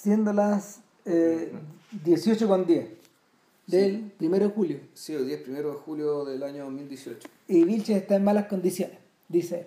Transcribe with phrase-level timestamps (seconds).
[0.00, 1.52] Siendo las eh,
[2.04, 2.88] 18 con 10
[3.66, 4.80] del 1 de julio.
[4.94, 7.28] Sí, el 10 primero de julio del año 2018.
[7.48, 8.96] Y Vilches está en malas condiciones,
[9.28, 9.66] dice.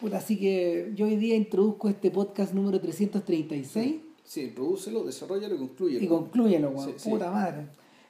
[0.00, 5.58] Puta, así que yo hoy día introduzco este podcast número 336 Sí, introdúcelo, desarrollalo y
[5.58, 6.04] concluyelo.
[6.04, 6.88] y conclúyelo, weón.
[6.88, 7.10] Sí, sí.
[7.10, 7.66] Puta madre.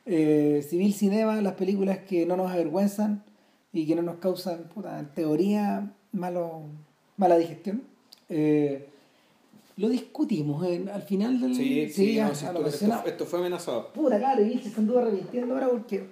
[0.06, 3.24] Eh, Civil Cinema, las películas que no nos avergüenzan
[3.72, 6.62] y que no nos causan, puta, en teoría, malo,
[7.16, 7.82] mala digestión.
[8.28, 8.88] Eh,
[9.76, 11.54] lo discutimos en- al final del...
[11.54, 12.74] Sí, sí, no, sí, esto, mencionamos.
[13.04, 13.92] esto- esto fue amenazado.
[13.92, 16.04] Puta, claro, y se anduvo arrepintiendo ahora porque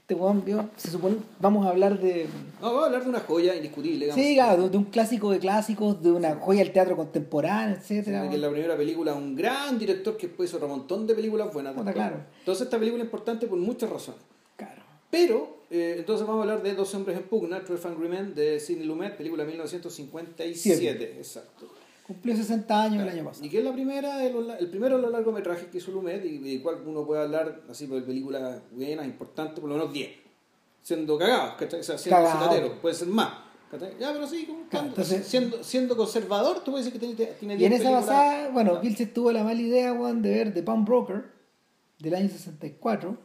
[0.00, 2.26] este weón vio, se supone, vamos a hablar de...
[2.60, 4.04] No, vamos a hablar de una joya indiscutible.
[4.06, 4.22] digamos.
[4.24, 8.28] Sí, claro, de un clásico de clásicos, de una joya del teatro contemporáneo, etcétera.
[8.28, 11.52] que es la primera película un gran director que después hizo otro montón de películas
[11.52, 11.74] buenas.
[11.74, 12.18] Puta, claro.
[12.40, 14.20] Entonces esta película es importante por muchas razones.
[14.56, 14.82] Claro.
[15.10, 18.60] Pero, eh, entonces vamos a hablar de Dos hombres en pugna, Twelve Angry Men, de
[18.60, 20.76] Sidney Lumet, película de 1957.
[20.78, 21.14] Siete.
[21.16, 21.66] Exacto.
[22.06, 23.44] Cumplió 60 años el año pasado.
[23.44, 26.24] Y que es la primera de los, el primero de los largometrajes que hizo Lumet
[26.24, 30.10] y de cual uno puede hablar así por películas buenas, importantes, por lo menos 10.
[30.82, 31.80] Siendo cagados, ¿cachai?
[31.80, 32.38] O sea, siendo Cagado.
[32.44, 33.30] cicateros, puede ser más.
[33.72, 33.94] ¿cachai?
[33.98, 37.54] Ya, pero sí, como Claro, entonces- siendo, siendo conservador, tú puedes decir que tiene, tiene
[37.54, 38.78] Y 10 en esa basada, bueno.
[38.80, 41.24] Vilches tuvo la mala idea, weón, de ver The Palm Broker
[41.98, 43.16] del año 64.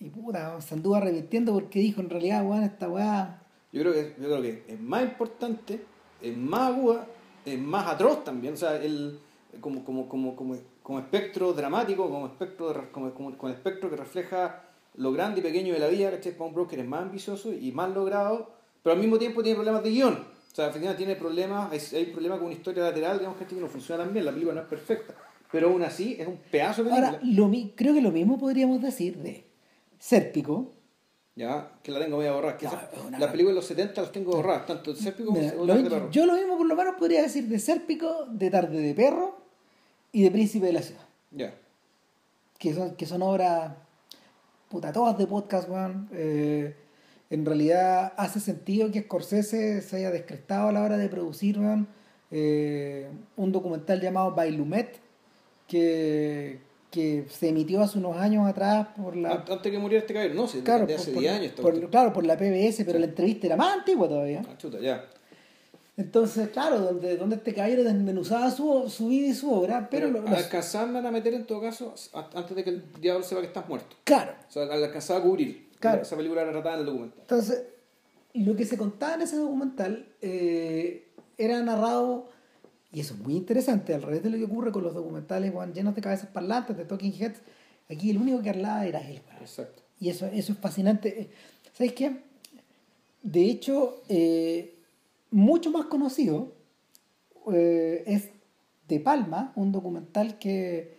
[0.00, 3.40] Y puta, se anduvo arrepintiendo porque dijo, en realidad, weón, esta weá...
[3.72, 5.84] Yo creo, que, yo creo que es más importante,
[6.20, 7.06] es más aguda,
[7.44, 8.54] es más atroz también.
[8.54, 9.18] O sea, el,
[9.60, 13.96] como, como, como, como, como espectro dramático, como espectro, de- como, como, como espectro que
[13.96, 14.62] refleja
[14.96, 16.36] lo grande y pequeño de la vida, ¿cachai?
[16.36, 18.50] Pawn Broker es más ambicioso y más logrado,
[18.82, 20.14] pero al mismo tiempo tiene problemas de guion.
[20.14, 23.66] O sea, final tiene problemas, hay, hay problemas con una historia lateral, digamos que no
[23.66, 25.14] funciona tan bien, la película no es perfecta.
[25.50, 27.08] Pero aún así es un pedazo de película.
[27.18, 29.44] Ahora, lo, creo que lo mismo podríamos decir de
[29.98, 30.73] Sérpico.
[31.36, 32.56] Ya, que la tengo media borrada.
[32.56, 32.72] Que No,
[33.08, 35.90] una- las películas de los 70 las tengo borradas, tanto el Séptico como Mira, de
[35.90, 36.10] Perro.
[36.10, 39.36] yo lo mismo por lo menos podría decir de Sérpico, de Tarde de Perro
[40.12, 41.02] y de Príncipe de la Ciudad.
[41.32, 41.54] Ya.
[42.58, 43.72] que son, que son obras
[44.70, 46.08] puta todas de podcast, weón.
[46.12, 46.74] Eh,
[47.30, 51.88] en realidad hace sentido que Scorsese se haya descrestado a la hora de producir, weón,
[52.30, 54.98] eh, un documental llamado Bailumet,
[55.68, 56.60] que,
[56.94, 59.32] que se emitió hace unos años atrás por la...
[59.32, 61.52] An- Antes que muriera este caballero, no, si Claro, de hace por- 10 años.
[61.52, 64.42] por- claro, por la PBS, pero la entrevista era más antigua todavía.
[64.48, 65.04] Ah, chuta, ya.
[65.96, 70.22] Entonces, claro, donde, donde este caballero desmenuzaba su, su vida y su obra, pero, Pero,
[70.22, 71.94] los- alcanzarme a meter en todo caso
[72.34, 73.96] antes de que el diablo sepa que estás muerto.
[74.04, 75.68] claro, O sea, al alcanzar a cubrir.
[75.80, 76.02] Claro.
[76.02, 77.18] Esa película era tratada en el documental.
[77.20, 77.64] Entonces,
[78.34, 82.28] lo que se contaba en ese documental eh, era narrado,
[82.94, 85.74] y eso es muy interesante, al revés de lo que ocurre con los documentales weón,
[85.74, 87.40] llenos de cabezas parlantes, de talking heads,
[87.90, 89.20] aquí el único que hablaba era él.
[89.40, 89.82] Exacto.
[89.98, 91.22] Y eso, eso es fascinante.
[91.22, 91.30] Eh,
[91.72, 92.16] ¿Sabes qué?
[93.22, 94.78] De hecho, eh,
[95.30, 96.54] mucho más conocido
[97.52, 98.30] eh, es
[98.86, 100.94] De Palma, un documental que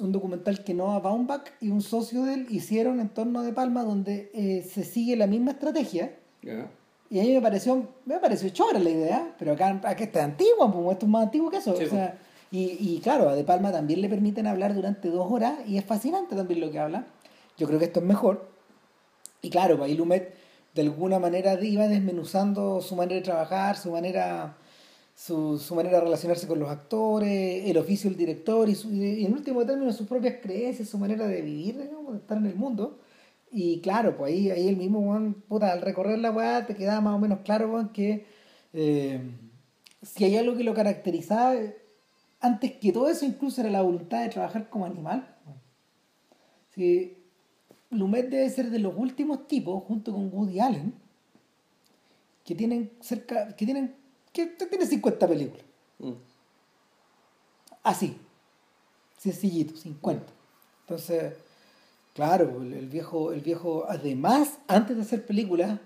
[0.00, 3.52] un documental que Noah Baumbach y un socio de él hicieron en torno a De
[3.52, 6.16] Palma, donde eh, se sigue la misma estrategia.
[7.12, 10.72] Y a mí me pareció, me pareció chora la idea, pero acá, acá está antigua,
[10.72, 11.76] pues esto es más antiguo que eso.
[11.76, 12.18] Sí, o sea,
[12.50, 15.84] y, y claro, a De Palma también le permiten hablar durante dos horas y es
[15.84, 17.04] fascinante también lo que habla.
[17.58, 18.48] Yo creo que esto es mejor.
[19.42, 20.32] Y claro, pues ahí Lumet
[20.74, 24.56] de alguna manera iba desmenuzando su manera de trabajar, su manera,
[25.14, 29.26] su, su manera de relacionarse con los actores, el oficio del director y, su- y
[29.26, 32.54] en último término sus propias creencias, su manera de vivir, digamos, de estar en el
[32.54, 32.98] mundo.
[33.52, 37.02] Y claro, pues ahí, ahí el mismo, weón, puta, al recorrer la weá te quedaba
[37.02, 38.24] más o menos claro, weón, que
[38.72, 39.20] eh,
[40.00, 41.76] si hay algo que lo caracterizaba, eh,
[42.40, 45.36] antes que todo eso incluso era la voluntad de trabajar como animal.
[46.74, 47.14] Si
[47.90, 50.94] Lumet debe ser de los últimos tipos, junto con Woody Allen,
[52.44, 53.94] que tienen cerca, que tienen,
[54.32, 55.64] que tiene 50 películas.
[55.98, 56.12] Mm.
[57.82, 58.16] Así,
[59.18, 60.24] sencillito, 50.
[60.80, 61.34] Entonces,
[62.14, 65.78] claro, el, viejo, el viejo, además, antes de hacer películas,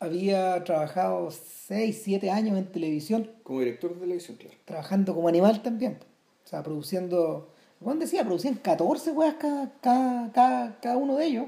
[0.00, 4.56] había trabajado 6, 7 años en televisión, Como director de televisión, claro.
[4.64, 5.98] trabajando como animal también.
[6.44, 7.50] O sea, produciendo,
[7.80, 11.46] Juan decía, producían 14 weas cada, cada, cada, cada uno de ellos.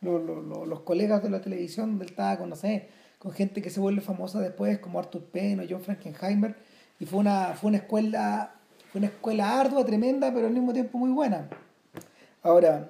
[0.00, 3.68] Los, los, los- colegas de la televisión del estaba con, no sé, con gente que
[3.68, 6.56] se vuelve famosa después, como Arthur Penn o John Frankenheimer.
[6.98, 8.54] Y fue una, fue una escuela,
[8.90, 11.50] fue una escuela ardua, tremenda, pero al mismo tiempo muy buena.
[12.42, 12.88] Ahora,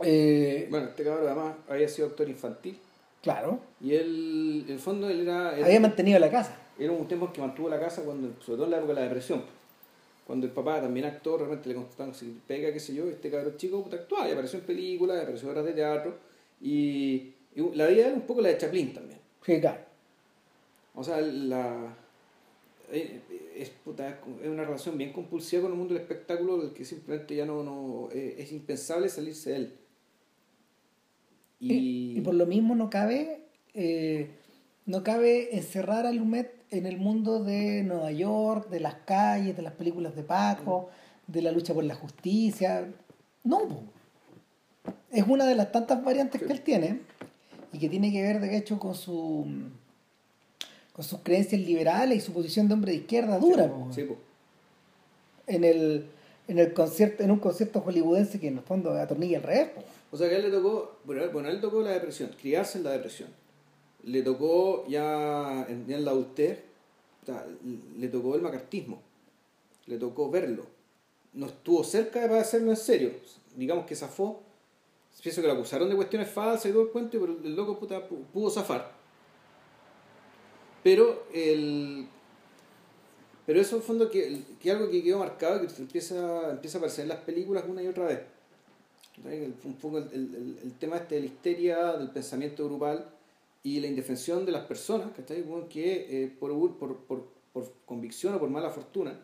[0.00, 2.78] eh, Bueno, este cabrón además había sido actor infantil.
[3.22, 5.56] claro, Y él, en el fondo, él era.
[5.56, 6.56] era- había mantenido la casa.
[6.78, 9.06] Era un tiempo que mantuvo la casa, cuando, sobre todo en la época de la
[9.06, 9.42] depresión.
[10.26, 13.56] Cuando el papá también actuó, realmente le contaban si pega, qué sé yo, este cabrón
[13.56, 16.14] chico puta, actuaba, y apareció en películas, apareció en obras de teatro.
[16.60, 19.20] Y, y la vida era un poco la de Chaplin también.
[19.44, 19.78] Sí, claro.
[20.94, 21.94] O sea, la,
[22.90, 23.20] eh,
[23.54, 24.08] es es, puta,
[24.42, 27.62] es una relación bien compulsiva con el mundo del espectáculo del que simplemente ya no,
[27.62, 29.72] no eh, es impensable salirse de él.
[31.58, 33.46] Y, y, por lo mismo no cabe
[33.78, 34.30] eh,
[34.86, 39.62] no cabe encerrar a Lumet en el mundo de Nueva York, de las calles, de
[39.62, 40.88] las películas de Paco,
[41.26, 42.88] de la lucha por la justicia.
[43.44, 43.68] No,
[45.10, 47.00] es una de las tantas variantes que él tiene
[47.72, 49.46] y que tiene que ver de hecho con su
[50.92, 53.70] con sus creencias liberales y su posición de hombre de izquierda dura.
[55.46, 56.06] En el
[56.48, 59.68] en el concierto en un concierto hollywoodense que en el fondo atornilla el revés.
[60.10, 62.84] O sea que a él le tocó, bueno, a él tocó la depresión, criarse en
[62.84, 63.28] la depresión.
[64.04, 66.62] Le tocó ya en, en la adultez,
[67.98, 69.02] le tocó el macartismo,
[69.86, 70.66] le tocó verlo.
[71.32, 73.10] No estuvo cerca de hacerlo en serio.
[73.56, 74.42] Digamos que zafó.
[75.22, 78.06] Pienso que lo acusaron de cuestiones falsas y todo el cuento, pero el loco puta,
[78.06, 78.92] pudo zafar.
[80.82, 82.06] Pero el,
[83.46, 87.04] pero eso en fondo que, que algo que quedó marcado que empieza, empieza a aparecer
[87.04, 88.20] en las películas una y otra vez.
[89.24, 93.08] Un poco el, el, el, tema este de la histeria, del pensamiento grupal
[93.62, 95.08] y la indefensión de las personas,
[95.68, 99.18] que eh, por, por, por, por, convicción o por mala fortuna,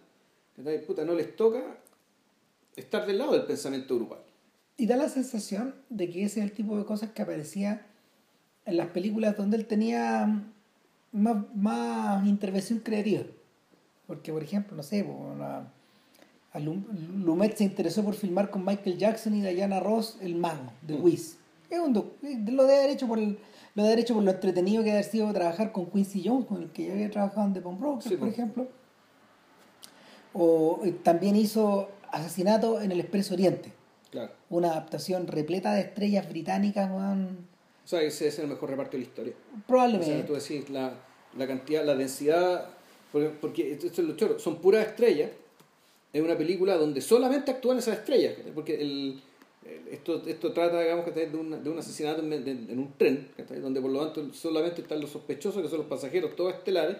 [0.87, 1.62] Puta, no les toca
[2.77, 4.21] estar del lado del pensamiento grupal.
[4.77, 7.87] Y da la sensación de que ese es el tipo de cosas que aparecía
[8.65, 10.44] en las películas donde él tenía
[11.12, 13.23] más, más intervención creativa.
[14.06, 15.06] Porque, por ejemplo, no sé,
[16.60, 21.02] Lumet se interesó por filmar con Michael Jackson y Diana Ross El Mago, de mm.
[21.02, 21.38] Wiz.
[21.70, 23.38] Es un lo debe haber hecho por el,
[23.75, 26.70] lo de hecho por lo entretenido que haber sido trabajar con Quincy Jones, con el
[26.70, 28.32] que yo había trabajado en The Bomb Brokers, por pues.
[28.32, 28.69] ejemplo.
[30.34, 33.72] O eh, también hizo Asesinato en el Expreso Oriente.
[34.10, 34.32] Claro.
[34.50, 37.46] Una adaptación repleta de estrellas británicas, man.
[37.82, 39.32] O sea, ese es el mejor reparto de la historia.
[39.66, 40.12] Probablemente.
[40.12, 40.93] O sea, tú decís, la,
[41.37, 42.69] la cantidad, la densidad
[43.12, 45.31] porque, esto es lo choro, son puras estrellas.
[46.12, 48.35] Es una película donde solamente actúan esas estrellas.
[48.55, 49.20] Porque el,
[49.91, 53.29] esto, esto trata, digamos, de, un, de un asesinato en, un tren,
[53.61, 56.97] donde por lo tanto solamente están los sospechosos, que son los pasajeros, todos estelares,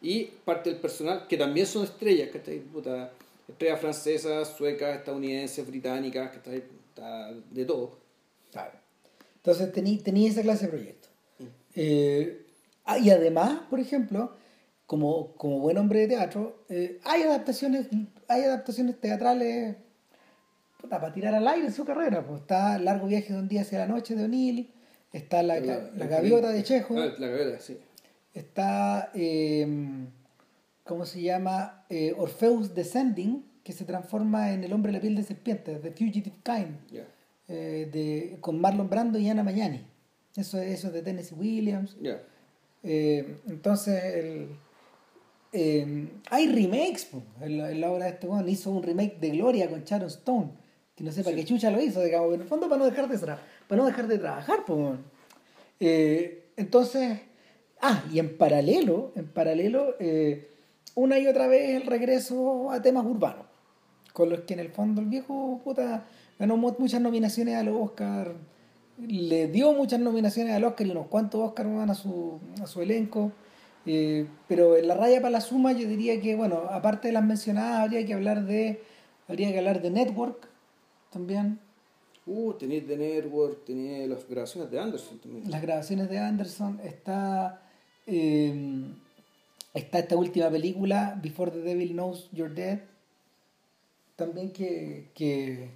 [0.00, 2.28] y parte del personal, que también son estrellas,
[3.48, 6.32] estrellas francesas, suecas, estadounidenses, británicas,
[7.50, 7.98] de todo.
[8.52, 8.72] Claro.
[9.36, 9.72] Entonces
[10.02, 11.10] tenía esa clase de proyectos.
[11.38, 11.44] Mm.
[11.76, 12.46] Eh,
[12.84, 14.35] ah, y además, por ejemplo,
[14.86, 17.88] como, como buen hombre de teatro, eh, hay adaptaciones,
[18.28, 19.76] hay adaptaciones teatrales
[20.88, 22.24] para tirar al aire en su carrera.
[22.24, 24.70] Pues está Largo viaje de un día hacia la noche de O'Neill,
[25.12, 26.96] está La, la, gaviota de Chejo.
[26.98, 27.78] Ah, la gaviota, sí.
[28.32, 30.06] Está, em,
[30.84, 31.84] ¿cómo se llama?
[31.88, 35.90] Eh, Orpheus Descending, que se transforma en El hombre de la piel de serpiente, The
[35.90, 37.02] Fugitive Kind,
[37.48, 39.84] eh, de, con Marlon Brando y Ana Mañani.
[40.36, 41.96] Eso, eso es de Tennessee Williams.
[42.82, 44.48] entonces, el
[45.52, 47.08] Em, hay remakes
[47.40, 48.48] en, la, obra de este weón.
[48.48, 50.50] Hizo un remake de Gloria con Sharon Stone.
[50.94, 53.08] Que no sé para qué chucha lo hizo, digamos, en el fondo para no dejar
[53.08, 54.64] de, para no dejar de trabajar.
[54.66, 54.98] Pues,
[56.56, 57.20] entonces,
[57.82, 60.48] ah, y en paralelo, en paralelo, eh,
[60.94, 63.44] una y otra vez el regreso a temas urbanos.
[64.14, 66.06] Con los que en el fondo el viejo puta
[66.38, 68.32] ganó muchas nominaciones a los Oscar,
[68.98, 73.32] le dio muchas nominaciones al Oscar y unos cuantos Oscar a su, a su elenco.
[73.86, 77.24] Eh, pero en la raya para la suma yo diría que, bueno, aparte de las
[77.24, 78.82] mencionadas, habría que hablar de,
[79.28, 80.48] habría que hablar de Network
[81.12, 81.60] también.
[82.26, 85.48] Uh, tenéis de Network, tenéis las grabaciones de Anderson también.
[85.48, 87.62] Las grabaciones de Anderson, está,
[88.08, 88.84] eh,
[89.72, 92.80] está esta última película, Before the Devil Knows You're Dead,
[94.16, 95.70] también que, que,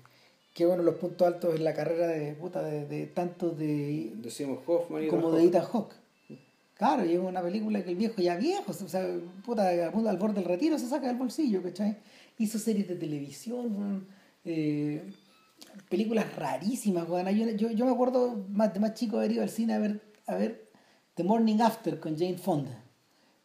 [0.53, 4.59] que bueno, los puntos altos en la carrera de puta de, de tanto de, de
[4.67, 6.00] Hoffman como de Ethan Hawke.
[6.81, 9.07] Claro, y es una película que el viejo ya viejo, o sea,
[9.45, 11.99] puta, al borde del retiro se saca del bolsillo, ¿cachai?
[12.39, 14.07] Hizo series de televisión,
[14.47, 15.13] eh,
[15.91, 17.07] películas rarísimas,
[17.59, 20.37] yo, yo, me acuerdo más, de más chico haber ido al cine a ver, a
[20.37, 20.71] ver
[21.17, 22.83] The Morning After con Jane Fonda,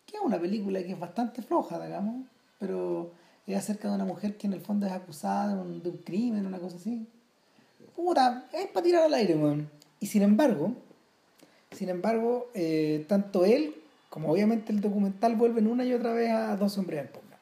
[0.05, 2.27] que es una película que es bastante floja, digamos,
[2.57, 3.11] pero
[3.45, 5.97] es acerca de una mujer que en el fondo es acusada de un, de un
[5.97, 7.05] crimen, una cosa así.
[7.97, 9.69] Puta, es para tirar al aire, man.
[9.99, 10.84] Y sin embargo,
[11.75, 13.75] sin embargo, eh, tanto él
[14.09, 17.37] como obviamente el documental vuelven una y otra vez a dos hombres en pugna.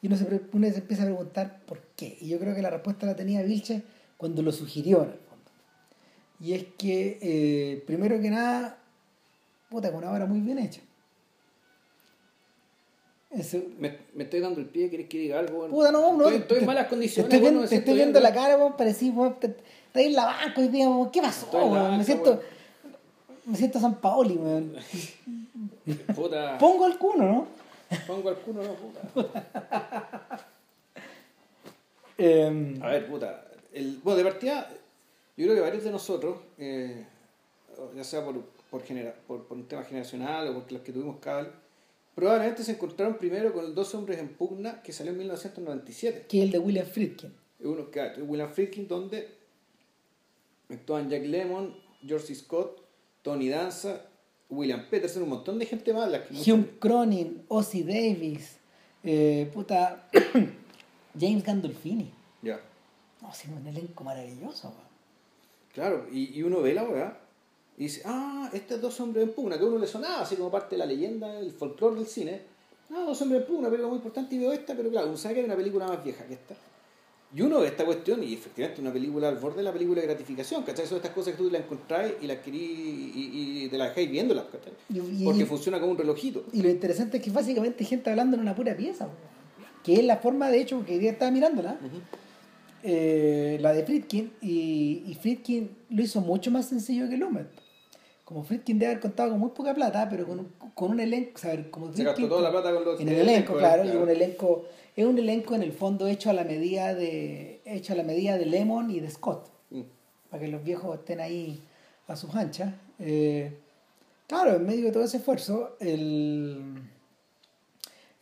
[0.00, 2.16] Y uno se, se, empieza a preguntar por qué.
[2.20, 3.82] Y yo creo que la respuesta la tenía Vilche
[4.16, 5.50] cuando lo sugirió en el fondo.
[6.38, 8.78] Y es que, eh, primero que nada,
[9.68, 10.80] puta, con una obra muy bien hecha.
[13.78, 15.66] me, me, estoy dando el pie, ¿querés que diga algo?
[15.68, 16.28] Puta, no, no.
[16.28, 17.28] Estoy, en malas condiciones.
[17.30, 19.56] Te estoy, te estoy viendo la cara, vos, parecís, vos, te,
[19.94, 21.48] en la banca y digamos, ¿qué pasó?
[21.96, 22.40] me siento,
[23.46, 24.74] me siento San Paoli, weón.
[26.58, 27.46] Pongo el cuno, ¿no?
[28.06, 30.46] Pongo al culo, no, puta.
[32.18, 33.44] Em, A ver, puta.
[33.72, 34.70] El, bueno, de partida,
[35.36, 37.04] yo creo que varios de nosotros, eh,
[37.94, 41.16] ya sea por, por, genera- por, por un tema generacional o porque los que tuvimos
[41.18, 41.48] cable,
[42.14, 46.26] probablemente se encontraron primero con el Dos Hombres en Pugna que salió en 1997.
[46.28, 47.34] que es el de William Friedkin.
[47.60, 49.28] Uno que William Friedkin, donde
[50.70, 52.34] actúan Jack Lemmon, George.
[52.34, 52.80] Scott,
[53.24, 54.02] Tony Danza,
[54.50, 56.10] William Peterson, un montón de gente más.
[56.30, 58.58] Hugh Cronin, Ozzy Davis,
[59.02, 60.08] eh, puta,
[61.18, 62.12] James Gandolfini.
[62.42, 62.60] Ya.
[63.22, 64.68] No, sí, un elenco maravilloso.
[64.68, 64.84] weón.
[65.72, 67.18] Claro, y, y uno ve la weá
[67.78, 70.50] y dice, ah, estos dos hombres en pugna, que a uno le sonaba así como
[70.50, 72.42] parte de la leyenda, el folclore del cine.
[72.90, 75.16] Ah, dos hombres en pugna, una película muy importante y veo esta, pero claro, uno
[75.16, 76.54] sabe que hay una película más vieja que esta.
[77.34, 80.06] Y uno ve esta cuestión y efectivamente una película al borde de la película de
[80.06, 80.86] gratificación, ¿cachai?
[80.86, 84.08] Son estas cosas que tú la encontrás y las querís y, y te las dejáis
[84.10, 84.72] viéndolas, ¿cachai?
[84.88, 86.44] Y- Porque funciona como un relojito.
[86.52, 89.08] Y lo interesante es que básicamente gente hablando en una pura pieza,
[89.82, 91.76] que es la forma, de hecho, que hoy día estaba mirándola,
[92.82, 97.46] eh, la de Friedkin, y, y Friedkin lo hizo mucho más sencillo que Lumet.
[98.24, 101.32] Como Friedkin debe haber contado con muy poca plata, pero con un, con un elenco,
[101.34, 103.52] o sea, como Se gastó Friedkin- toda la plata con los en el el elenco,
[103.52, 103.98] elenco, claro, claro.
[103.98, 104.64] y un elenco,
[104.96, 108.38] es un elenco en el fondo hecho a la medida de, hecho a la medida
[108.38, 109.82] de Lemon y de Scott, Mm.
[110.30, 111.60] para que los viejos estén ahí
[112.06, 112.72] a sus anchas.
[112.98, 113.56] Eh,
[114.26, 116.76] claro, en medio de todo ese esfuerzo, el,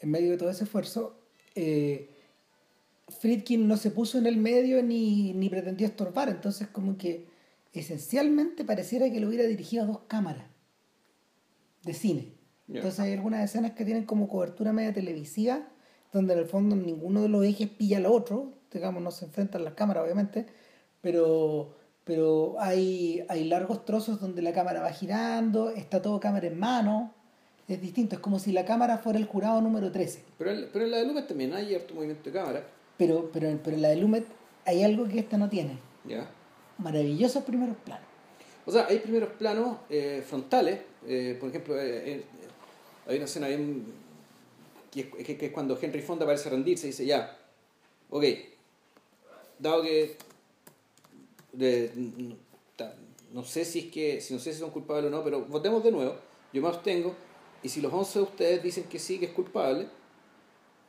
[0.00, 1.14] en medio de todo ese esfuerzo,
[1.54, 2.08] eh,
[3.20, 7.26] Friedkin no se puso en el medio ni, ni pretendió estorbar, entonces como que
[7.72, 10.46] esencialmente pareciera que lo hubiera dirigido a dos cámaras
[11.84, 12.32] de cine.
[12.68, 15.68] Entonces hay algunas escenas que tienen como cobertura media televisiva,
[16.12, 19.64] donde en el fondo ninguno de los ejes pilla al otro, digamos, no se enfrentan
[19.64, 20.46] las cámaras obviamente,
[21.00, 26.58] pero, pero hay, hay largos trozos donde la cámara va girando, está todo cámara en
[26.58, 27.12] mano,
[27.68, 30.22] es distinto, es como si la cámara fuera el jurado número 13.
[30.38, 32.62] Pero, en- pero en la de Lucas también hay harto movimiento de cámara.
[32.98, 34.24] Pero, pero, pero en la de Lumet
[34.64, 35.78] hay algo que esta no tiene.
[36.06, 36.28] ¿ya?
[36.78, 38.06] Maravillosos primeros planos.
[38.66, 40.80] O sea, hay primeros planos eh, frontales.
[41.06, 42.24] eh, por ejemplo, eh, eh,
[43.08, 43.84] hay una escena bien,
[44.92, 47.36] que, es, que- es cuando Henry Fonda parece rendirse y dice, ya,
[48.10, 48.24] ok,
[49.58, 50.16] dado que
[51.52, 51.90] de-
[53.32, 55.82] no sé si es que, si no sé si son culpables o no, pero votemos
[55.82, 56.14] de nuevo,
[56.52, 57.14] yo me abstengo,
[57.62, 59.88] y si los 11 de ustedes dicen que sí, que es culpable,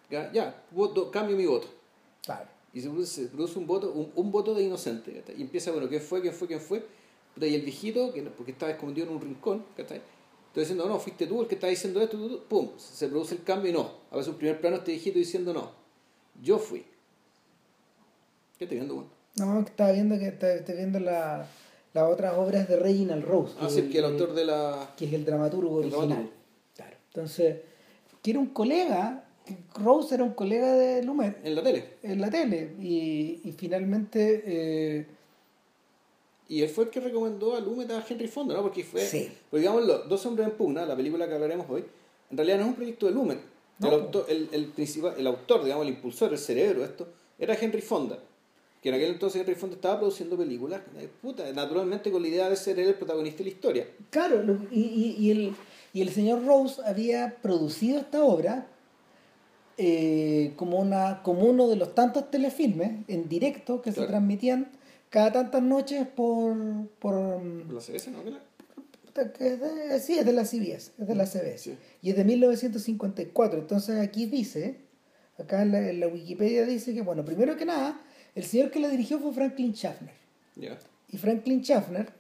[0.10, 1.68] ya, ya voto, cambio mi voto.
[2.22, 2.48] Claro.
[2.74, 5.24] Y se produce, se produce un voto un, un voto de inocente.
[5.38, 6.22] Y empieza, bueno, ¿quién fue?
[6.22, 6.48] ¿Quién fue?
[6.48, 6.86] ¿Quién fue?
[7.38, 10.02] Y el viejito, que, porque estaba escondido en un rincón, ¿cachai?
[10.54, 13.34] Estoy diciendo, no, fuiste tú el que está diciendo esto, tú, tú", pum, se produce
[13.34, 13.90] el cambio y no.
[14.12, 15.72] A veces un primer plano este viejito diciendo no.
[16.44, 16.86] Yo fui.
[18.58, 19.08] ¿Qué estoy viendo, weón?
[19.38, 21.48] No, que estaba viendo que estaba, estaba viendo la-
[21.94, 23.56] las otras obras de Reginald Rose.
[23.60, 24.94] Ah, sí, que el autor de la.
[24.96, 26.08] que es el dramaturgo El original.
[26.08, 26.32] dramaturgo.
[26.76, 26.98] Claro.
[27.08, 27.58] Entonces,
[28.22, 31.86] que era un colega, que Rose era un colega de Lumet en la tele.
[32.04, 35.08] en la tele y, y finalmente eh,
[36.50, 38.62] Y él fue el que recomendó a Lumet a Henry Fonda, ¿no?
[38.62, 39.02] Porque fue.
[39.02, 39.30] Sí.
[39.50, 41.84] Porque digamos, los dos hombres en pugna, la película que hablaremos hoy,
[42.30, 43.40] en realidad no es un proyecto de Lumet.
[43.80, 47.08] No, el, autor, el, el, principal, el autor, digamos, el impulsor, el cerebro de esto,
[47.40, 48.20] era Henry Fonda.
[48.82, 52.50] Que en aquel entonces Henry Fonda estaba produciendo películas, eh, puta, naturalmente con la idea
[52.50, 53.88] de ser él el protagonista de la historia.
[54.10, 55.56] claro y, y- y el,
[55.94, 58.68] y el señor Rose había producido esta obra
[59.78, 64.10] eh, como, una, como uno de los tantos telefilmes en directo que se Claro.
[64.12, 64.70] transmitían
[65.14, 66.56] cada tantas noches por,
[66.98, 67.14] por
[67.72, 68.24] la CBS, ¿no?
[68.24, 71.60] ¿Qué la- que es de- sí, es de la CBS, es de la CBS.
[71.60, 71.78] Sí.
[72.02, 73.60] Y es de 1954.
[73.60, 74.80] Entonces aquí dice,
[75.38, 78.02] acá en la, en la Wikipedia dice que, bueno, primero que nada,
[78.34, 80.16] el señor que la dirigió fue Franklin Schaffner.
[80.56, 80.80] Ya.
[81.10, 82.12] Y Franklin Schaffner,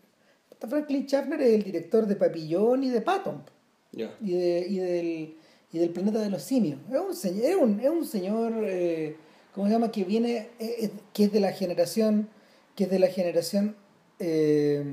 [0.69, 3.43] Franklin Schaffner es el director de Papillón y de Patton.
[3.91, 4.15] Ya.
[4.21, 5.35] Y, de, y, del,
[5.71, 6.79] y del planeta de los simios.
[6.91, 9.15] Es un señor, es un, es un señor eh,
[9.55, 9.91] ¿cómo se llama?
[9.91, 12.29] Que viene, eh, es- que es de la generación,
[12.75, 13.75] que es de la generación,
[14.19, 14.83] eh,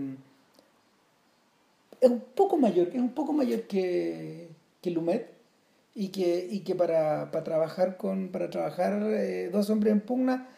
[2.00, 4.48] es un poco mayor, es un poco mayor que,
[4.80, 5.28] que Lumet
[5.94, 10.48] y que, y que para, para trabajar con, para trabajar eh, dos hombres en pugna,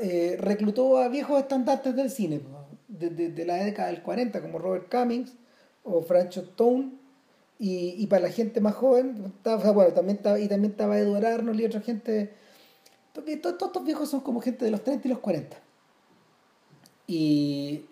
[0.00, 4.58] eh, reclutó a viejos estandartes del cine, po, de, de- la década del 40, como
[4.58, 5.32] Robert Cummings
[5.84, 6.92] o Francho Stone,
[7.58, 11.24] y, y para la gente más joven, estaba, bueno, también estaba, y también estaba Edward
[11.26, 12.30] Arnold y otra gente,
[13.12, 15.56] todos estos viejos son como gente de los 30 y los 40.
[17.12, 17.86] Y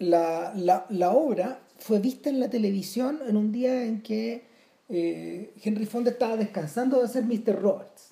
[0.00, 4.42] la, la, la obra fue vista en la televisión en un día en que
[4.88, 7.60] eh, Henry Fonda estaba descansando de hacer Mr.
[7.60, 8.10] Roberts.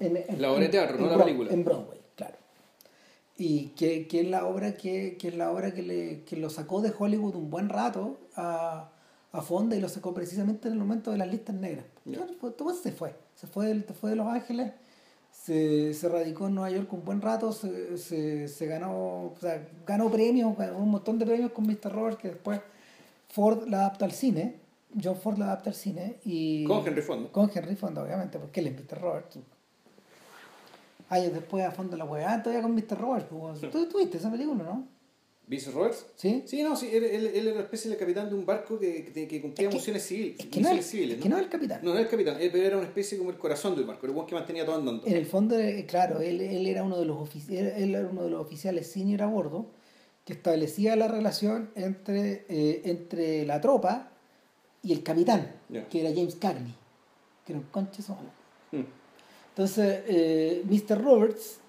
[0.00, 1.50] En, en- La obra de teatro, en no la Broad- película.
[1.52, 2.34] En Broadway, claro.
[3.38, 6.50] Y que, que es la obra que, que es la obra que, le, que lo
[6.50, 8.90] sacó de Hollywood un buen rato a,
[9.32, 11.86] a Fonda y lo sacó precisamente en el momento de las listas negras.
[12.04, 12.26] Yeah.
[12.82, 13.14] Se fue.
[13.34, 14.72] Se fue, de, fue de Los Ángeles,
[15.46, 19.64] se, se, radicó en Nueva York un buen rato, se, se, se ganó, o sea,
[19.86, 21.92] ganó premios, ganó un montón de premios con Mr.
[21.92, 22.60] Robert, que después
[23.28, 24.56] Ford la adapta al cine.
[25.00, 26.16] John Ford la adapta al cine.
[26.24, 27.30] Y, con Henry Fonda.
[27.30, 29.00] Con Henry Fonda, obviamente, porque él es Mr.
[29.00, 29.36] Robert.
[31.10, 32.98] Años después a fondo la hueá, todavía con Mr.
[32.98, 33.28] Robert.
[33.70, 34.84] ¿Tú tuviste esa película, no?
[35.46, 36.06] ¿Vince Roberts?
[36.16, 36.42] Sí.
[36.44, 39.04] Sí, no, sí, él, él, él, era una especie de capitán de un barco que,
[39.04, 40.40] que, que cumplía es que, funciones civiles.
[40.40, 41.22] Es que, no es, civiles, ¿no?
[41.22, 41.80] que no es el capitán.
[41.82, 44.12] No, no es el capitán, él era una especie como el corazón del barco, el
[44.12, 45.06] buen que mantenía todo andando.
[45.06, 48.30] En el fondo, eh, claro, él, él, era uno de los él era uno de
[48.30, 49.70] los oficiales senior a bordo
[50.24, 54.10] que establecía la relación entre, eh, entre la tropa
[54.82, 55.88] y el capitán, Yeah.
[55.88, 56.74] que era James Cagney,
[57.44, 58.30] que era un conche solo.
[58.72, 58.82] Mm.
[59.50, 61.02] Entonces, eh, Mr.
[61.02, 61.60] Roberts,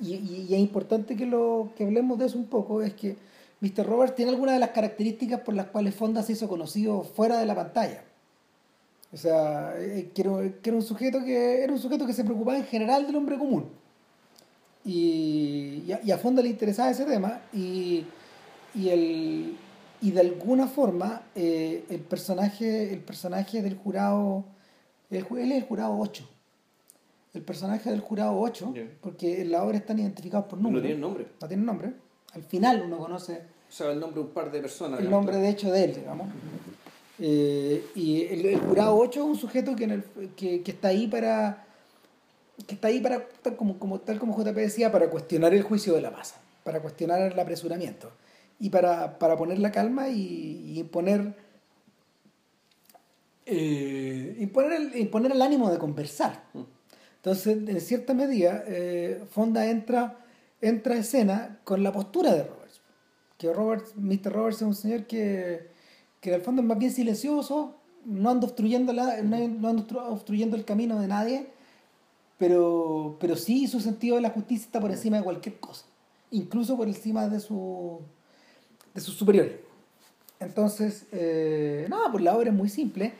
[0.00, 3.16] y, y, es importante que, lo, que hablemos de eso un poco, es que
[3.60, 3.86] Mr.
[3.86, 7.46] Roberts tiene algunas de las características por las cuales Fonda se hizo conocido fuera de
[7.46, 8.04] la pantalla.
[9.12, 12.64] O sea, eh, que, era, un sujeto que era un sujeto que se preocupaba en
[12.64, 13.68] general del hombre común.
[14.84, 18.04] Y, y, a, Fonda le interesaba ese tema y,
[18.74, 19.56] y, el,
[20.02, 24.44] y de alguna forma eh, el, personaje, el personaje del jurado,
[25.10, 26.28] él es el jurado 8.
[27.34, 28.88] El personaje del jurado 8, Yeah.
[29.00, 30.86] porque en la obra están identificados por No números.
[30.86, 31.26] tiene nombre.
[31.40, 31.92] No tienen nombre.
[32.32, 35.00] Al final uno conoce O sea, el nombre de un par de personas.
[35.00, 36.28] el nombre de hecho de él, digamos.
[37.18, 40.02] Eh, y el, el jurado 8 es un sujeto que, en el,
[40.36, 41.64] que, que está ahí para
[42.68, 45.92] que está ahí para tal como, como tal como JP decía para cuestionar el juicio
[45.94, 48.10] de la masa para cuestionar el apresuramiento
[48.60, 51.34] y para, para poner la calma y, y imponer
[53.46, 56.60] eh, imponer, el, imponer el ánimo de conversar Mm.
[57.24, 60.18] Entonces en cierta medida eh, Fonda entra
[60.60, 62.80] entra a escena con la postura de Roberts
[63.38, 64.30] que Roberts, Mr.
[64.32, 65.68] Roberts es un señor que,
[66.20, 69.82] que en el fondo es más bien silencioso, no anda obstruyendo, la, no, no anda
[69.86, 71.46] obstru- obstruyendo el camino de nadie,
[72.38, 75.84] pero, pero sí su sentido de la justicia está por encima de cualquier cosa,
[76.30, 77.98] incluso por encima de, su,
[78.94, 79.54] de sus superiores.
[80.40, 83.12] Entonces, eh, nada, pues la obra es muy simple.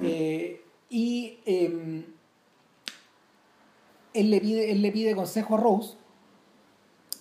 [0.00, 2.04] eh, y eh,
[4.20, 5.94] él, le pide, él le pide consejo a Rose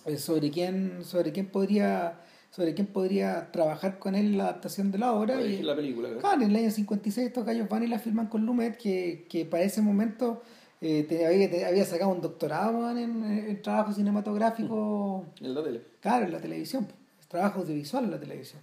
[0.06, 4.90] eh, sobre quién, sobre quién podría sobre quién podría trabajar con él en la adaptación
[4.90, 5.42] de la obra.
[5.42, 6.08] Y- la película.
[6.08, 6.22] ¿verdad?
[6.22, 9.44] Claro, en el año 56 estos gallos van y la firman con Lumet, que, que
[9.44, 10.42] para ese momento
[10.80, 15.82] eh, te- había, te- había sacado un doctorado en, en trabajo cinematográfico, En la tele.
[16.00, 16.88] claro, en la televisión,
[17.28, 18.62] trabajo audiovisual en la televisión.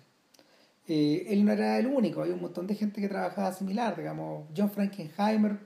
[0.88, 4.46] Eh, él no era el único, había un montón de gente que trabajaba similar, digamos,
[4.56, 5.58] John Frankenheimer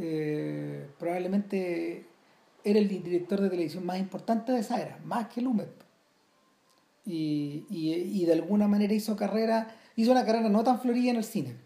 [0.00, 2.06] eh, probablemente
[2.64, 5.70] era el director de televisión más importante de esa era, más que Lumet.
[7.04, 11.16] Y, y, y de alguna manera hizo carrera, hizo una carrera no tan florida en
[11.16, 11.56] el cine.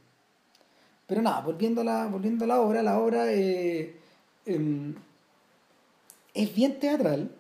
[1.07, 3.97] Pero nada, volviendo a la, volviendo a la obra, la obra eh,
[4.47, 4.95] em,
[6.33, 7.31] es bien teatral,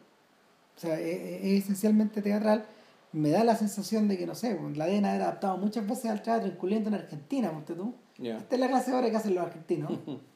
[0.76, 2.66] o sea, es, es esencialmente teatral.
[3.12, 6.22] Me da la sensación de que, no sé, la deben haber adaptado muchas veces al
[6.22, 7.94] teatro, incluyendo en Argentina, ponte tú.
[8.18, 9.92] Esta es la clase de obra que hacen los argentinos.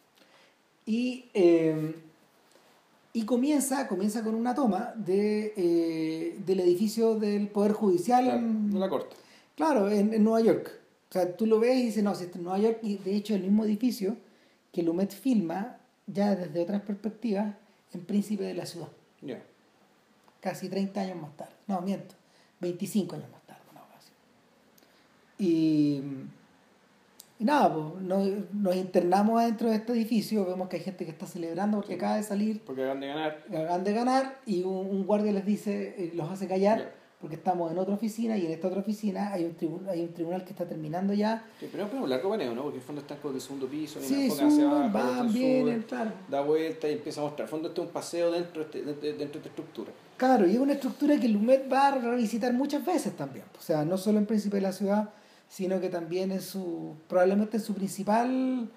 [0.86, 1.94] y, eh,
[3.12, 8.70] y comienza, comienza con una toma de, eh, del edificio del Poder Judicial Claro, en,
[8.70, 9.16] de la corte.
[9.56, 10.70] Claro, en, en Nueva York.
[11.10, 13.14] O sea, tú lo ves y dices, no, si está en Nueva York, y de
[13.14, 14.16] hecho el mismo edificio
[14.72, 17.54] que Lumet filma ya desde otras perspectivas
[17.92, 18.88] en Príncipe de la Ciudad,
[19.22, 19.42] Ya.
[20.40, 21.52] casi 30 años más tarde.
[21.66, 22.14] No, miento,
[22.60, 24.10] 25 años más tarde, una así.
[25.38, 26.02] Y,
[27.38, 31.10] y nada, pues, nos, nos internamos adentro de este edificio, vemos que hay gente que
[31.10, 33.44] está celebrando porque acaba de salir, Porque acaban de ganar.
[33.48, 36.78] acaban de ganar, y un, un guardia les dice, eh, los hace callar.
[36.78, 36.92] Ya.
[37.18, 40.12] Porque estamos en otra oficina y en esta otra oficina hay un, tribu- hay un
[40.12, 42.60] tribunal que está terminando ya Sí, pero es un largo paneo, ¿no?
[42.64, 45.82] Porque en el fondo están como de segundo piso, Sí, hacia suben, abajo, van, vienen,
[45.88, 46.10] claro.
[46.28, 47.40] da vuelta y empieza a mostrar.
[47.40, 49.90] En el fondo, este es un paseo dentro de, este- dentro, dentro de esta estructura.
[50.18, 53.46] Claro, y es una estructura que Lumet va a revisitar muchas veces también.
[53.58, 55.08] O sea, no solo en Príncipe de la Ciudad,
[55.48, 58.68] sino que también en su, probablemente en su principal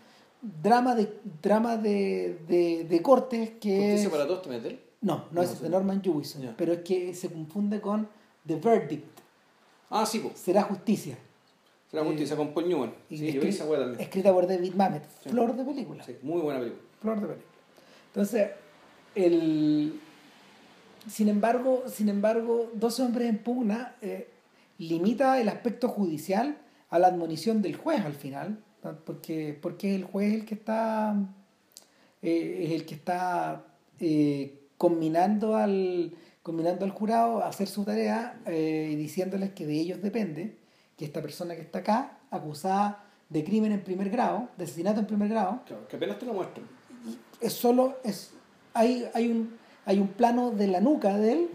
[0.41, 4.09] drama de drama de, de, de cortes que Justicia es...
[4.09, 4.79] para todos de él.
[5.01, 8.07] No, no, No, es de Norman Jewison, pero es que se confunde con
[8.45, 9.19] The Verdict,
[9.89, 10.37] Ah, sí, pues.
[10.37, 11.17] será justicia,
[11.91, 12.93] La justicia con Paul Newman.
[13.09, 13.99] y Sí, yo vi escri- esa hueá también.
[14.01, 15.29] escrita por David Mamet, Sí.
[15.29, 16.03] flor de película.
[16.03, 16.83] Sí, muy buena película.
[17.01, 17.47] flor de película.
[18.07, 18.49] Entonces,
[19.15, 19.99] el,
[21.09, 24.27] sin embargo, sin embargo, dos hombres en pugna eh,
[24.79, 26.57] limita el aspecto judicial
[26.89, 28.63] a la admonición del juez al final,
[29.05, 31.15] porque, porque el juez es el que está
[32.21, 33.65] eh, es el que está
[33.99, 39.73] eh, combinando al combinando al jurado a hacer su tarea eh, y diciéndoles que de
[39.79, 40.57] ellos depende
[40.97, 45.05] que esta persona que está acá acusada de crimen en primer grado, de asesinato en
[45.05, 46.65] primer grado, Claro, que apenas te lo muestran.
[47.39, 48.33] es solo, es,
[48.73, 51.49] hay, hay, un, hay un plano de la nuca de él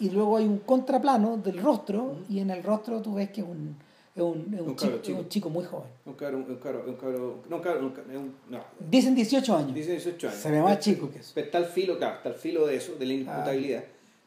[0.00, 3.46] y luego hay un contraplano del rostro y en el rostro tú ves que es
[3.46, 3.76] un,
[4.14, 5.18] es un, es un Un chico, cabro es chico.
[5.18, 5.88] un chico muy joven.
[6.06, 9.74] Un cabro, un cabro, un cabro, no, un cabro, un no, Dicen 18 años.
[9.74, 10.40] dice 18 años.
[10.40, 11.32] Se ve más chico que eso.
[11.34, 13.84] Pero está al filo, claro, está al filo de eso, de la inimputabilidad.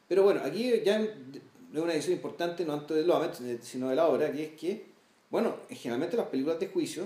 [0.08, 1.10] Pero bueno, aquí ya es
[1.74, 4.86] una edición importante, no tanto de Lomet, sino de la obra, que es que,
[5.30, 7.04] bueno, generalmente las películas de juicio,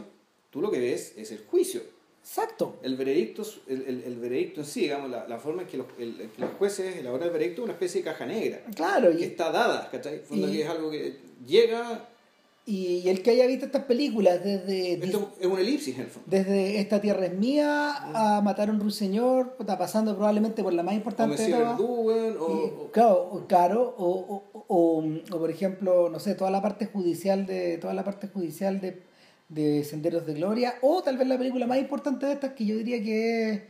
[0.50, 1.80] tú lo que ves es el juicio.
[2.22, 2.76] Exacto.
[2.82, 5.86] El veredicto, el, el, el veredicto en sí, digamos, la, la forma en que los,
[5.98, 9.20] el- que los jueces elaboran el veredicto es una especie de caja negra, Claro, que
[9.20, 10.20] y, está dada, ¿cachai?
[10.20, 12.08] Fondo y- que es algo que llega,
[12.64, 16.06] y, y el que haya visto estas películas desde, esto es una elipsis en el
[16.06, 16.28] fondo.
[16.30, 20.84] desde Esta tierra es mía a Matar a un ruiseñor, está pasando probablemente por la
[20.84, 21.78] más O importante de Monsieur todas.
[21.78, 25.02] Verdugo, o, o- claro, o- claro, o, o, o-
[25.34, 29.02] o, por ejemplo, no sé, toda la parte judicial de toda la parte judicial de,
[29.52, 32.76] de Senderos de Gloria, o tal vez la película más importante de estas que yo
[32.76, 33.62] diría que es,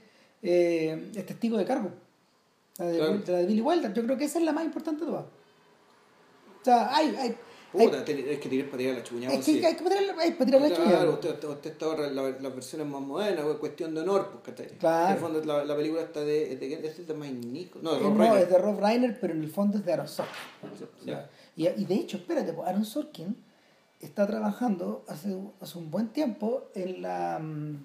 [0.42, 1.90] eh, es Testigo de Cargo,
[2.78, 3.20] la de, Claro.
[3.26, 3.92] la de Billy Wilder.
[3.92, 5.24] Yo creo que esa es la más importante de todas.
[5.24, 7.36] O sea, hay, hay, hay-
[7.86, 9.34] Puta, es que tirar para tirar la chuñada.
[9.34, 11.10] es que hay que poner hay que tirar la Claro, chuña.
[11.10, 14.44] usted, usted, usted está ahora en la- las versiones más modernas, cuestión de honor, pues,
[14.56, 14.78] ¿cachai?
[14.78, 15.06] Claro.
[15.08, 16.54] En el fondo, la, la película está de.
[16.56, 17.82] de, de, es de Mike Nichols.
[17.82, 18.42] No, de Rob no, Reiner.
[18.42, 20.34] es de Rob Reiner, pero en el fondo es de Aaron Sorkin.
[21.56, 23.36] Y, y de hecho, espérate, pues, Aaron Sorkin
[24.02, 27.76] está trabajando hace, hace un buen tiempo en la, mm,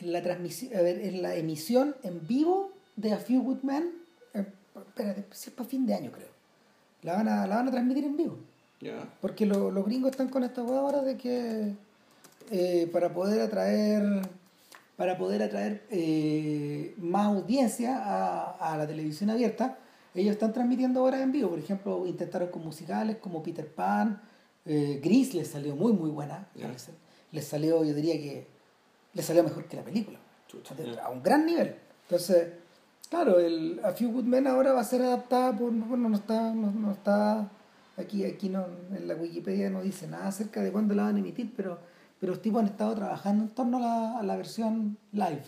[0.00, 3.90] en la transmisión, a ver, en la emisión en vivo de A Few Good Men.
[4.34, 4.46] eh,
[4.76, 6.28] espérate, si es para fin de año, creo.
[7.02, 8.36] La van a, la van a transmitir en vivo.
[9.20, 11.72] Porque lo- los gringos están con esta hueá ahora de que
[12.50, 14.22] eh, para poder atraer
[14.96, 19.76] para poder atraer eh, más audiencia a, a la televisión abierta,
[20.14, 21.50] ellos están transmitiendo ahora en vivo.
[21.50, 24.22] Por ejemplo, intentaron con musicales como Peter Pan,
[24.66, 26.46] eh, Gris les salió muy muy buena.
[26.54, 26.88] Les,
[27.32, 28.46] les salió, yo diría que
[29.14, 30.18] les salió mejor que la película.
[31.02, 31.74] A un gran nivel.
[32.04, 32.48] Entonces,
[33.10, 36.52] claro, el A Few Good Men ahora va a ser adaptada por, bueno, no está,
[36.54, 37.48] no, no está,
[37.96, 38.64] aquí, aquí no,
[38.96, 41.78] en la Wikipedia no dice nada acerca de cuándo la van a emitir, pero,
[42.20, 45.42] pero los tipos han estado trabajando en torno a la, a la versión live.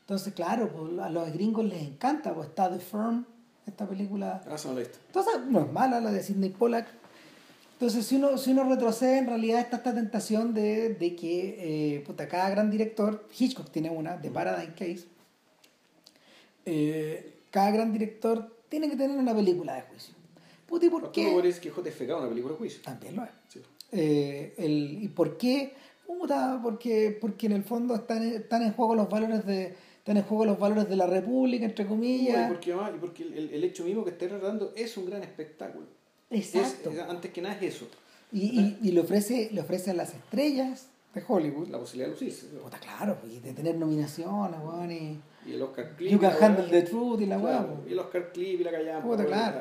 [0.00, 3.24] Entonces, claro, pues, a los gringos les encanta, pues está The Firm,
[3.66, 4.98] esta película Ah, visto.
[5.06, 6.86] entonces, no es mala la de Sidney Pollack.
[7.74, 12.00] Entonces, si uno, si uno retrocede, en realidad está esta tentación de, de que eh,
[12.06, 15.06] puta, cada gran director, Hitchcock tiene una, de Paradise Case,
[16.64, 20.14] eh, cada gran director tiene que tener una película de juicio.
[20.66, 21.36] Puta, ¿y por ¿Tú no qué?
[21.40, 22.80] crees que JFK una película de juicio?
[22.82, 23.30] También lo es.
[23.48, 23.60] Sí.
[23.92, 25.74] Eh, el, ¿Y por qué?
[26.06, 30.22] Puta, porque, porque en el fondo están, están en juego los valores de están en
[30.24, 32.48] juego los valores de la república, entre Y comillas.
[32.50, 35.86] porque, y porque el, el hecho mismo que esté tratando es un gran espectáculo.
[36.38, 36.90] Exacto.
[36.90, 37.86] es- antes que nada es eso.
[38.32, 42.12] Y, y, y le, ofrece, le ofrece a las estrellas de Hollywood La posibilidad de
[42.14, 42.46] lucirse.
[42.48, 46.10] Puta, claro, y de tener nominaciones, weón, y Y el Oscar Clip.
[46.10, 46.70] You Can y la Handle weá.
[46.72, 47.88] the Truth y la weá, Claro, po.
[47.88, 49.06] Y el Oscar Clip y la callampa.
[49.08, 49.60] Puta, claro.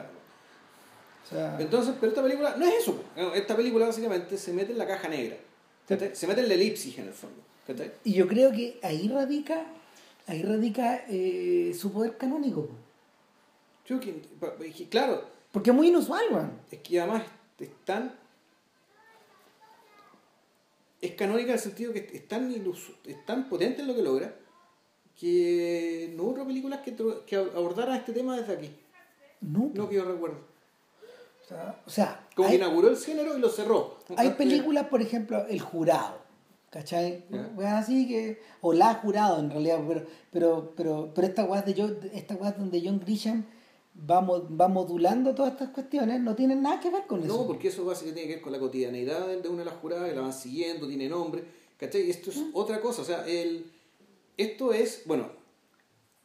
[1.25, 2.95] O sea, Entonces, pero esta película no es eso.
[2.95, 3.33] po.
[3.33, 5.37] Esta película básicamente se mete en la caja negra.
[5.87, 6.15] ¿cachai?
[6.15, 7.37] Se mete en la elipsis en el fondo.
[7.67, 7.91] ¿cachai?
[8.03, 9.65] y yo creo que ahí radica,
[10.27, 12.67] ahí radica eh, su poder canónico.
[13.87, 13.99] Yo
[14.89, 16.51] claro, porque es muy inusual, weón.
[16.69, 17.23] es que además
[17.59, 18.13] es tan.
[21.01, 24.01] Es canónica en el sentido que es tan, ilus- es tan potente en lo que
[24.01, 24.33] logra
[25.19, 26.95] que no hubo películas que,
[27.27, 28.75] que abordaran este tema desde aquí.
[29.41, 30.37] No, No que yo recuerdo.
[31.43, 33.99] o sea, o sea, Como hay, que inauguró el género y lo cerró.
[34.17, 36.19] hay películas, por ejemplo, El Jurado,
[36.71, 37.25] ¿cachai?
[37.29, 41.75] Weón, así que, o La Jurado en realidad, pero, pero, pero, pero esta weá de
[41.77, 43.45] John, esta weá donde John Grisham
[43.95, 47.27] va, va modulando todas estas cuestiones, no tienen nada que ver con eso.
[47.41, 50.09] No, porque eso básicamente tiene que ver con la cotidianeidad de una de las juradas,
[50.09, 51.43] que la van siguiendo, tiene nombre,
[51.77, 52.09] ¿cachai?
[52.09, 53.65] Esto es otra cosa, o sea, el,
[54.37, 55.29] esto es, bueno,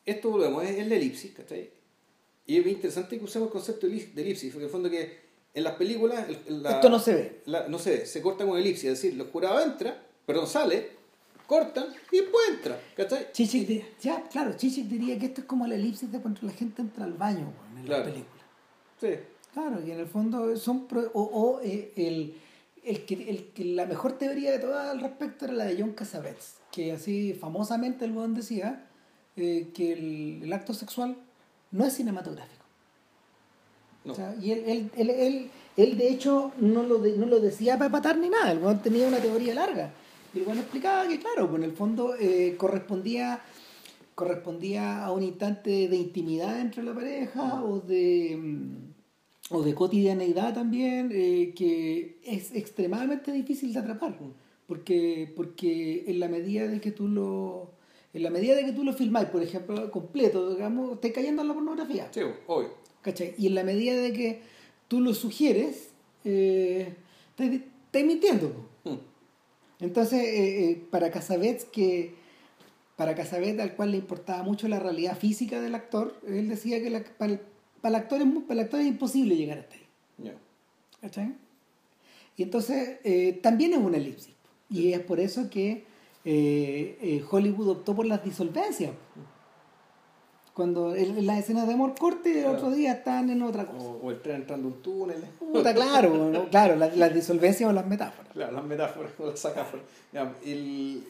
[0.07, 1.71] esto volvemos, es, es la elipsis, ¿cachai?
[2.47, 4.73] Y es bien interesante que usemos el concepto de elip- de elipsis, porque en el
[4.73, 6.27] fondo que en las películas...
[6.47, 7.41] el- la- Esto no se ve.
[7.47, 10.98] la- no se ve, se corta con elipsis, es decir, el jurado entra, perdón, sale,
[11.49, 13.33] cortan y después entra, ¿cachai?
[13.33, 16.53] Chichik, di- ya, claro, Chichik diría que esto es como la elipsis de cuando la
[16.53, 18.05] gente entra al baño en Claro.
[18.05, 18.43] la película.
[19.01, 19.09] Sí.
[19.55, 22.35] Claro, y en el fondo son pro- o, o, eh, el,
[22.85, 25.93] el que, el que la mejor teoría de todas al respecto era la de John
[25.93, 28.85] Cassavetes, que así famosamente el buen decía
[29.37, 31.17] eh, que el, el acto sexual
[31.71, 32.65] no es cinematográfico.
[34.05, 34.13] No.
[34.13, 37.41] O sea, y él, él, él, él, él, de hecho no lo, de- no lo
[37.41, 39.93] decía para patar ni nada, el weón tenía una teoría larga.
[40.35, 43.41] Y el weón explicaba que, claro, pues en el fondo eh, correspondía,
[44.15, 50.55] correspondía a un instante de intimidad entre la pareja o de, mm, o de cotidianeidad
[50.55, 54.19] también, eh, que es extremadamente difícil de atrapar.
[54.67, 57.73] Porque, porque en la medida de que tú lo.
[58.13, 61.49] En la medida de que tú lo filmáis, por ejemplo, completo, digamos, estás cayendo en
[61.49, 62.09] la pornografía.
[62.11, 62.71] Sí, obvio.
[63.03, 63.35] ¿Cachai?
[63.39, 64.43] Y en la medida de que
[64.89, 65.91] tú lo sugieres,
[66.25, 66.95] eh,
[67.31, 68.51] estás, mintiendo.
[68.51, 68.91] po.
[68.91, 68.99] Mm.
[69.81, 72.15] Entonces, eh, eh, para Casabets, que
[72.97, 76.91] para Casabets, al cual le importaba mucho la realidad física del actor, él decía que
[76.91, 77.41] la- para, el,
[77.81, 79.83] para el actor es, para el actor es imposible llegar hasta ahí.
[81.01, 81.35] ¿Cachai?
[82.37, 84.35] Y entonces eh, también es una elipsis.
[84.69, 85.85] Y es por eso que
[87.31, 88.91] Hollywood optó por las disolvencias.
[90.59, 92.57] Cuando en, en las escenas de amor corte, el Claro.
[92.59, 93.79] otro día están en otra cosa.
[93.79, 95.23] O, o el tren entrando a un túnel.
[95.39, 96.49] Puta, claro, ¿no?
[96.51, 98.33] claro, las, las disolvencias o las metáforas.
[98.33, 99.85] Claro, las metáforas o las sacáforas.
[100.45, 101.05] El,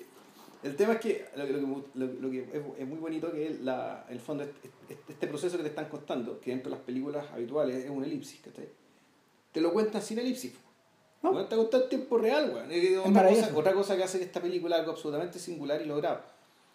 [0.63, 4.05] el tema es que lo, lo lo- lo que es, es muy bonito que la,
[4.11, 4.45] el fondo,
[5.09, 8.41] este, proceso que te están contando, que dentro de las películas habituales es una elipsis,
[8.43, 8.69] ¿cachai?
[9.53, 10.53] Te lo cuentan sin elipsis.
[11.23, 11.33] ¿No?
[11.33, 12.67] No te contado en tiempo real.
[12.71, 16.21] Es Otra, cosa, otra cosa que hace que esta película algo absolutamente singular y logrado.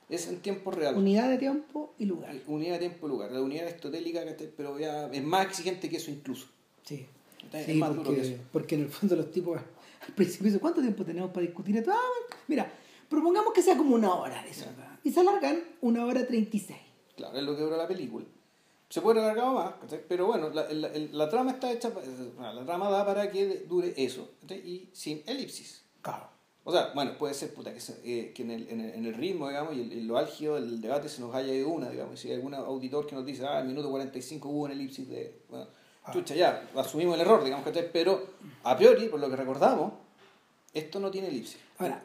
[0.10, 0.96] Es en tiempo real.
[0.96, 2.36] Unidad de tiempo y lugar.
[2.48, 3.32] Unidad de tiempo y lugar.
[3.32, 4.22] La unidad aristotélica,
[4.58, 6.48] pero ya es más exigente que eso incluso.
[6.84, 7.06] Sí.
[7.54, 8.44] es más duro que porque, eso.
[8.52, 11.92] porque en el fondo los tipos al principio dicen, ¿cuánto tiempo tenemos para discutir esto?
[11.92, 12.72] Ah, mira,
[13.10, 14.66] propongamos que sea como una hora de eso.
[15.04, 16.80] Y se alargan una hora treinta y seis.
[17.16, 18.26] Claro, es lo que dura la película.
[18.90, 19.74] Se puede alargado más,
[20.08, 23.92] pero bueno, la, la- la trama está hecha, bueno, la trama da para que dure
[23.98, 25.82] eso, y sin elipsis.
[26.02, 26.28] Claro.
[26.66, 29.06] O sea, bueno, puede ser puta, que, se- eh, que en, el, en, el, en
[29.06, 31.90] el ritmo, digamos, y el- en lo álgido del debate se nos haya ido una,
[31.90, 35.10] digamos, si hay algún auditor que nos dice, ah, el minuto 45 hubo una elipsis
[35.10, 35.42] de...
[35.50, 35.68] Bueno,
[36.14, 37.92] chucha, ya, asumimos el error, digamos, ¿cachai?
[37.92, 38.28] Pero
[38.64, 39.92] a priori, por lo que recordamos,
[40.74, 41.58] esto no tiene elipsis.
[41.80, 42.02] Ahora,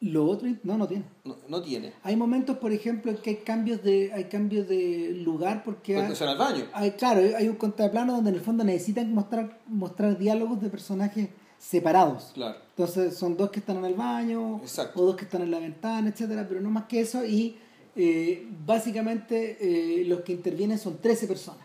[0.00, 1.04] lo otro, no, no tiene.
[1.24, 1.92] No, no tiene.
[2.02, 6.02] Hay momentos, por ejemplo, en que hay cambios de, hay cambios de lugar porque hay,
[6.02, 6.64] Porque son al baño.
[6.72, 11.28] hay- claro, hay un contraplano donde en el fondo necesitan mostrar, mostrar diálogos de personajes
[11.60, 12.30] separados.
[12.34, 12.56] Claro.
[12.70, 15.00] Entonces son dos que están en el baño, Exacto.
[15.00, 17.24] o dos que están en la ventana, etcétera, pero no más que eso.
[17.24, 17.56] Y
[17.94, 21.64] eh, básicamente eh, los que intervienen son 13 personas.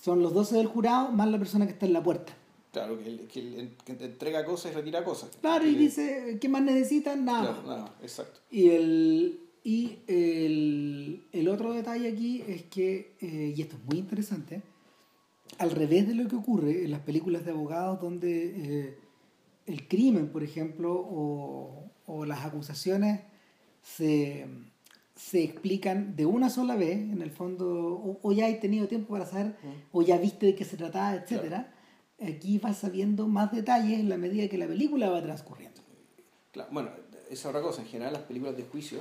[0.00, 2.32] Son los 12 del jurado más la persona que está en la puerta.
[2.72, 5.30] Claro, que, el- que, el- que te entrega cosas y retira cosas.
[5.40, 7.24] Claro, y dice, ¿qué más necesitan?
[7.24, 7.52] Nada.
[7.52, 8.40] Claro, nada, exacto.
[8.50, 13.98] Y el, y el, el otro detalle aquí es que, eh, y esto es muy
[13.98, 14.62] interesante,
[15.58, 18.98] al revés de lo que ocurre en las películas de abogados donde eh,
[19.66, 23.20] el crimen, por ejemplo, o, o las acusaciones
[23.82, 24.46] se,
[25.14, 29.12] se explican de una sola vez, en el fondo, o, o ya he tenido tiempo
[29.12, 29.56] para saber,
[29.92, 31.72] o ya viste de qué se trataba, etcétera.
[32.20, 35.80] Aquí vas sabiendo más detalles en la medida que la película va transcurriendo.
[36.52, 36.90] Claro, bueno,
[37.30, 39.00] esa otra cosa, en general las películas de juicio,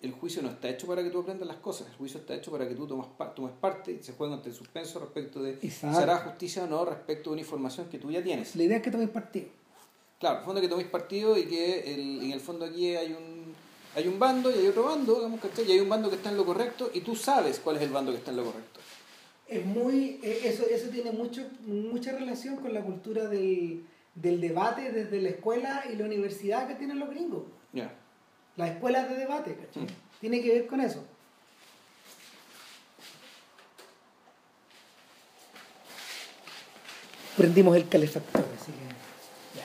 [0.00, 2.52] el juicio no está hecho para que tú aprendas las cosas, el juicio está hecho
[2.52, 5.58] para que tú tomas, pa- tomes parte y se juega ante el suspenso respecto de
[5.60, 5.96] Exacto.
[5.96, 8.54] si hará justicia o no respecto de una información que tú ya tienes.
[8.54, 9.46] La idea es que tomes partido.
[10.20, 13.12] Claro, en el fondo que toméis partido y que el- en el fondo aquí hay
[13.12, 13.54] un,
[13.96, 15.64] hay un bando y hay otro bando, digamos, ¿cachai?
[15.68, 17.90] y hay un bando que está en lo correcto y tú sabes cuál es el
[17.90, 18.80] bando que está en lo correcto.
[19.48, 23.82] Es muy, eh, eso, eso tiene mucho, mucha relación con la cultura del,
[24.14, 27.44] del debate desde la escuela y la universidad que tienen los gringos.
[27.72, 27.92] Ya.
[28.58, 29.84] Las escuelas de debate, ¿cachai?
[29.84, 29.86] Mm.
[30.20, 31.04] Tiene que ver con eso.
[37.36, 39.58] Prendimos el calefactor, así que.
[39.58, 39.64] Ya.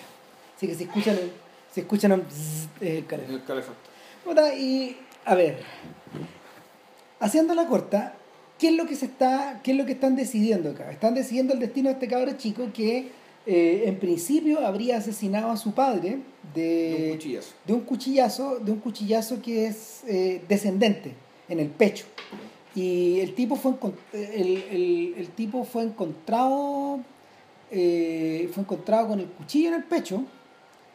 [0.56, 1.32] Así que si escuchan el,
[1.71, 3.36] si escuchan bzzz, es el calefactor.
[3.36, 4.60] El calefactor.
[4.60, 5.58] Y a ver,
[7.19, 8.13] haciendo la corta,
[8.60, 10.91] ¿qué es lo que se está, qué es lo que están decidiendo acá?
[10.91, 13.12] Están decidiendo el destino de este cabro chico que
[13.45, 16.19] eh, en principio habría asesinado a su padre
[16.53, 17.53] de, De un cuchillazo.
[17.65, 21.13] de un cuchillazo, de un cuchillazo que es eh, descendente
[21.49, 22.06] en el pecho.
[22.75, 23.73] Y el tipo fue
[24.13, 26.99] el, el- el tipo fue encontrado
[27.71, 30.23] eh, fue encontrado con el cuchillo en el pecho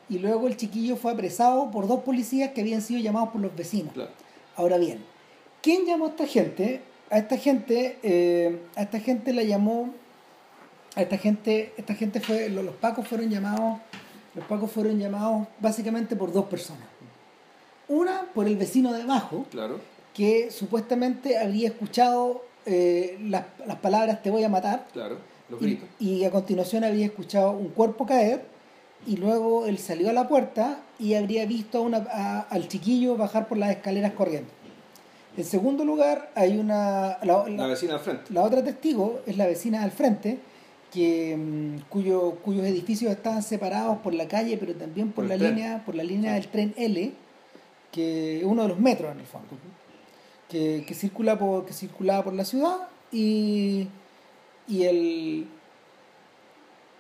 [0.09, 3.55] y luego el chiquillo fue apresado por dos policías que habían sido llamados por los
[3.55, 3.93] vecinos.
[3.93, 4.11] Claro.
[4.57, 4.99] Ahora bien,
[5.63, 6.81] ¿quién llamó a esta gente?
[7.11, 9.91] A esta gente, eh, a esta gente la llamó,
[10.97, 13.79] esta gente, esta gente fue, los, los pacos fueron llamados,
[14.35, 16.85] los pacos fueron llamados básicamente por dos personas.
[17.89, 19.81] Una por el vecino de abajo, Claro.
[20.15, 25.17] que supuestamente habría escuchado eh, las, las palabras te voy a matar, Claro.
[25.49, 25.89] Los y, gritos.
[25.99, 28.45] y a continuación había escuchado un cuerpo caer
[29.07, 33.17] y luego él salió a la puerta y habría visto a una, a- al chiquillo
[33.17, 34.51] bajar por las escaleras corriendo.
[35.39, 37.17] En segundo lugar, hay una...
[37.23, 38.25] La, La la- vecina al frente.
[38.35, 40.39] la otra testigo es la vecina al frente,
[40.93, 45.49] que, mm, cuyo, cuyos edificios estaban separados por la calle, pero también por, Por la
[45.49, 47.13] línea, por la línea del tren L,
[47.93, 49.49] que uno de los metros en el fondo,
[50.49, 53.87] que, que circula por, que circulaba por la ciudad y,
[54.67, 55.47] y el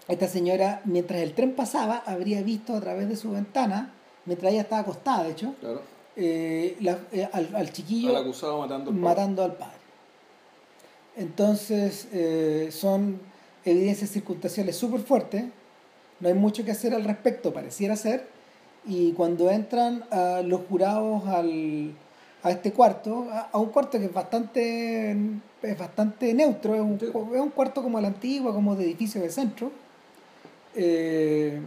[0.06, 3.92] esta señora, mientras el tren pasaba, habría visto a través de su ventana,
[4.24, 5.82] mientras ella estaba acostada, de hecho, Claro.
[6.16, 9.08] eh, la- eh, al, al chiquillo Al acusado matando al padre.
[9.08, 9.76] matando al padre.
[11.16, 13.20] Entonces, eh, son
[13.70, 15.44] evidencias circunstanciales súper fuertes,
[16.20, 18.26] no hay mucho que hacer al respecto, pareciera ser,
[18.86, 21.92] y cuando entran ah, los jurados al,
[22.42, 25.16] a este cuarto, a, a un cuarto que es bastante,
[25.62, 29.30] es bastante neutro, es un, es un cuarto como la antigua, como de edificio de
[29.30, 29.70] centro,
[30.74, 31.60] eh,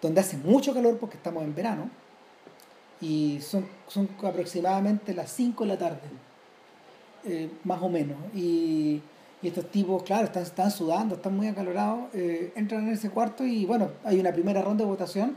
[0.00, 1.90] donde hace mucho calor porque estamos en verano,
[3.00, 6.00] y son, son aproximadamente las 5 de la tarde,
[7.24, 8.16] eh, más o menos.
[8.34, 9.02] Y,
[9.44, 13.44] y estos tipos, claro, están, están sudando, están muy acalorados, eh, entran en ese cuarto
[13.44, 15.36] y bueno, hay una primera ronda de votación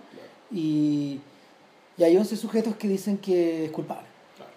[0.51, 1.19] y,
[1.97, 4.51] y hay 11 sujetos que dicen que es culpable Claro.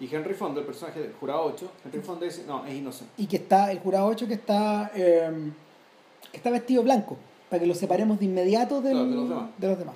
[0.00, 3.12] Y Henry Fonda, el personaje del jurado 8, Henry Fonda dice, no, es inocente.
[3.16, 5.30] y que está, el jurado 8 que está, eh,
[6.32, 7.16] que está vestido blanco,
[7.48, 9.50] para que lo separemos de inmediato del- Claro, de los demás.
[9.56, 9.94] de los demás.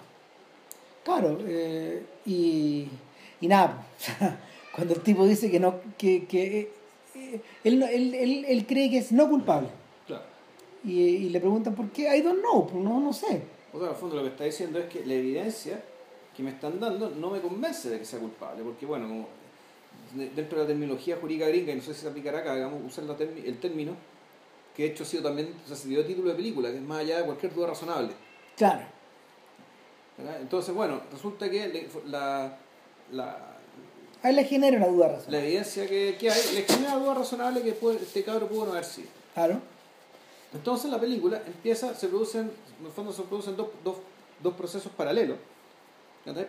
[1.05, 2.87] Claro, eh, y,
[3.41, 3.83] y nada,
[4.75, 6.71] cuando el tipo dice que no, que, que
[7.65, 9.69] él, él, él, él cree que es no culpable.
[10.07, 10.25] Claro.
[10.85, 13.43] Y, y le preguntan por qué, I don't know, pues no, no sé.
[13.73, 15.83] O sea, al fondo lo que está diciendo es que la evidencia
[16.37, 19.29] que me están dando no me convence de que sea culpable, porque bueno, como
[20.15, 23.05] dentro de la terminología jurídica gringa, y no sé si se aplicará acá, digamos, usar
[23.05, 23.93] la el término,
[24.75, 26.83] que de hecho ha sido también, o sea, se dio título de película, que es
[26.83, 28.13] más allá de cualquier duda razonable.
[28.57, 28.83] Claro,
[30.17, 30.41] ¿verdad?
[30.41, 32.57] Entonces, bueno, resulta que la,
[33.11, 33.48] la,
[34.23, 35.33] a él le genera una duda razón.
[35.33, 38.73] la evidencia que, que hay le genera duda razonable que puede- este cabro pudo no
[38.73, 39.09] haber sido.
[39.35, 39.61] Claro,
[40.53, 42.51] Entonces la película empieza, se producen,
[42.81, 43.97] en el fondo se producen dos, dos,
[44.43, 45.37] dos procesos paralelos,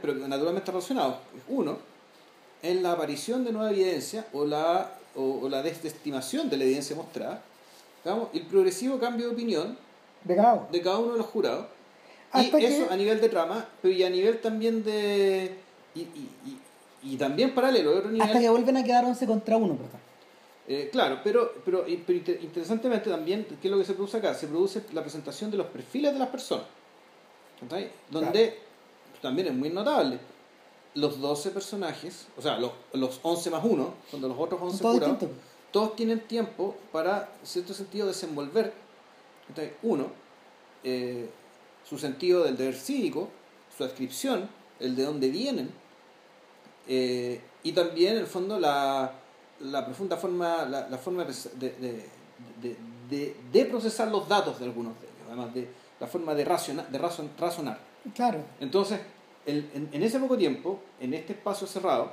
[0.01, 1.15] pero naturalmente relacionados.
[1.47, 1.77] Uno
[2.61, 6.95] es la aparición de nueva evidencia o la, o, o la desestimación de la evidencia
[6.95, 7.41] mostrada,
[8.03, 9.77] digamos, el progresivo cambio de opinión
[10.23, 10.67] de cabo.
[10.71, 11.65] de cada uno de los jurados.
[12.31, 15.55] Hasta y eso que- a nivel de trama, pero y a nivel también de...
[15.95, 16.57] Y, y, y,
[17.03, 18.27] y también paralelo, otro nivel.
[18.27, 19.99] Hasta que vuelven a quedar 11 contra 1, perdón.
[20.67, 24.17] Eh, claro, pero, pero, y- pero inter- interesantemente también, ¿qué es lo que se produce
[24.17, 24.33] acá?
[24.35, 26.65] Se produce la presentación de los perfiles de las personas.
[27.61, 27.91] ¿Entendés?
[28.09, 28.59] Donde
[29.21, 30.19] también es muy notable.
[30.95, 34.81] Los 12 personajes, o sea, los, los 11 más 1, cuando los otros 11 Son
[34.99, 35.29] todos distintos.
[35.71, 38.73] todos tienen tiempo para, en cierto sentido, desenvolver,
[39.49, 39.75] ¿entendés?
[39.83, 40.07] uno,
[40.83, 41.29] eh,
[41.87, 43.29] su sentido del deber cívico,
[43.75, 45.69] su adscripción, el de dónde vienen,
[46.89, 49.13] eh, y también, en el fondo, la,
[49.61, 51.69] la profunda forma, la, la forma de, de,
[52.61, 52.75] de,
[53.09, 55.67] de- de procesar los datos de algunos de ellos, además de
[55.99, 57.79] la forma de, raciona- de razon- razonar.
[58.15, 58.99] Claro, Entonces,
[59.45, 62.11] el- en, en ese poco tiempo, en este espacio cerrado,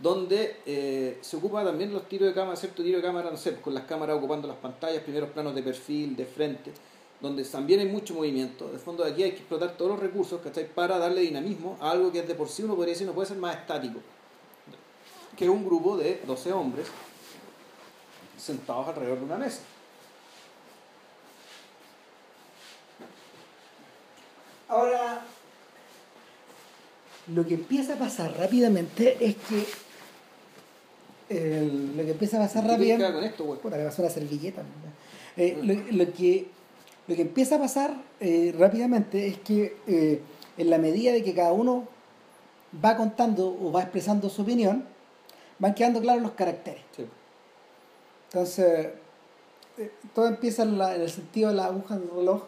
[0.00, 3.54] donde eh, se ocupa también los tiros de cámara, cierto tiro de cámara, no sé,
[3.60, 6.72] con las cámaras ocupando las pantallas, primeros planos de perfil, de frente,
[7.20, 8.68] donde también hay mucho movimiento.
[8.70, 10.68] De fondo, de aquí hay que explotar todos los recursos ¿cachai?
[10.68, 13.38] para darle dinamismo a algo que de por sí uno podría decir no puede ser
[13.38, 14.00] más estático.
[15.36, 16.86] Que es un grupo de 12 hombres
[18.38, 19.60] sentados alrededor de una mesa.
[24.68, 25.22] Ahora,
[27.34, 29.64] lo que empieza a pasar rápidamente es que.
[31.30, 33.14] el- lo que empieza a pasar ¿Qué tiene que ver rápidamente.
[33.20, 33.60] con esto, güey?
[33.60, 34.62] Puta, me pasó una servilleta.
[35.36, 36.48] Eh, lo, lo que,
[37.06, 40.20] lo que empieza a pasar eh, rápidamente es que eh,
[40.56, 41.84] en la medida de que cada uno
[42.84, 44.84] va contando o va expresando su opinión,
[45.58, 46.82] van quedando claros los caracteres.
[46.96, 47.04] Sí.
[48.32, 48.88] Entonces,
[49.78, 52.42] eh, todo empieza en, la- en el sentido de la aguja del reloj.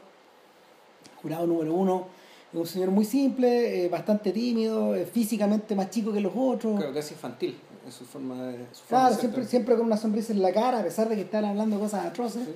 [1.22, 2.06] Jurado número uno
[2.52, 6.78] es un señor muy simple, bastante tímido, físicamente más chico que los otros.
[6.78, 8.58] Claro, casi infantil en su forma de.
[8.72, 11.16] Su forma Claro, de siempre, siempre con una sonrisa en la cara, a pesar de
[11.16, 12.44] que están hablando cosas atroces.
[12.44, 12.54] Sí.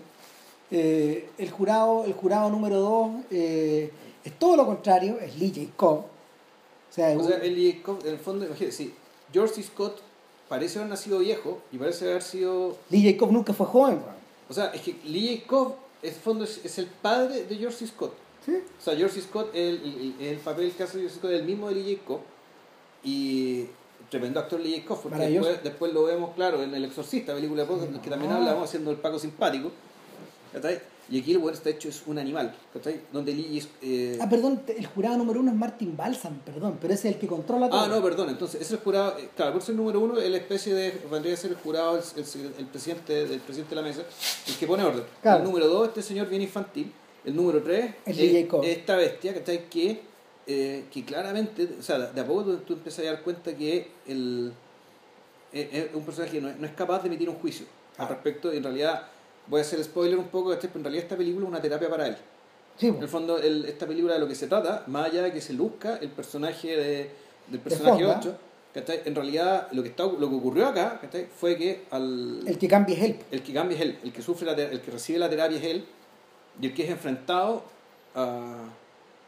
[0.70, 3.90] Eh, el, jurado, el jurado número dos eh,
[4.24, 5.98] es todo lo contrario, es Lee Jacob.
[5.98, 8.94] O sea, O un- sea, el Jacob, en el fondo, imagínate, sí,
[9.32, 9.62] George.
[9.62, 10.00] Scott
[10.48, 12.76] parece haber nacido viejo y parece haber sido.
[12.90, 13.96] Lee Jacob nunca fue joven.
[13.96, 14.20] weón.
[14.48, 17.86] O sea, es que Lee Jacob, en el fondo, es, es el padre de George.
[17.86, 18.12] Scott.
[18.44, 18.52] ¿Sí?
[18.56, 19.20] O sea, George.
[19.20, 21.16] Scott, el, el, el papel que hace George.
[21.16, 22.20] Scott es el mismo de Lee Jacob.
[23.04, 23.66] Y
[24.10, 27.68] tremendo actor Lee Jacob, porque después, después lo vemos, claro, en El Exorcista, película de
[27.68, 28.36] podcast, que también Ah.
[28.38, 29.70] hablamos haciendo el Paco simpático.
[30.52, 30.80] ¿Cachai?
[31.10, 33.00] Y aquí el weón está hecho, es un animal, ¿cachai?
[33.12, 33.32] Donde
[33.82, 37.20] eh, Ah, perdón, el jurado número uno es Martin Balsam, perdón, pero ese es el
[37.20, 37.80] que controla todo.
[37.80, 40.18] Ah, no, perdón, entonces ese es el jurado, eh, claro, por ser el número uno,
[40.20, 43.74] es la especie de, vendría a ser el jurado, el, el- el presidente, el presidente
[43.74, 44.02] de la mesa,
[44.46, 45.02] el que pone orden.
[45.20, 45.38] Claro.
[45.38, 46.92] El número dos, este señor bien infantil.
[47.24, 49.68] El número tres, El es DJ esta bestia, ¿cachai?
[49.68, 50.00] Que,
[50.46, 53.88] eh, que claramente, o sea, de a poco tú, tú empiezas a dar cuenta que
[54.06, 54.52] el,
[55.52, 57.66] es, es un personaje que no es, no es capaz de emitir un juicio
[57.98, 58.08] al Ah.
[58.10, 59.08] respecto, y en realidad,
[59.50, 60.68] voy a hacer spoiler un poco, ¿cachai?
[60.70, 62.16] pero en realidad esta película es una terapia para él.
[62.78, 63.02] Sí, En po.
[63.02, 65.52] el fondo, el- esta película de lo que se trata, más allá de que se
[65.52, 67.10] luzca el personaje de,
[67.48, 68.18] del personaje Fonda.
[68.20, 68.36] 8,
[68.72, 69.00] ¿cachai?
[69.04, 71.26] en realidad lo que, está, lo que ocurrió acá ¿cachai?
[71.36, 73.16] fue que al, el que cambia es él.
[73.32, 75.64] el que cambia es él, el que sufre la el que recibe la terapia es
[75.64, 75.84] él,
[76.60, 77.64] y el que es enfrentado
[78.14, 78.56] a.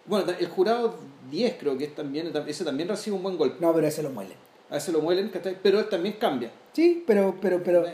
[0.07, 0.97] Bueno, el jurado
[1.31, 3.57] 10 creo que es también, ese también recibe un buen golpe.
[3.61, 4.35] No, pero ese lo muele.
[4.71, 5.57] A ese lo muelen, ¿cachai?
[5.63, 6.51] pero él también cambia.
[6.73, 7.85] Sí, pero, pero, pero,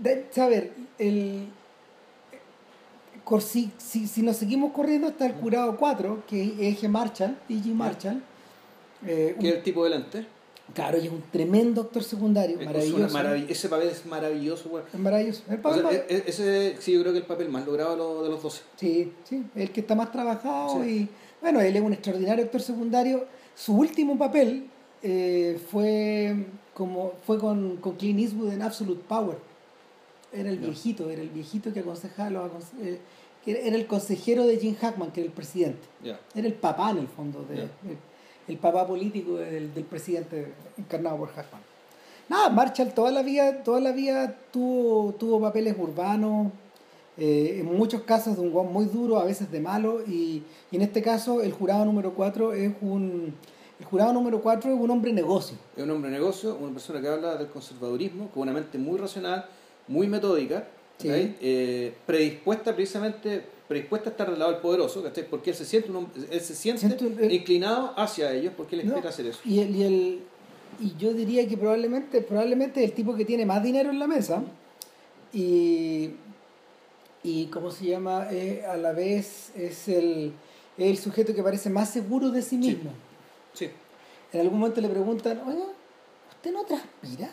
[0.00, 1.46] de- saber, el
[3.24, 7.36] cor- si, si, si nos seguimos corriendo hasta el jurado 4, que es Eje Marshall,
[7.48, 7.66] E.G.
[7.74, 8.22] Marshall,
[9.06, 10.26] eh, Que es el tipo delante.
[10.74, 13.16] claro, y es un tremendo actor secundario, Es maravilloso.
[13.16, 14.86] marav- ese papel es maravilloso, weón.
[14.92, 15.42] Es maravilloso.
[15.48, 17.96] El O sea, e- e- ese sí, yo creo que el papel más logrado de
[17.96, 18.62] los, de los 12.
[18.76, 20.90] Sí, sí, el que está más trabajado Sí.
[20.90, 21.08] y
[21.40, 23.26] bueno, él es un extraordinario actor secundario.
[23.54, 24.66] Su último papel
[25.02, 29.38] eh, fue como fue con, con Clint Eastwood en Absolute Power.
[30.32, 32.98] Era el viejito, era el viejito que aconsejaba los aconse- eh,
[33.44, 35.80] que era- el consejero de Jim Hackman, que era el presidente.
[36.34, 37.68] Era el papá en el fondo, de, el,
[38.48, 41.62] el papá político del, del presidente encarnado por Hackman.
[42.28, 46.52] Nada, Marshall toda la vida, toda la vida tuvo, tuvo papeles urbanos,
[47.16, 50.76] eh, en muchos casos de un guan muy duro, a veces de malo, y, y
[50.76, 53.34] en este caso el jurado número 4 es un
[53.80, 55.56] el jurado número 4 es un hombre negocio.
[55.74, 59.46] Es un hombre negocio, una persona que habla del conservadurismo con una mente muy racional,
[59.90, 60.66] muy metódica,
[60.98, 61.08] Sí.
[61.40, 65.24] Eh, predispuesta precisamente predispuesta a estar del lado del poderoso, ¿cachai?
[65.30, 68.92] porque él se siente, un él se siente el- inclinado hacia ellos porque él ¿no?
[68.96, 69.40] espera hacer eso.
[69.44, 70.20] Y, el, y, el,
[70.80, 74.42] y yo diría que probablemente, probablemente el tipo que tiene más dinero en la mesa
[75.32, 76.10] y,
[77.22, 78.26] y ¿cómo se llama?
[78.30, 80.32] Eh, a la vez es el,
[80.76, 82.90] el sujeto que parece más seguro de sí mismo.
[83.54, 83.70] Sí,
[84.32, 85.64] En algún momento le preguntan, oiga,
[86.30, 87.30] ¿usted no transpira?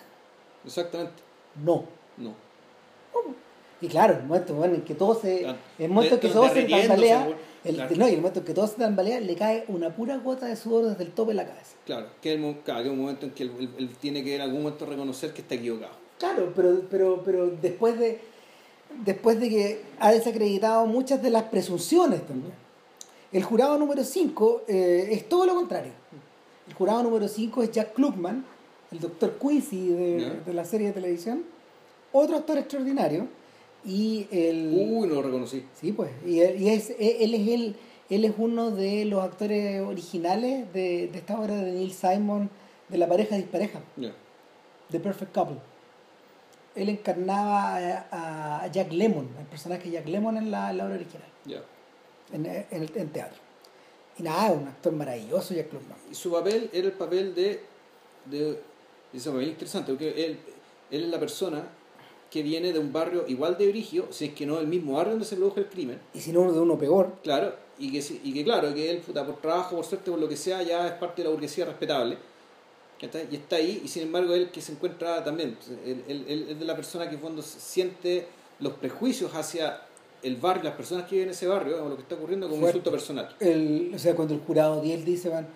[0.66, 1.14] exactamente.
[1.64, 1.84] No.
[2.18, 2.47] No.
[3.80, 5.46] Y claro, el momento bueno, en que todo se.
[5.78, 7.28] El momento en que todo se tambalea.
[7.64, 7.96] El, Claro.
[7.98, 10.56] No, y el momento en que todo se tambalea, le cae una pura gota de
[10.56, 11.76] sudor desde el tope de la cabeza.
[11.86, 15.34] Claro, que es claro, un momento en que él, tiene que en algún momento reconocer
[15.34, 15.92] que está equivocado.
[16.18, 18.22] Claro, pero, pero, pero después de.
[19.04, 22.54] Después de que ha desacreditado muchas de las presunciones también.
[23.34, 25.92] El jurado número 5 es todo lo contrario.
[26.68, 28.46] El jurado número 5 es Jack Klugman,
[28.92, 31.44] el doctor Quincy de la serie de televisión.
[32.12, 33.28] Otro actor extraordinario.
[33.86, 34.72] Y el.
[34.74, 35.64] Uy, no lo reconocí.
[35.80, 36.10] Sí, pues.
[36.26, 37.76] Y, él, y es, él, es el,
[38.10, 42.50] él es uno de los actores originales de, de esta obra de Neil Simon,
[42.90, 43.80] de la pareja dispareja.
[44.92, 45.58] The Perfect Couple.
[46.76, 47.78] Él encarnaba
[48.12, 51.62] a, a Jack Lemmon, el personaje Jack Lemmon en la, en la obra original, Ya.
[52.32, 53.40] en, en, el, en teatro.
[54.20, 55.98] Y nada, un actor maravilloso, Jack Lemmon.
[56.12, 57.62] Y su papel era el papel de.
[58.26, 58.60] de
[59.26, 60.40] papel interesante, porque él,
[60.92, 61.68] él es la persona
[62.32, 65.12] que viene de un barrio igual de brigio, si es que no el mismo barrio
[65.14, 67.14] donde se produjo el crimen, Y si no, de uno peor.
[67.24, 70.28] claro, y que, y que claro, que él, puta, por trabajo, por suerte, por lo
[70.28, 72.18] que sea, ya es parte de la burguesía respetable.
[73.00, 75.56] Y está ahí, y sin embargo, él que se encuentra también,
[75.86, 78.28] él, él- él es de la persona que en fondo siente
[78.60, 79.82] los prejuicios hacia
[80.24, 82.60] el barrio, las personas que viven en ese barrio, o lo que está ocurriendo como
[82.62, 83.36] un insulto personal.
[83.40, 85.48] El, o sea, cuando el jurado 10 dice, van,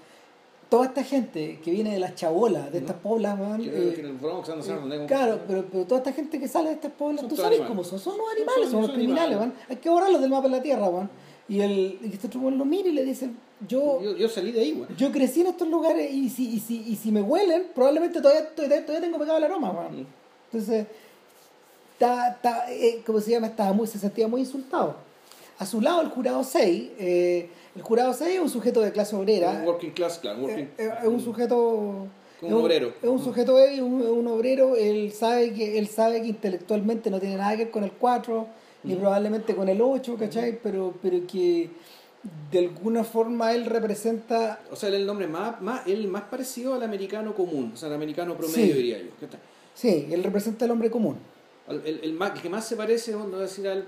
[0.72, 4.06] toda esta gente que viene de las chabolas, de estas poblas, Que, eh, que en
[4.08, 6.94] el Bronx, no sé, donde- Claro, pero, pero toda esta gente que sale de estas
[6.94, 7.68] poblas, Son tú sabes animales.
[7.70, 9.54] cómo son, son los animales, Son- son, los criminales, man.
[9.68, 11.10] hay que borrarlos del mapa de la tierra, man.
[11.50, 13.32] Y el y este otro weón lo mira y le dice,
[13.68, 14.88] yo, Yo, yo salí de ahí, güey.
[14.96, 18.48] yo crecí en estos lugares y si, y si, y si me huelen, probablemente todavía,
[18.56, 19.94] todavía, todavía tengo pegado el aroma, man.
[20.04, 20.06] Mm.
[20.54, 20.88] Entonces,
[21.94, 23.48] está, está, eh, ¿cómo se llama?
[23.48, 24.96] Estaba muy, se sentía muy insultado.
[25.60, 29.16] A su lado el jurado 6, eh, el jurado 6 es un sujeto de clase
[29.16, 30.40] obrera, Un working class, claro.
[30.42, 32.08] Working, es un sujeto
[32.40, 32.94] Como un obrero.
[33.02, 37.20] es un sujeto es un, un obrero él sabe que él sabe que intelectualmente no
[37.20, 38.48] tiene nada que ver con el 4
[38.84, 40.60] ni probablemente con el 8 ¿cachai?
[40.62, 41.70] pero pero que
[42.52, 46.24] de alguna forma él representa O sea, él es el nombre más, más, el más
[46.24, 48.74] parecido al americano común, o sea, al americano promedio, Sí.
[48.74, 49.10] diría yo.
[49.74, 51.18] sí él representa al hombre común
[51.68, 53.86] El, el, más- el que más se parece, vamos a decir, al,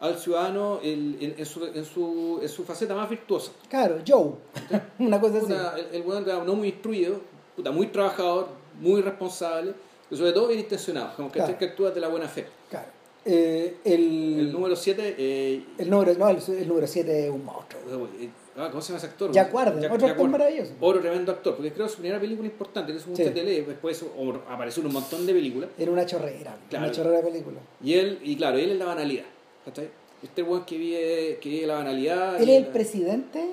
[0.00, 3.52] al ciudadano el- en, en su, en, su, en su faceta más virtuosa.
[3.68, 4.32] claro Joe
[4.98, 7.20] una cosa así Puta, el, el weón, no muy instruido,
[7.56, 8.48] puta, muy trabajador,
[8.80, 9.72] muy responsable,
[10.08, 11.58] pero sobre todo bien intencionado, como que, Claro.
[11.58, 12.46] que actúa de la buena fe.
[12.68, 12.88] claro
[13.26, 17.80] Eh, el, número 7, eh, el número no el, número 7 es un monstruo
[18.20, 18.28] eh,
[18.58, 19.32] ah, ¿cómo se llama ese actor?
[19.32, 20.30] Jack Warden, otro actor Warden.
[20.30, 20.72] maravilloso.
[20.80, 23.24] Otro tremendo actor, porque creo que su primera película importante, que es un Sí.
[23.30, 24.04] tele, después
[24.50, 25.70] apareció en un montón de películas.
[25.78, 26.84] era una chorrera Claro.
[26.84, 29.24] una chorrera película Y él, y claro, él es la banalidad.
[29.64, 29.88] ¿Cachai?
[30.22, 32.36] Este weón que vive, que vive la banalidad.
[32.40, 33.44] él es el la- presidente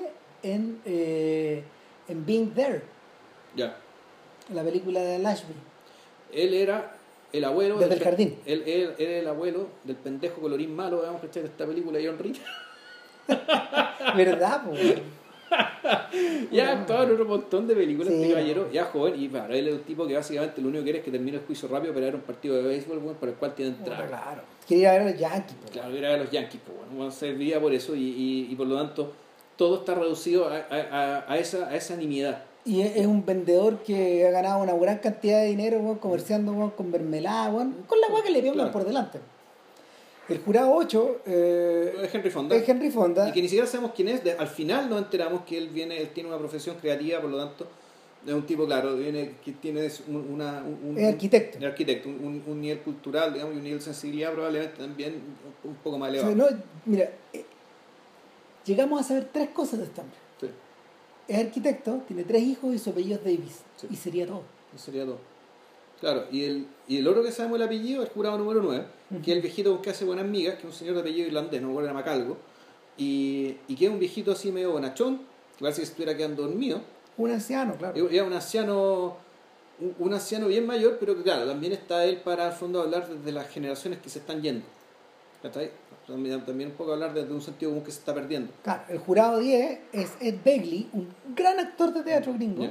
[0.42, 1.62] en eh,
[2.08, 2.82] en Being There
[3.56, 3.76] Ya.
[4.48, 5.54] en la película de Lashby
[6.32, 6.96] Él era
[7.32, 7.76] el abuelo.
[7.78, 8.38] Desde del el jardín.
[8.46, 11.42] Él, él, él era el abuelo del pendejo colorín malo, digamos, ¿cachai?
[11.42, 12.36] De esta película de John Reed.
[14.16, 14.72] ¿Verdad, po?
[16.50, 19.46] ya ha actuado en otro montón de películas, Sí, este caballero, ya joven, y bueno,
[19.48, 21.68] él es un tipo que básicamente lo único que quiere es que termine el juicio
[21.68, 24.06] rápido para ver un partido de béisbol, bueno, para el cual tiene entrada.
[24.08, 24.42] claro.
[24.72, 25.56] Quería ir a ver a los Yankees.
[25.72, 28.66] Claro, era de los Yankees, pues bueno, bueno, serviría por eso y, y, y por
[28.66, 29.12] lo tanto
[29.56, 30.76] todo está reducido a, a,
[31.18, 32.42] a- a esa, a esa nimiedad.
[32.64, 37.50] Y es un vendedor que ha ganado una gran cantidad de dinero comerciando con mermelada,
[37.50, 38.72] con la weá que le pierdan Claro.
[38.72, 39.18] por delante.
[40.28, 42.54] El jurado 8 eh, Es Henry Fonda.
[42.56, 43.28] es Henry Fonda.
[43.28, 44.22] Y que ni siquiera sabemos quién es.
[44.38, 47.66] al final nos enteramos que él viene, él tiene una profesión creativa, por lo tanto,
[48.26, 51.58] es un tipo, claro, viene, que tiene un- una, un, un- Es arquitecto.
[51.58, 55.14] es arquitecto, un, un- un nivel cultural, digamos, y un nivel de sensibilidad probablemente también
[55.64, 56.50] un, un poco más O sea, elevado.
[56.52, 57.44] no, mira, eh,
[58.64, 60.16] llegamos a saber tres cosas de este hombre.
[60.40, 60.46] Sí,
[61.28, 63.60] Es arquitecto, tiene tres hijos y su apellido es Davis.
[63.76, 63.86] Sí.
[63.90, 64.42] Y sería todo.
[64.74, 65.18] eso sería todo.
[66.00, 68.84] Claro, y el, y el otro que sabemos el apellido, el jurado número 9,
[69.24, 71.60] que es el viejito que hace buenas migas, que es un señor de apellido irlandés,
[71.62, 72.38] no me acuerdo, era Macalgo,
[72.98, 75.18] y, y que es un viejito así medio bonachón,
[75.56, 76.80] que parece que estuviera quedando dormido,
[77.18, 78.08] Un anciano, claro.
[78.10, 79.16] Era un anciano,
[79.80, 83.08] un, un anciano bien mayor, pero que claro, también está él para al fondo hablar
[83.08, 84.64] desde las generaciones que se están yendo.
[86.06, 88.52] También, también un poco hablar desde un sentido común que se está perdiendo.
[88.62, 92.64] Claro, el jurado 10 es Ed Begley, un gran actor de teatro gringo.
[92.64, 92.70] Ya.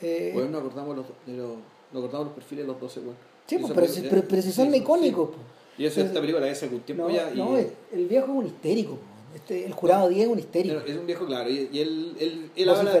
[0.00, 1.50] Eh, Bueno, no acordamos los, de los,
[1.92, 3.18] no acordamos los perfiles de los 12, bueno.
[3.46, 5.28] sí, pues, pero, pero, pero si son sí, icónicos.
[5.28, 5.40] pues.
[5.76, 5.82] sí.
[5.82, 7.30] Y eso esta película es hace algún tiempo No, ya.
[7.32, 8.96] Y, no, el, el viejo es un histérico.
[8.96, 9.11] pues.
[9.34, 10.80] Este, el jurado 10 es un histérico.
[10.86, 12.92] es un viejo, claro, y, y él, él, él habla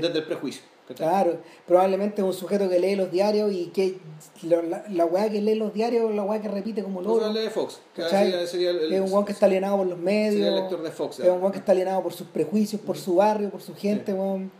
[0.00, 0.62] desde el prejuicio.
[0.96, 3.96] Claro, probablemente es un sujeto que lee los diarios y que
[4.42, 7.40] lo- la, la weá que lee los diarios es la weá que repite como sale
[7.40, 7.80] de Fox.
[7.96, 10.34] sería- sería el- es un weón que está alienado por los medios.
[10.34, 11.20] sería el lector de Fox.
[11.20, 14.12] Es un weón que está alienado por sus prejuicios, por su barrio, por su gente,
[14.12, 14.50] weón.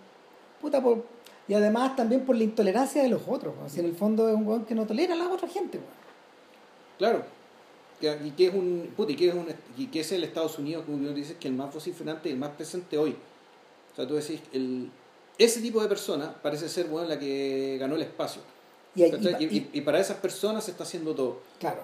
[0.63, 1.05] Puta, por...
[1.47, 3.55] Y además también por la intolerancia de los otros.
[3.59, 3.69] weón.
[3.69, 5.91] Si en el fondo es un weón que no tolera a la otra gente, weón.
[6.97, 7.23] Claro.
[8.01, 10.59] Que- Y que es un puta, y que es un y que es el Estados
[10.59, 13.17] Unidos, como uno dice, que el más vociferante y el más presente hoy.
[13.93, 14.91] O sea, tú decís, el,
[15.39, 18.43] ese tipo de persona parece ser bueno la que ganó el espacio.
[18.97, 21.41] Y, hay- y- Y, para esas personas se está haciendo todo.
[21.59, 21.81] Claro.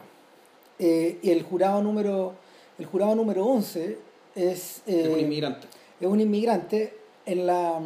[0.78, 2.34] Eh, y el jurado número
[2.78, 3.98] el jurado número 11
[4.34, 5.66] es, es un eh, inmigrante.
[6.00, 6.96] es un inmigrante
[7.26, 7.78] en la,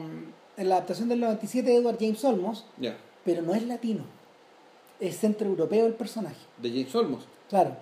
[0.57, 2.97] en la adaptación del 97 de Edward James Olmos, Ya.
[3.25, 4.05] pero no es latino.
[5.01, 6.37] Es centroeuropeo el personaje.
[6.59, 7.25] De James Olmos.
[7.51, 7.77] Claro.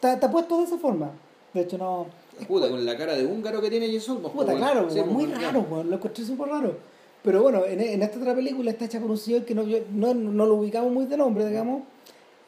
[0.00, 1.10] Está, está puesto de esa forma.
[1.52, 2.06] De hecho, no.
[2.48, 3.86] Puta, con la cara de húngaro que tiene.
[4.00, 4.56] Puta, pues, bueno.
[4.56, 6.74] claro, Sí, pues, muy raro, weón, lo encontré súper raro.
[7.22, 9.80] Pero bueno, en, en esta otra película está hecha por un señor que no, yo-
[9.92, 11.82] no, no lo ubicamos muy de nombre, digamos.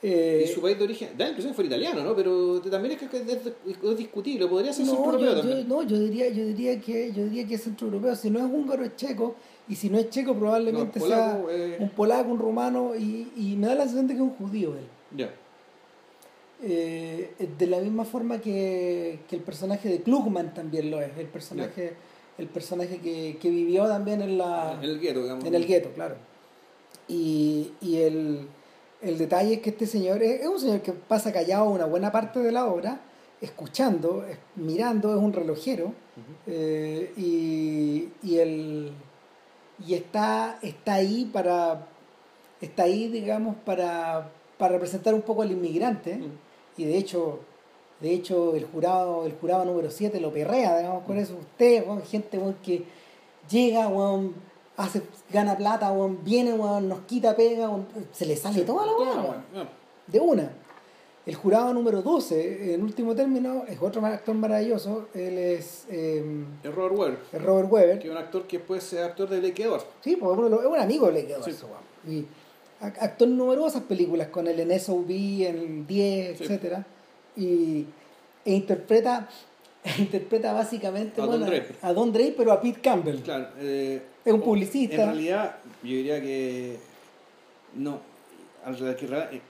[0.03, 2.17] Eh, Y su país de origen, da la impresión que fue italiano, ¿no?
[2.17, 3.23] Pero también es que es,
[3.83, 5.59] es discutible, podría ser no, centroeuropeo yo, también.
[5.59, 8.17] yo- no, yo diría, yo diría que yo diría que es centroeuropeo.
[8.17, 9.35] Si no es húngaro es checo,
[9.69, 11.77] y si no es checo probablemente No, polaco, sea eh.
[11.79, 14.71] un polaco, un rumano, y, y me da la sensación de que es un judío
[14.75, 14.87] él.
[15.15, 15.31] Ya.
[16.65, 21.27] Eh, de la misma forma que, que el personaje de Klugman también lo es, el
[21.27, 21.95] personaje,
[22.39, 25.45] el personaje que, que vivió también en la En el gueto, digamos.
[25.45, 26.15] En el gueto, claro.
[27.09, 28.47] Y, y el,
[29.03, 32.13] el detalle es que este señor es, es un señor que pasa callado una buena
[32.13, 33.01] parte de la obra,
[33.41, 35.93] escuchando, es- mirando, es un relojero,
[36.47, 38.93] eh, y, y, el,
[39.85, 41.89] y está, está ahí para,
[42.61, 46.21] está ahí, digamos, para, para representar un poco al inmigrante.
[46.83, 47.39] Y de hecho,
[48.01, 52.39] de hecho el jurado, el jurado número 7 lo perrea, digamos, con eso usted, gente
[52.63, 52.85] que
[53.49, 53.89] llega,
[54.77, 57.71] hace, gana plata, viene, nos quita pega,
[58.13, 59.69] se le sale toda la Toda ya.
[60.07, 60.53] de una.
[61.25, 66.75] El jurado número 12, en último término, es otro actor maravilloso, él es, eh, Es
[66.75, 69.63] Robert Ware, es Robert Weber, que es un actor que después es actor de Blake
[69.63, 69.87] Edwards.
[70.01, 71.45] Sí, pues es un amigo de Blake Edwards,
[72.05, 72.11] Sí.
[72.11, 72.27] Y
[72.83, 75.11] actuó en numerosas películas con él en SOB,
[75.47, 76.45] en 10, Sí.
[76.45, 76.85] etcétera
[77.37, 77.87] Y
[78.45, 79.29] e interpreta,
[79.99, 81.77] interpreta básicamente A bueno, Don Draper.
[81.83, 83.21] a Don Draper, pero a Pete Campbell.
[83.21, 83.49] Claro.
[83.59, 84.97] eh, Es un publicista.
[84.97, 86.79] En realidad, yo diría que.
[87.75, 88.01] No.
[88.67, 88.97] eh,
[89.33, 89.41] eh,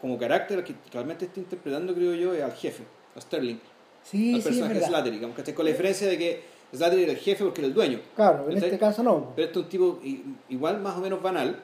[0.00, 2.84] como carácter, que realmente está interpretando, creo yo, es al jefe,
[3.16, 3.56] a Sterling.
[4.04, 4.88] Sí, al sí, es personaje verdad.
[4.88, 5.20] Slattery.
[5.44, 6.42] Que con la diferencia de que
[6.74, 8.00] Slattery era el jefe porque era el dueño.
[8.14, 9.32] Claro, en este caso no.
[9.34, 10.00] Pero este es un tipo
[10.48, 11.56] igual más o menos banal.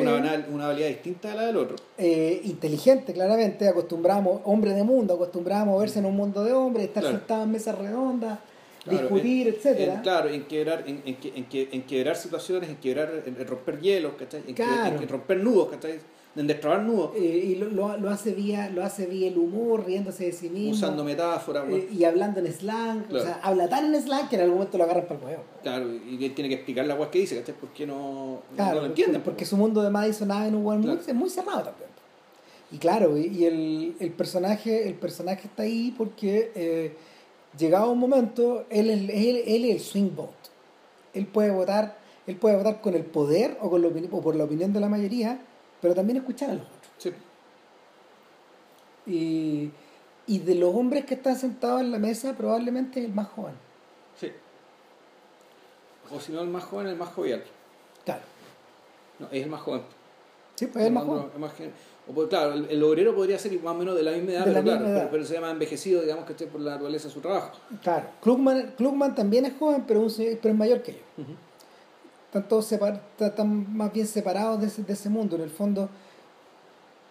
[0.00, 1.76] Una, banal, una habilidad distinta a la del otro.
[1.98, 6.86] Eh, inteligente, claramente, acostumbramos, hombre de mundo, acostumbrado a moverse en un mundo de hombres,
[6.86, 7.18] estar Claro.
[7.18, 8.38] sentado en mesas redondas,
[8.84, 9.94] Claro, discutir, en- etcétera.
[9.94, 13.46] en- claro, en quebrar, en, en, que- en, que- en quebrar situaciones, en quebrar, en,
[13.46, 14.40] romper hielos, ¿cachai?
[14.40, 15.00] En, que- Claro.
[15.00, 16.00] en romper nudos, ¿cachai?
[16.34, 17.20] En destrabar nudos, Eh,
[17.50, 20.70] y lo, lo, lo hace vía, lo hace vía el humor, riéndose de sí mismo.
[20.72, 23.22] usando metáforas, Eh, y hablando en slang, Claro.
[23.22, 25.42] o sea, habla tan en slang que en algún momento lo agarran para el huevo.
[25.62, 27.54] claro, y que tiene que explicar la guas que dice, ¿cachai?
[27.60, 29.20] Porque no, Claro, no lo entienden.
[29.22, 31.00] porque su mundo de Madison Avenue weón, Claro.
[31.06, 31.90] es muy cerrado también.
[32.70, 36.94] Y claro, y, y el, el personaje el personaje está ahí porque eh,
[37.58, 40.32] llegado un momento, él es, él, él es el swing vote.
[41.12, 44.44] Él puede votar, él puede votar con el poder o, con la o por la
[44.44, 45.42] opinión de la mayoría,
[45.82, 46.92] pero también escuchar a los otros.
[46.98, 47.12] Sí.
[49.06, 49.70] Y,
[50.26, 53.54] y de los hombres que están sentados en la mesa, probablemente es el más joven.
[54.18, 54.30] Sí.
[56.14, 57.42] O si no, el más joven, el más jovial.
[58.04, 58.22] Claro.
[59.18, 59.82] No, es el más joven.
[60.54, 61.26] Sí, pues es el más joven.
[61.34, 61.72] es más gen-
[62.08, 64.44] o pues, claro, el, el obrero podría ser más o menos de la misma edad,
[64.44, 64.98] De la pero, claro, edad.
[64.98, 67.52] pero, pero se llama envejecido, digamos que esté por la naturaleza de su trabajo.
[67.82, 68.06] Claro.
[68.20, 71.02] Klugman, Klugman también es joven, pero, un pero es mayor que ellos.
[72.32, 75.36] Están todos separ- están más bien separados de ese, de ese mundo.
[75.36, 75.90] En el fondo,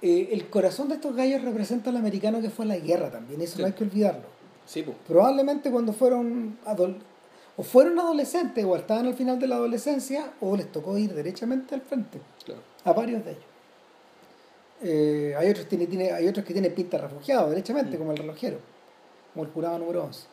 [0.02, 3.40] eh, el corazón de estos gallos representa al americano que fue a la guerra también.
[3.40, 3.62] Eso Sí.
[3.62, 4.24] no hay que olvidarlo.
[4.66, 4.98] Sí, pues.
[5.08, 6.58] Probablemente cuando fueron
[7.56, 11.76] o fueron adolescentes o estaban al final de la adolescencia o les tocó ir derechamente
[11.76, 12.62] al frente Claro.
[12.84, 13.44] a varios de ellos.
[14.82, 18.00] Eh, hay, otros, tiene, tiene- hay otros que tienen pinta de refugiados derechamente, Mm.
[18.00, 18.58] como el relojero,
[19.36, 20.24] como el jurado número 11.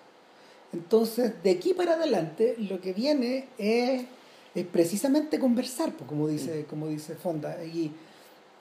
[0.73, 4.05] Entonces, de aquí para adelante, lo que viene es,
[4.61, 7.65] es precisamente conversar, pues, como dice, como dice Fonda.
[7.65, 7.93] Y,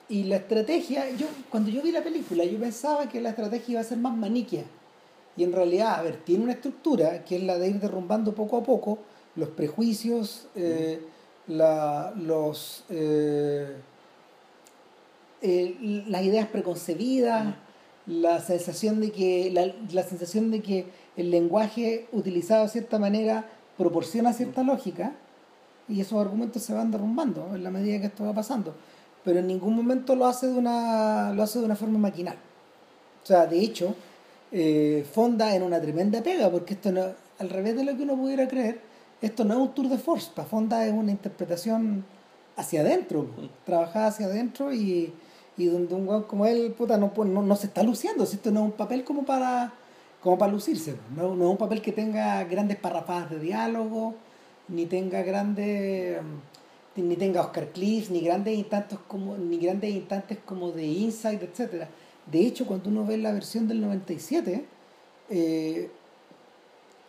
[0.08, 3.80] y la estrategia, yo cuando yo vi la película, yo pensaba que la estrategia iba
[3.80, 4.64] a ser más maniquia.
[5.36, 8.56] Y en realidad, a ver, tiene una estructura que es la de ir derrumbando poco
[8.58, 8.98] a poco
[9.36, 11.00] los prejuicios, eh,
[11.46, 13.76] la- los, eh,
[15.42, 17.54] eh, las ideas preconcebidas,
[18.06, 20.86] la sensación de que la, la sensación de que
[21.16, 25.12] el lenguaje utilizado de cierta manera proporciona cierta lógica
[25.88, 28.74] y esos argumentos se van derrumbando en la medida que esto va pasando.
[29.24, 32.36] Pero en ningún momento lo hace de una lo hace de una forma maquinal.
[33.22, 33.94] O sea de hecho
[34.52, 37.02] eh, Fonda en una tremenda pega porque esto no
[37.38, 38.80] al revés de lo que uno pudiera creer
[39.20, 42.04] esto no es un tour de force para Fonda es una interpretación
[42.56, 43.26] hacia adentro
[43.66, 45.12] trabajada hacia adentro y,
[45.58, 48.50] y donde un weón como él puta no, puede- no, no se está luciendo esto
[48.50, 49.72] no es un papel como para
[50.22, 54.14] como para lucirse no, no es un papel que tenga grandes parrafadas de diálogo
[54.68, 60.38] ni tenga grandes mm, ni tenga Oscar Cliff ni grandes instantes como ni grandes instantes
[60.44, 61.88] como de insight etcétera
[62.26, 64.64] de hecho cuando uno ve la versión del 97
[65.30, 65.90] eh,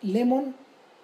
[0.02, 0.54] Lemon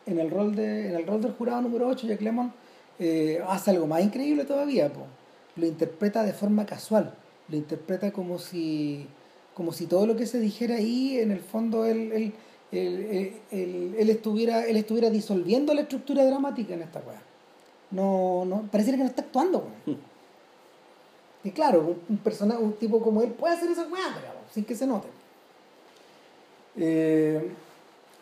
[0.06, 2.52] en el rol de en el rol del jurado número 8 Jack Lemon
[2.98, 5.06] eh, hace algo más increíble todavía po.
[5.56, 7.14] lo interpreta de forma casual
[7.48, 9.06] lo interpreta como si
[9.54, 12.34] como si todo lo que se dijera ahí en el fondo él,
[12.72, 17.22] él, él- él- él estuviera él estuviera disolviendo la estructura dramática en esta weá.
[17.90, 19.98] No no pareciera que no está actuando weón.
[21.44, 24.16] y claro un, un personaje un tipo como él puede hacer esa weá
[24.52, 25.08] sin que se note.
[26.78, 27.50] Eh,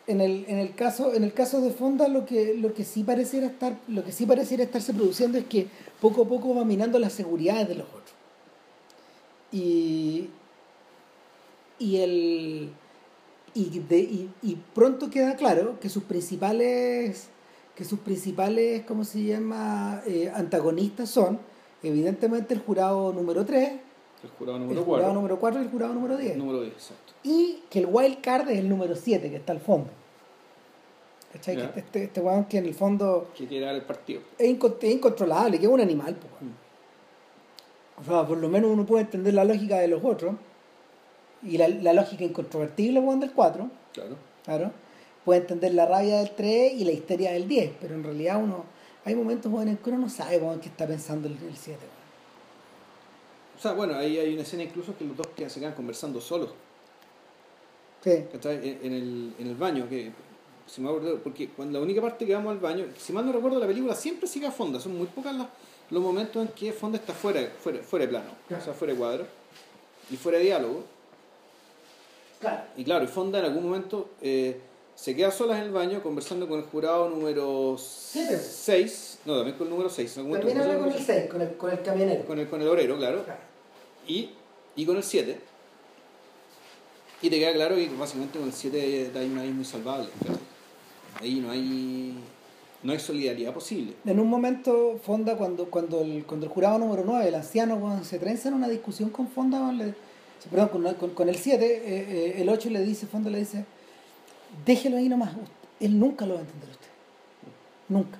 [0.06, 3.02] en el, en el caso en el caso de Fonda lo que lo que sí
[3.02, 5.66] pareciera estar lo que sí pareciera estarse produciendo es que
[6.00, 8.12] poco a poco va minando las seguridades de los otros.
[9.50, 10.28] Y
[11.78, 12.70] y el
[13.54, 17.28] y, de- y, y pronto queda claro que sus principales
[17.76, 21.38] que sus principales cómo se llama Eh, antagonistas son
[21.82, 23.72] evidentemente el jurado número 3
[24.22, 25.14] El jurado el número jurado 4.
[25.14, 27.12] número 4 y el jurado número 10 Número 10, exacto.
[27.24, 29.90] y que el wild card es el número 7 que está al fondo
[31.32, 31.56] ¿Cachai?
[31.56, 34.20] Que este, este weón que en el fondo Que quiere dar el partido.
[34.38, 36.16] es, incon- es incontrolable, que es un animal.
[36.40, 36.54] weón.
[38.00, 40.36] O sea, por lo menos uno puede entender la lógica de los otros
[41.44, 44.16] y la, la lógica incontrovertible weón, del 4, Claro.
[44.44, 44.72] claro.
[45.24, 48.64] Puede entender la rabia del 3 y la histeria del 10, pero en realidad uno
[49.04, 51.78] hay momentos weón, en que uno no sabe weón, qué está pensando el, el 7.
[51.80, 51.94] weón.
[53.58, 56.20] O sea, bueno, ahí hay una escena incluso que los dos quedan- se quedan conversando
[56.20, 56.50] solos.
[58.02, 58.78] Sí, ¿cachai?
[58.82, 60.12] En, el, en el baño, que
[60.66, 63.32] si me acuerdo, porque cuando la única parte que vamos al baño, si mal no
[63.32, 65.48] recuerdo, la película siempre sigue a Fonda, son muy pocas las-
[65.90, 68.62] los momentos en que Fonda está fuera, fuera, fuera de plano, Claro.
[68.62, 69.26] o sea, fuera de cuadro
[70.10, 70.84] y fuera de diálogo.
[72.44, 72.62] Claro.
[72.76, 74.60] Y claro, y Fonda en algún momento eh,
[74.94, 78.38] se queda sola en el baño conversando con el jurado número Siete.
[78.38, 81.70] 6, no, también con el número 6, También habla con el 6, con el, con
[81.70, 82.24] el camionero.
[82.24, 83.40] con el, con el obrero, claro, Claro.
[84.06, 84.30] y,
[84.76, 85.40] y con el 7.
[87.22, 90.08] Y te queda claro que básicamente con el 7 hay una muy salvable.
[91.20, 92.18] Ahí no hay,
[92.82, 93.94] no hay solidaridad posible.
[94.04, 98.18] En un momento, Fonda, cuando, cuando, el, cuando el jurado número 9, el anciano, se
[98.18, 99.94] trenza en una discusión con Fonda, le-
[100.50, 103.64] perdón, con, con- con el 7, eh, eh, el 8 le dice, Fonda le dice,
[104.64, 105.32] déjelo ahí nomás,
[105.80, 106.88] él nunca lo va a entender usted.
[107.88, 108.18] Nunca.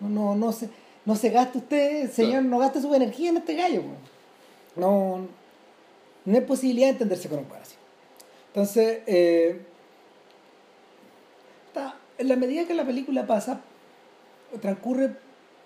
[0.00, 0.68] No, no, no, se,
[1.04, 2.48] no se gaste usted, señor, Claro.
[2.48, 3.82] no gaste su energía en este gallo.
[4.76, 5.26] No,
[6.24, 7.74] no hay posibilidad de entenderse con un así.
[8.48, 9.60] Entonces, eh,
[11.68, 13.60] está- en la medida que la película pasa,
[14.60, 15.16] transcurre,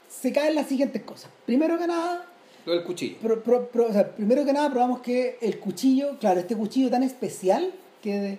[0.08, 1.30] se caen las siguientes cosas.
[1.44, 2.24] Primero que nada,
[2.66, 3.16] Lo del cuchillo.
[3.22, 6.90] pro- pro- pro- o sea, primero que nada probamos que el cuchillo, claro, este cuchillo
[6.90, 8.38] tan especial que,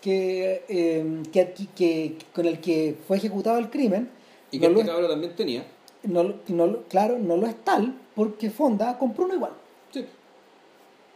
[0.00, 4.10] que, eh, que, que- con el que fue ejecutado el crimen,
[4.50, 5.64] Y que no este es- cabrón también tenía.
[6.04, 9.52] no, no claro, no lo es tal porque Fonda compró uno igual.
[9.92, 10.04] Sí,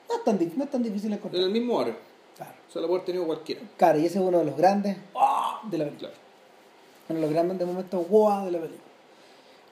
[0.09, 1.43] No es tan, dif- no es tan difícil de en encontrar.
[1.45, 1.97] el mismo aro.
[2.37, 2.53] Claro.
[2.69, 3.61] O sea, lo puede haber tenido cualquiera.
[3.77, 5.61] Claro, y ese es uno de los grandes ¡ah!
[5.71, 6.11] de la película.
[6.11, 6.25] Claro.
[7.09, 8.45] Uno de los grandes momentos ¡guau!
[8.47, 8.90] de la película.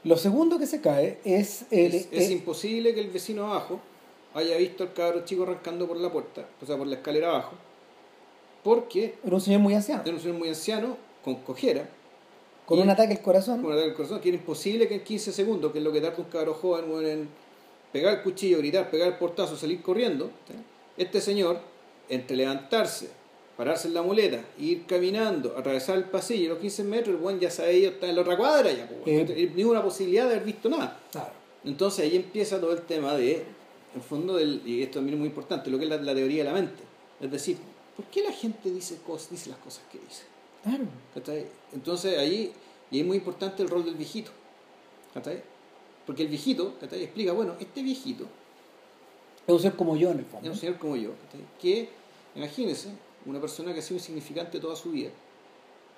[0.04, 1.94] Lo segundo que se cae es el.
[1.94, 3.80] Es, es eh, imposible que el vecino abajo
[4.34, 7.52] haya visto al cabro chico arrancando por la puerta, o sea, por la escalera abajo,
[8.62, 11.88] porque era un señor muy anciano, era un señor muy anciano, con cojera,
[12.66, 13.56] con y- un ataque al corazón.
[13.62, 15.92] con un ataque al corazón, que era imposible que en 15 segundos, que es lo
[15.92, 17.28] que tarda un cabro joven en
[17.92, 20.30] pegar el cuchillo, gritar, pegar el portazo, salir corriendo,
[20.96, 21.58] este señor,
[22.08, 23.08] entre levantarse,
[23.58, 27.50] pararse en la muleta, ir caminando, atravesar el pasillo, los 15 metros, el buen ya
[27.50, 29.00] sabía, está en la otra cuadra ya, pues.
[29.04, 29.52] Eh.
[29.52, 30.96] ni una posibilidad de haber visto nada.
[31.10, 31.32] Claro.
[31.64, 33.44] Entonces ahí empieza todo el tema de,
[33.96, 36.44] en fondo, del, y esto también es muy importante, lo que es la, la teoría
[36.44, 36.84] de la mente.
[37.20, 37.56] Es decir,
[37.96, 40.22] ¿por qué la gente dice, cosas, dice las cosas que dice?
[40.62, 40.84] Claro.
[41.72, 42.52] Entonces ahí,
[42.92, 44.30] y es muy importante el rol del viejito.
[46.06, 47.02] Porque el viejito ¿cachai?
[47.02, 48.24] explica, bueno, este viejito
[49.48, 50.48] Es un ser como yo en el es fondo.
[50.48, 51.40] un señor como yo, ¿cachai?
[51.60, 51.88] que,
[52.36, 52.90] imagínese,
[53.26, 55.10] una persona que ha sido insignificante toda su vida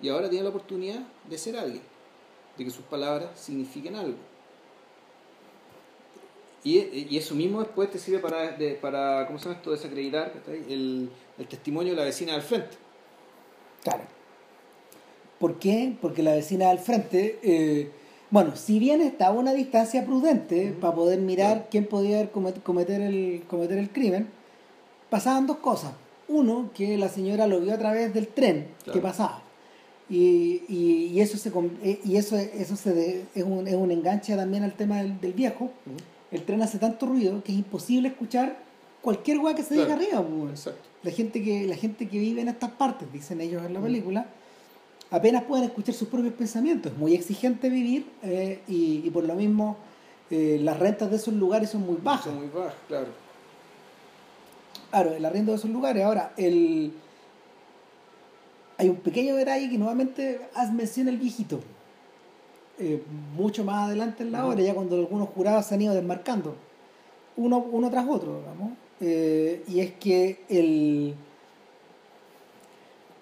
[0.01, 1.83] y ahora tiene la oportunidad de ser alguien,
[2.57, 4.17] de que sus palabras signifiquen algo.
[6.63, 9.71] Y, y eso mismo después te sirve para, de- para ¿cómo se llama esto?
[9.71, 10.33] Desacreditar
[10.69, 12.77] el, el testimonio de la vecina del frente.
[13.83, 14.03] Claro.
[15.39, 15.97] ¿Por qué?
[16.03, 17.91] Porque la vecina del frente, eh,
[18.31, 23.45] bueno, si bien estaba a una distancia prudente para poder mirar quién podía cometer el,
[23.49, 24.29] cometer el crimen,
[25.09, 25.93] pasaban dos cosas.
[26.31, 28.93] Uno, que la señora lo vio a través del tren Claro.
[28.93, 29.43] que pasaba.
[30.09, 31.51] Y, y, y eso se
[31.85, 35.21] eh, y eso eso se de- es, un, es un enganche también al tema del,
[35.21, 35.71] del viejo.
[36.33, 38.59] El tren hace tanto ruido que es imposible escuchar
[39.03, 40.01] cualquier weá que se diga Claro.
[40.03, 40.21] arriba.
[40.23, 40.51] pues, weón.
[40.51, 40.89] Exacto.
[41.03, 44.27] La gente, que, la gente que vive en estas partes, dicen ellos en la película,
[45.11, 46.93] apenas pueden escuchar sus propios pensamientos.
[46.93, 49.77] Es muy exigente vivir eh, y, y por lo mismo
[50.31, 52.27] eh, las rentas de esos lugares son muy bajas.
[52.27, 53.07] Son muy bajas, claro.
[54.91, 56.05] Claro, el arriendo de esos lugares.
[56.05, 56.93] Ahora, el...
[58.79, 61.61] hay un pequeño detalle que nuevamente haz mención el viejito.
[62.79, 63.03] Eh,
[63.37, 64.53] mucho más adelante en la Ujú.
[64.53, 66.57] hora, ya cuando algunos jurados se han ido desmarcando,
[67.37, 68.73] uno, uno tras otro, digamos.
[69.03, 71.15] Eh, y es que el,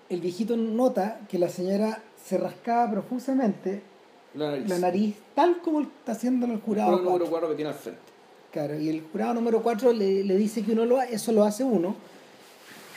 [0.09, 3.83] el viejito nota que la señora se rascaba profusamente
[4.35, 4.69] La nariz.
[4.69, 6.97] la nariz, tal como está haciendo el jurado.
[6.99, 7.31] El número cuatro.
[7.31, 8.01] 4 que tiene al frente.
[8.59, 11.63] Claro, y el jurado número 4 le, le dice que uno lo eso lo hace
[11.63, 11.95] uno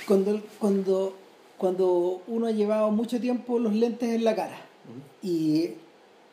[0.08, 1.16] cuando, cuando,
[1.56, 4.58] cuando uno ha llevado mucho tiempo los lentes en la cara.
[5.22, 5.76] Y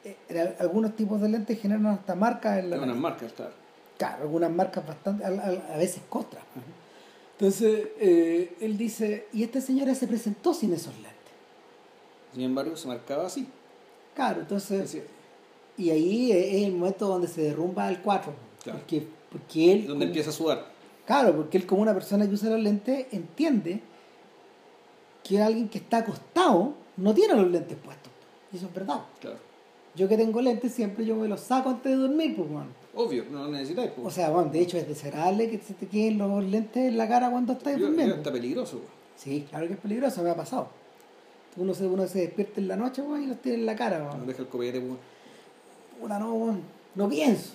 [0.03, 3.03] eh, algunos tipos de lentes generan hasta marcas en la Tiene unas nariz.
[3.03, 3.53] marcas, claro.
[3.99, 6.43] Claro, algunas marcas bastante, a, a- a veces costras.
[7.33, 11.13] Entonces, eh, él dice, y esta señora se presentó sin esos lentes.
[12.33, 13.47] Sin embargo, se marcaba así.
[14.15, 15.03] Claro, Es entonces,
[15.77, 18.33] y ahí es el momento donde se derrumba el 4.
[18.65, 18.79] Claro.
[18.81, 19.87] Porque, porque él...
[19.87, 20.67] donde empieza a sudar.
[21.07, 23.81] Claro, porque él como una persona que usa los lentes entiende
[25.25, 28.11] que alguien que está acostado no tiene los lentes puestos.
[28.53, 29.01] Y eso es verdad.
[29.21, 29.37] Claro.
[29.95, 32.69] Yo que tengo lentes siempre yo me los saco antes de dormir, pues, man.
[32.95, 33.91] Obvio, no lo necesitáis.
[33.93, 34.07] pues.
[34.07, 37.09] O sea, bueno, de hecho es desagradable que se te queden los lentes en la
[37.09, 38.15] cara cuando estás durmiendo.
[38.17, 38.79] está peligroso.
[38.79, 38.91] pues.
[39.17, 40.69] Sí, claro que es peligroso, me ha pasado.
[41.57, 43.99] Uno se, uno se despierta en la noche, weón, y los tiene en la cara,
[43.99, 44.27] No weón.
[44.27, 44.99] deja el copete, pues.
[46.01, 46.63] Puta, no, weón.
[46.95, 47.55] No pienso.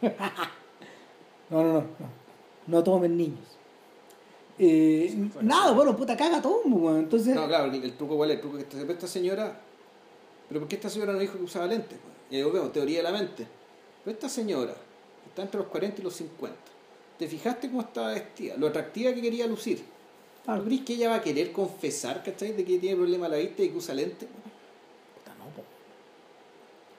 [1.52, 2.22] no, no, no, no.
[2.66, 3.38] No tomen niños.
[4.58, 5.74] Eh, Sí, bueno, nada, sí.
[5.74, 6.98] bueno, puta, caga todo, weón.
[7.00, 9.60] Entonces, No, claro, el, truco cuál es, el truco que esta, esta señora.
[10.48, 11.98] Pero ¿por qué esta señora no dijo que usaba lentes?
[11.98, 12.12] pues?
[12.30, 13.46] Y ahí volvemos, teoría de la mente.
[14.04, 14.74] Pero esta señora
[15.26, 16.56] está entre los 40 y los 50.
[17.18, 18.56] ¿Te fijaste cómo estaba vestida?
[18.56, 19.82] Lo atractiva que quería lucir.
[20.44, 22.52] claro, ¿Tú crees que ella va a querer confesar, ¿cachai?
[22.52, 24.28] De que tiene problema a la vista y que usa lentes?
[24.28, 25.44] puta, no.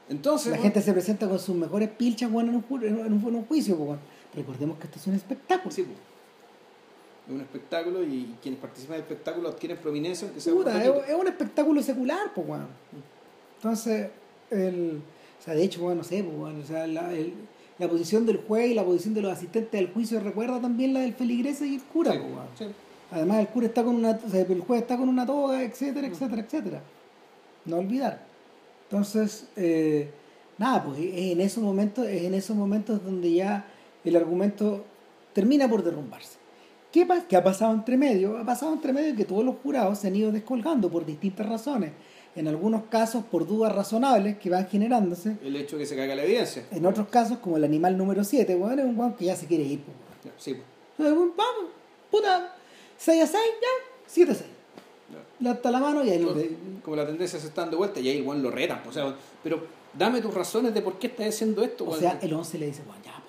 [0.10, 0.48] Entonces.
[0.48, 3.36] La bueno, gente se presenta con sus mejores pilchas, weón, en un, en un, en
[3.36, 4.00] un juicio, weón.
[4.36, 5.72] Recordemos que esto es un espectáculo.
[5.72, 5.98] Sí, pues.
[7.28, 10.90] Es un espectáculo y quienes participan del espectáculo adquieren prominencia, aunque sea un Puta, es,
[10.90, 11.06] poquito.
[11.14, 12.68] es un espectáculo secular, pues, weón.
[13.58, 14.10] Entonces,
[14.50, 15.02] el,
[15.40, 17.34] o sea, de hecho, weón, no sé, pues, weón, o sea, la, el-
[17.80, 21.00] la posición del juez y la posición de los asistentes del juicio recuerda también la
[21.00, 22.76] del feligrese y el cura, Sí, pues, sí.
[23.12, 26.08] Además, el cura está con una, o sea, el juez está con una toga, etcétera,
[26.08, 26.82] etcétera, etcétera.
[27.66, 28.26] No olvidar.
[28.90, 30.10] Entonces, eh,
[30.58, 33.66] nada, pues es en esos momentos, es en esos momentos donde ya
[34.10, 34.84] el argumento
[35.34, 36.38] termina por derrumbarse.
[36.92, 38.38] ¿Qué, qué ha pasado entre medio?
[38.38, 41.92] Ha pasado entre medio que todos los jurados se han ido descolgando por distintas razones.
[42.36, 45.38] En algunos casos por dudas razonables que van generándose.
[45.44, 46.66] El hecho de que se caiga la evidencia.
[46.72, 49.46] En otros casos, como el animal número 7, weón, es un weón que ya se
[49.48, 49.82] quiere ir.
[49.82, 50.58] pues, Sí,
[50.98, 51.72] Vamos,
[52.12, 52.56] puta,
[52.98, 53.68] 6 a 6, ya,
[54.08, 54.50] 7 a 6.
[55.12, 55.18] Ya.
[55.40, 56.36] levanta la mano y ahí lo
[56.84, 58.84] Como la tendencia se está dando vuelta y ahí el weón lo reta.
[58.88, 59.64] O sea, pero
[59.98, 61.86] dame tus razones de por qué estás haciendo esto.
[61.88, 63.23] O sea, el 11 le dice, bueno, ya,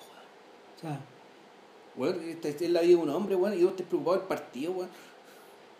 [0.85, 0.99] O sea,
[1.97, 4.71] Weón, esta es la vida de un hombre, weón, y vos estás preocupado del partido,
[4.73, 4.89] weón.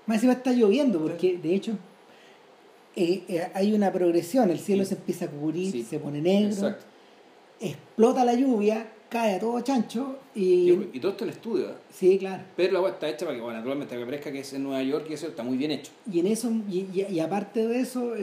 [0.06, 1.72] más encima está lloviendo, porque de hecho
[2.95, 4.89] eh, eh, hay una progresión, el cielo Sí.
[4.89, 5.84] se empieza a cubrir, Sí.
[5.84, 6.86] se pone negro, Exacto.
[7.60, 10.72] explota la lluvia, cae a todo chancho y...
[10.72, 11.74] Y, y todo esto en estudio, ¿eh?
[11.91, 12.43] Sí, claro.
[12.56, 14.82] Pero la weá está hecha para que, bueno, naturalmente, que parezca que es en Nueva
[14.84, 15.91] York y eso está muy bien hecho.
[16.10, 18.14] Y en eso, y, y- y aparte de eso,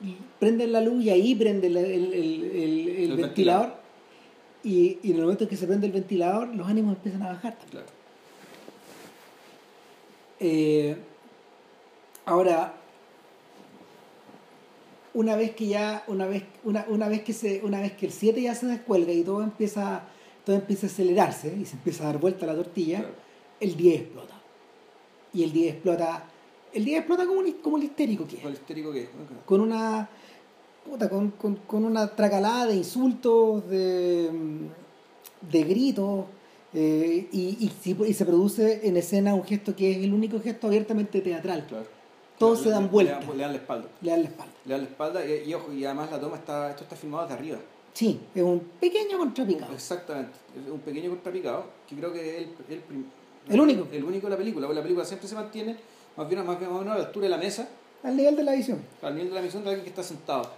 [0.00, 0.12] Mm.
[0.38, 3.83] prenden la luz y ahí prende el, el- el- el- el El ventilador.
[4.64, 7.28] Y, y en el momento en que se prende el ventilador, los ánimos empiezan a
[7.28, 7.52] bajar.
[7.58, 7.70] también.
[7.70, 7.86] Claro.
[10.40, 10.96] Eh,
[12.26, 12.74] ahora,
[15.14, 18.12] una vez que ya, una vez, una, una vez que se, una vez que el
[18.12, 20.02] 7 ya se descuelga y todo empieza,
[20.44, 23.14] todo empieza a acelerarse y se empieza a dar vuelta la tortilla, Claro.
[23.60, 24.34] el 10 explota.
[25.32, 26.24] Y el 10 explota,
[26.72, 28.42] el 10 explota como un, como el histérico que es.
[28.42, 29.08] ¿Cuál histérico que es?
[29.46, 30.08] con una
[30.84, 34.30] puta, con, con- con una tracalada de insultos, de,
[35.50, 36.26] de gritos,
[36.72, 41.20] eh, y, y, se produce en escena un gesto que es el único gesto abiertamente
[41.20, 41.66] teatral.
[41.68, 41.86] Claro.
[42.38, 43.20] Todos Le- se dan vuelta.
[43.20, 43.88] Le, dan- le dan la espalda.
[44.00, 44.52] Le dan la espalda.
[44.64, 47.24] Le dan la espalda y, y ojo, y además la toma está, esto está filmado
[47.24, 47.58] desde arriba.
[47.92, 49.72] Sí, es un pequeño contrapicado.
[49.72, 50.32] Exactamente.
[50.64, 53.06] Es un pequeño contrapicado que creo que es el, el, prim-
[53.48, 53.86] El único.
[53.92, 54.66] El único de la película.
[54.66, 55.76] porque La película siempre se mantiene
[56.16, 57.68] más bien, más bien más o menos a la altura de la mesa,
[58.02, 58.80] Al nivel de la visión.
[59.02, 60.50] al nivel de la misión de alguien que está sentado.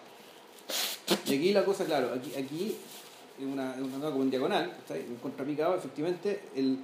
[1.08, 2.76] Y aquí la cosa, claro, aquí, aquí
[3.38, 6.78] es una, es una como en diagonal, ¿está un contrapicado, efectivamente, el,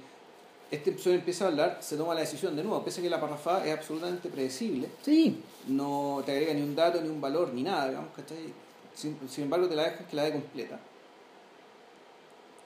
[0.71, 3.19] este episodio empieza a hablar, se toma la decisión de nuevo, pese a que la
[3.19, 7.63] parrafada es absolutamente predecible, Sí, no te agrega ni un dato, ni un valor, ni
[7.63, 8.53] nada, digamos, ¿cachai?
[8.93, 10.79] Sin, sin embargo, te la dejan que la dé completa.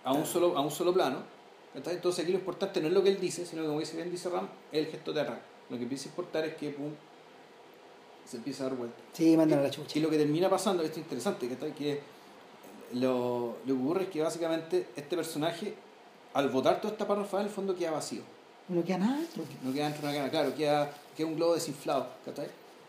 [0.03, 1.37] A un solo, a un solo plano.
[1.75, 4.09] Entonces aquí lo importante no es lo que él dice, sino que como dice bien
[4.09, 5.39] dice Ram, es el gesto teatral.
[5.69, 6.91] Lo que empieza a importar es que pum,
[8.27, 8.97] se empieza a dar vuelta.
[9.13, 9.97] sí, mandan a la chucha.
[9.97, 11.73] Y lo que termina pasando, esto es interesante, ¿cachai?
[11.73, 12.01] que
[12.93, 15.73] lo, lo que ocurre es que básicamente este personaje,
[16.33, 18.21] al votar toda esta parrafada, en el fondo queda vacío.
[18.69, 19.19] No queda nada.
[19.63, 22.07] No queda dentro de una claro, queda, queda un globo desinflado.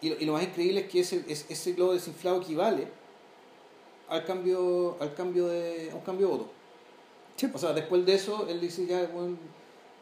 [0.00, 2.88] Y, lo- y lo más increíble es que ese, es- ese globo desinflado equivale
[4.08, 6.50] al cambio, al cambio de, a un cambio de voto.
[7.36, 7.48] Sí.
[7.52, 9.36] O sea, después de eso, él dice ya, bueno,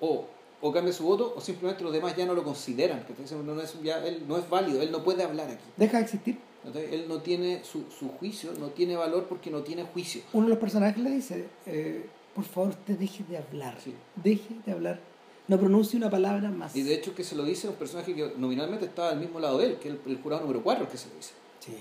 [0.00, 0.26] o,
[0.60, 3.04] o cambia su voto, o simplemente los demás ya no lo consideran.
[3.18, 5.64] Dicen, No, es, ya, él no es válido, él no puede hablar aquí.
[5.76, 6.38] Deja de existir.
[6.74, 10.22] Él no tiene su, su juicio, no tiene valor porque no tiene juicio.
[10.32, 13.76] Uno de los personajes le dice, eh, por favor, usted deje de hablar.
[13.82, 13.94] Sí.
[14.16, 14.98] Deje de hablar.
[15.46, 16.74] No pronuncie una palabra más.
[16.74, 19.38] Y de hecho que se lo dice a un personaje que nominalmente está al mismo
[19.38, 21.34] lado de él, que el, el jurado número 4 que se lo dice.
[21.60, 21.76] Sí.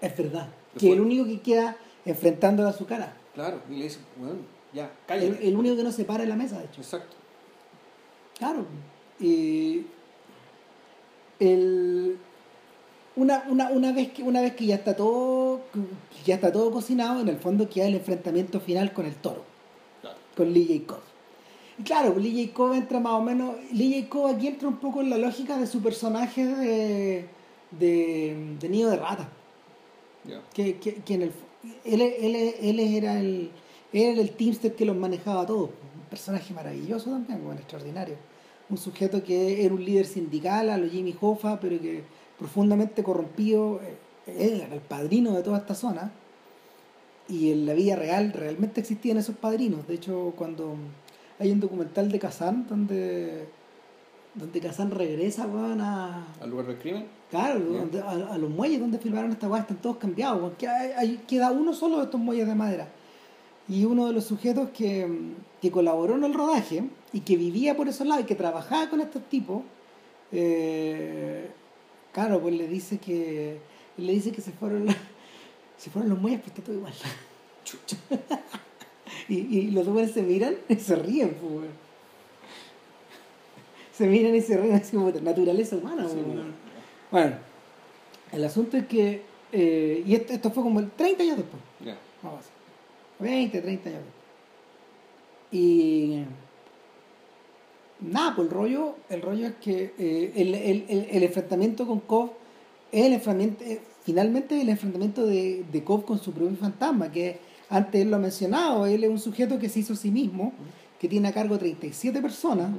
[0.00, 0.48] Es verdad.
[0.74, 3.16] Después- Que el único que queda enfrentándola a su cara.
[3.34, 4.36] Claro, y le dice, bueno,
[4.74, 5.48] ya, El, cállate.
[5.48, 6.82] el único que no se para en la mesa, de hecho.
[6.82, 7.16] Exacto.
[8.44, 8.66] Claro.
[9.20, 9.86] Y
[11.40, 12.18] el,
[13.16, 15.60] una, una, una, vez que, una vez que ya está todo
[16.24, 19.44] ya está todo cocinado, en el fondo queda el enfrentamiento final con el toro,
[20.02, 20.16] Claro.
[20.36, 21.00] con Lee Jacob.
[21.78, 23.56] Y claro, Lee Jacob entra más o menos.
[23.72, 27.26] Lee Jacob aquí entra un poco en la lógica de su personaje de,
[27.72, 29.28] de, de nido de rata.
[30.54, 31.32] Que, que, que en el
[31.84, 33.50] él, él, él era el
[33.92, 38.16] él era el teamster que los manejaba todos un personaje maravilloso también bueno, extraordinario
[38.70, 42.02] un sujeto que era un líder sindical a lo Jimmy Hoffa pero que
[42.38, 43.96] profundamente corrompido eh,
[44.26, 46.12] él era el padrino de toda esta zona
[47.28, 50.74] y en la vida real realmente existían esos padrinos de hecho cuando
[51.38, 53.46] hay un documental de Kazan donde
[54.34, 57.06] donde Kazan regresa weón, a, Al lugar del crimen.
[57.30, 60.52] Claro, donde- a, a los muelles donde filmaron esta weá están todos cambiados.
[60.96, 62.88] hay- queda uno solo de estos muelles de madera.
[63.68, 65.06] Y uno de los sujetos que,
[65.62, 66.82] que colaboró en el rodaje
[67.14, 69.62] y que vivía por esos lados y que trabajaba con estos tipos,
[70.32, 71.48] eh,
[72.12, 73.58] claro, pues le dice que
[73.96, 74.96] le dice que se fueron, la-
[75.78, 76.92] se fueron los muelles, pues está todo igual.
[77.64, 77.96] Chucha.
[79.28, 81.68] Y, y los dos se miran y se ríen, pues.
[83.96, 86.16] Se miran y se ríen así como naturaleza humana, Sí,
[87.10, 87.36] bueno.
[88.32, 91.96] el asunto es que, eh, y esto, esto fue como el 30 años después, Ya.
[92.22, 92.52] vamos a decir,
[93.20, 94.24] 20, 30 años después.
[95.52, 96.24] Y
[98.10, 102.00] nada, pues el rollo, el rollo es que eh, el, el- el- el enfrentamiento con
[102.00, 102.30] Cobb
[102.92, 107.38] es el enfrentamiento, eh, finalmente el enfrentamiento de, de Cobb con su propio fantasma, que
[107.68, 110.52] antes él lo ha mencionado, él es un sujeto que se hizo a sí mismo,
[111.00, 112.70] que tiene a cargo 37 personas,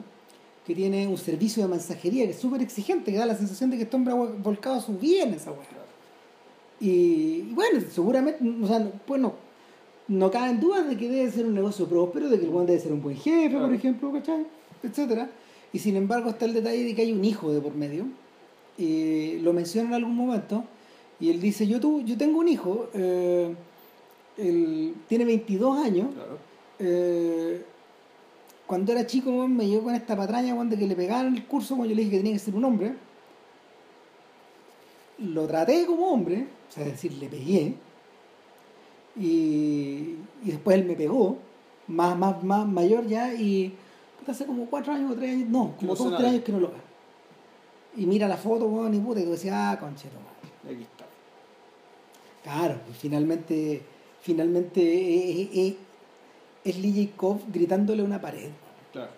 [0.65, 3.77] que tiene un servicio de mensajería que es súper exigente, que da la sensación de
[3.77, 5.59] que este hombre ha volcado su vida en esa weá.
[6.79, 6.87] Y,
[7.49, 9.33] y bueno, seguramente, o sea, pues no,
[10.07, 12.79] no caben dudas de que debe ser un negocio próspero, de que el buen debe
[12.79, 14.45] ser un buen jefe, por ejemplo, ¿cachai?
[14.87, 15.29] Etcétera.
[15.73, 18.05] Y sin embargo está el detalle de que hay un hijo de por medio,
[18.77, 20.63] y lo menciona en algún momento,
[21.19, 23.53] y él dice, yo, tu, yo tengo un hijo, eh,
[24.37, 26.37] él tiene 22 años, Claro.
[26.79, 27.63] eh,
[28.65, 31.91] cuando era chico me llegó con esta patraña de que le pegaron el curso cuando
[31.91, 32.93] yo le dije que tenía que ser un hombre.
[35.19, 37.75] Lo traté como hombre, o sea, es decir, le pegué.
[39.17, 41.37] Y, y después él me pegó,
[41.87, 43.73] más, más, más mayor ya, y
[44.31, 46.51] hace como cuatro años o tres años, no, como no dos o tres años que
[46.51, 46.95] no lo veo.
[47.97, 50.17] Y mira la foto, weón, y puta, y tú decías, ah, concheto.
[50.65, 51.05] Aquí está.
[52.43, 53.81] Claro, pues finalmente,
[54.21, 55.77] finalmente eh, eh, eh,
[56.63, 58.49] es Lee Jacob gritándole a una pared,
[58.91, 59.11] Claro.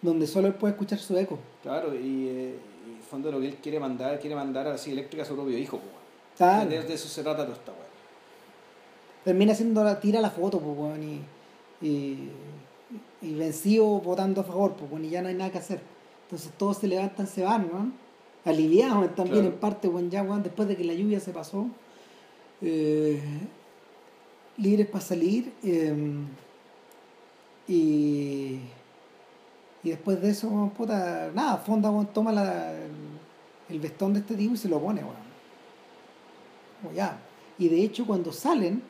[0.00, 1.38] donde solo él puede escuchar su eco.
[1.62, 4.78] Claro, y, eh, en el fondo lo que él quiere mandar, quiere mandar a la
[4.78, 6.02] silla eléctrica a su propio hijo, pues, weón.
[6.36, 6.68] Claro.
[6.70, 7.80] De, de eso se trata toda esta weá.
[9.24, 11.20] Termina haciendo la tira la foto, pues, weón, y,
[11.86, 12.30] y,
[13.22, 15.80] y vencido votando a favor, pues, weón, y ya no hay nada que hacer.
[16.24, 17.94] Entonces todos se levantan, se van, weón.
[18.44, 19.54] Aliviados también Claro.
[19.54, 21.66] en parte, weón, ya, weón, después de que la lluvia se pasó.
[22.60, 23.20] eh,
[24.56, 25.52] libres para salir.
[25.62, 25.94] eh,
[27.68, 28.58] y,
[29.82, 32.72] y después de eso, weón, puta, nada, Fonda, toma la,
[33.68, 35.16] el, vestón de este tipo y se lo pone, weón.
[36.82, 37.18] Como ya.
[37.58, 38.82] Y de hecho, cuando salen,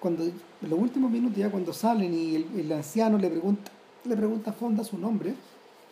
[0.00, 0.32] cuando en
[0.62, 3.70] los últimos minutos ya cuando salen y el, el anciano le pregunta
[4.04, 5.34] le pregunta a Fonda su nombre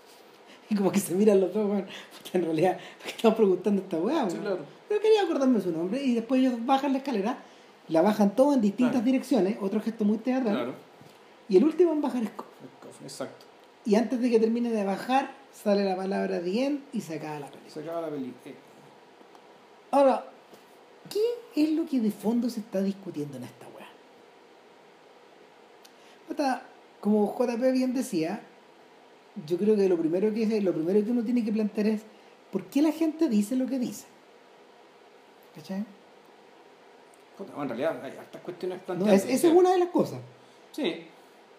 [0.70, 3.98] y como que se miran los dos puta, en realidad ¿por qué estamos preguntando esta
[3.98, 4.58] weá Sí, claro.
[4.88, 7.38] pero quería acordarme su nombre y después ellos bajan la escalera
[7.88, 9.04] la bajan todos en distintas Claro.
[9.06, 10.74] direcciones otro gesto muy teatral Claro.
[11.48, 12.46] y el último en bajar es Coff.
[13.02, 13.44] Exacto.
[13.84, 17.40] y antes de que termine de bajar sale la palabra The End y se acaba
[17.40, 18.54] la película Se acaba la película.
[19.90, 20.24] ahora
[21.10, 23.66] ¿qué es lo que de fondo se está discutiendo en esta
[27.00, 28.40] como JP bien decía,
[29.46, 32.02] yo creo que lo primero que lo primero que uno tiene que plantear es
[32.52, 34.06] ¿por qué la gente dice lo que dice?
[35.54, 35.84] ¿Cachai?
[37.38, 39.24] Bueno, en realidad hay hartas cuestiones No, planteadas.
[39.24, 40.20] es- esa es una de las cosas.
[40.72, 41.06] Sí,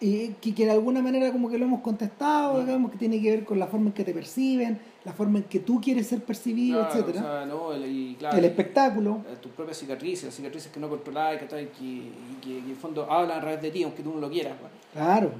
[0.02, 2.66] Y que, que de alguna manera como que lo hemos contestado, Mm.
[2.66, 5.44] digamos, que tiene que ver con la forma en que te perciben, la forma en
[5.44, 7.20] que tú quieres ser percibido, claro, etcétera.
[7.20, 9.20] o sea, no, el, y, claro, El espectáculo.
[9.30, 12.76] eh, tus propias cicatrices, las cicatrices que no controlas que, y que, que en el
[12.76, 14.54] fondo hablan a través de ti, aunque tú no lo quieras.
[14.94, 15.32] Claro.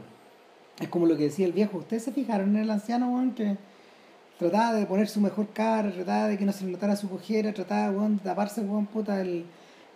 [0.78, 1.78] Es como lo que decía el viejo.
[1.78, 3.56] ¿Ustedes se fijaron en el anciano, weón, que
[4.38, 7.52] trataba de poner su mejor cara, trataba de que no se le notara su cojera,
[7.54, 9.44] trataba, de taparse, puta, el,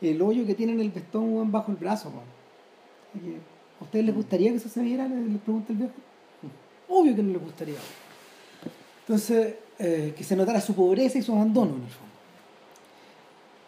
[0.02, 3.53] el hoyo que tiene en el vestón, bajo el brazo, weón.
[3.84, 5.06] Así que, ¿A ustedes les gustaría que eso se viera?
[5.06, 5.94] Le, le pregunta el viejo.
[6.88, 7.76] Obvio que no les gustaría.
[9.00, 12.14] Entonces, eh, que se notara su pobreza y su abandono, en el fondo.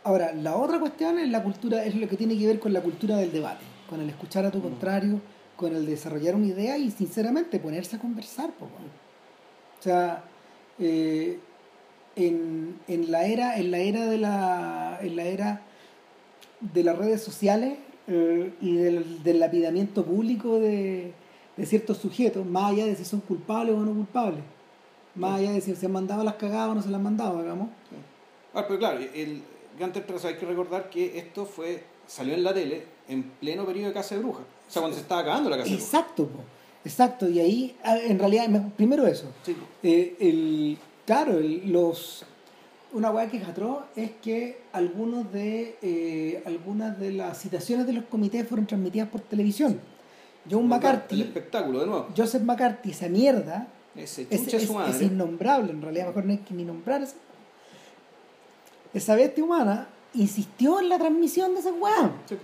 [0.04, 2.80] Ahora, la otra cuestión es la cultura, es lo que tiene que ver con la
[2.80, 5.20] cultura del debate, con el escuchar a tu contrario,
[5.56, 8.66] con el desarrollar una idea y sinceramente ponerse a conversar, po.
[8.66, 10.24] O sea,
[10.78, 11.38] eh,
[12.14, 15.62] en, en la era, en la era de la, en la era
[16.60, 17.78] de las redes sociales
[18.08, 21.12] eh, y del, del lapidamiento público de,
[21.56, 24.42] de ciertos sujetos, más allá de si son culpables o no culpables,
[25.14, 27.40] más allá de si se han mandado las cagadas o no se las han mandado,
[27.42, 27.68] digamos.
[28.54, 29.42] Ah, pero claro, el
[29.78, 33.88] Gunter Trazo hay que recordar que esto fue salió en la tele en pleno periodo
[33.88, 34.42] de Casa de Brujas.
[34.68, 35.92] O sea, cuando se estaba acabando la Casa de Brujas.
[35.94, 36.38] Exacto, po.
[36.84, 37.28] exacto.
[37.28, 39.26] Y ahí, ah, en realidad, me- primero eso.
[39.44, 39.56] Sí.
[39.82, 42.24] Eh, el, claro, el- los
[42.96, 47.92] una hueá que es atroz es que algunos de eh, algunas de las citaciones de
[47.92, 49.78] los comités fueron transmitidas por televisión.
[50.50, 52.08] John El McCarthy, espectáculo, de nuevo.
[52.16, 56.54] Joseph McCarthy, esa mierda, Ese es, es- es innombrable, en realidad mejor no hay que
[56.54, 57.16] ni nombrar esa.
[59.14, 62.36] Bestia humana insistió en la transmisión de esa weá Sí.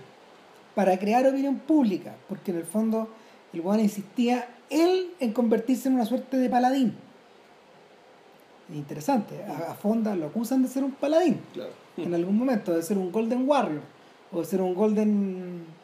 [0.75, 3.09] para crear opinión pública, porque en el fondo
[3.53, 6.95] el weón insistía él en convertirse en una suerte de paladín.
[8.73, 11.71] Interesante, a, Fonda lo acusan de ser un paladín Claro.
[11.97, 13.81] en algún momento, de ser un Golden Warrior,
[14.31, 15.83] o de ser un Golden.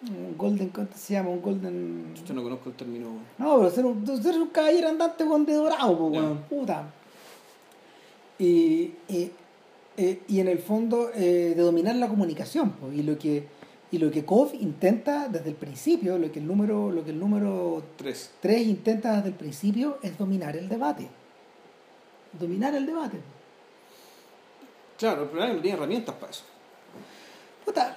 [0.00, 1.30] Un golden, ¿cómo se llama?
[1.30, 2.14] Un Golden.
[2.24, 3.08] Yo no conozco el término.
[3.36, 6.12] No, pero ser un, ser un caballero andante con de dorado, po,
[6.48, 6.84] puta.
[8.38, 9.32] Y, y,
[9.96, 13.46] eh, y en el fondo eh, de dominar la comunicación, po, y lo que
[13.90, 17.18] y lo que Kov intenta desde el principio, lo que el número, lo que el
[17.18, 18.30] número Tres.
[18.40, 21.08] 3 intenta desde el principio es dominar el debate.
[22.32, 23.18] Dominar el debate.
[24.98, 26.44] Claro, el problema es que no tiene herramientas para eso.
[27.64, 27.96] Puta,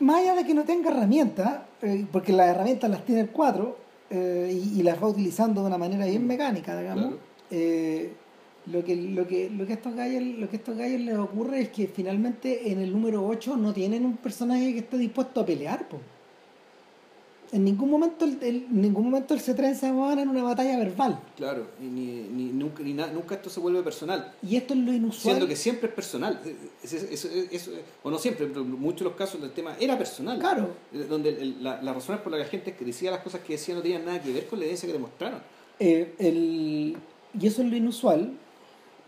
[0.00, 3.76] más allá de que no tenga herramientas, eh, porque las herramientas las tiene el 4
[4.10, 7.18] eh, y, y las va utilizando de una manera bien mecánica, digamos, Claro.
[7.50, 8.12] eh,
[8.66, 11.68] lo, que, lo, que, lo, que estos gallos, lo que estos gallos les ocurre es
[11.70, 15.86] que finalmente en el número 8 no tienen un personaje que esté dispuesto a pelear.
[15.88, 15.98] po.
[17.52, 21.20] En ningún momento el, el- en ningún momento él se trenza en una batalla verbal.
[21.36, 24.32] Claro, y ni, ni, nunca, ni na- nunca esto se vuelve personal.
[24.42, 25.22] Y esto es lo inusual.
[25.34, 26.40] Siendo que siempre es personal.
[26.82, 27.70] Es- es- es-
[28.02, 30.38] o no siempre, pero en muchos de los casos del tema era personal.
[30.38, 30.70] Claro.
[30.94, 33.42] Eh, Donde el- la, las razones por las que la gente que decía las cosas
[33.42, 35.40] que decía no tenían nada que ver con la evidencia que demostraron.
[35.78, 36.96] Eh, el-
[37.38, 38.32] y eso es lo inusual.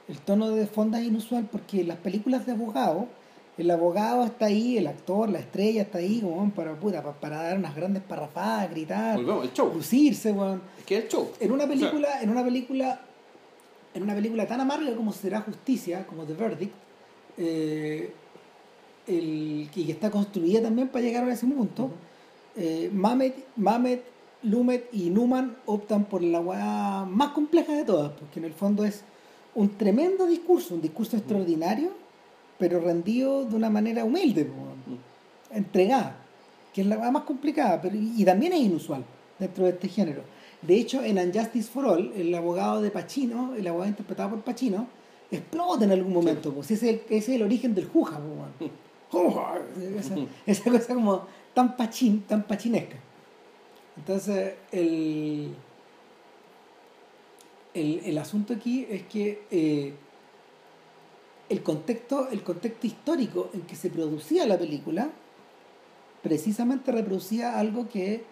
[0.06, 3.08] El tono de fondo es inusual porque las películas de abogado,
[3.56, 7.42] el abogado está ahí, el actor, la estrella está ahí como para, puta, pa- para
[7.42, 9.72] dar unas grandes parrafadas, gritar, Volvemos, el show.
[9.74, 10.60] lucirse, weón.
[10.78, 11.30] Es que es el show.
[11.40, 13.00] En una O sea, película, en una película,
[13.94, 16.72] en una película tan amarga como será Justicia, como The Verdict,
[17.38, 18.12] eh,
[19.06, 21.90] el, y que está construida también para llegar a ese punto,
[22.56, 24.02] eh, Mamet, Mamet,
[24.42, 28.84] Lumet y Newman optan por la weá más compleja de todas, porque en el fondo
[28.84, 29.02] es
[29.54, 31.90] un tremendo discurso, un discurso extraordinario,
[32.58, 34.98] pero rendido de una manera humilde, weón.
[35.50, 36.16] Entregada,
[36.72, 39.04] que es la más complicada, pero y también es inusual
[39.38, 40.22] dentro de este género.
[40.62, 44.86] De hecho, en Unjustice for All, el abogado de Pacino, el abogado interpretado por Pacino,
[45.30, 48.18] explota en algún momento, pues ese, es el- ese es el origen del juja,
[48.58, 48.70] pues,
[49.98, 50.14] esa,
[50.46, 52.96] esa cosa como tan pachín, tan pachinesca.
[53.96, 55.54] Entonces, el,
[57.74, 59.92] el, el asunto aquí es que eh,
[61.48, 65.10] el contexto, el contexto histórico en que se producía la película
[66.22, 68.24] precisamente reproducía algo que,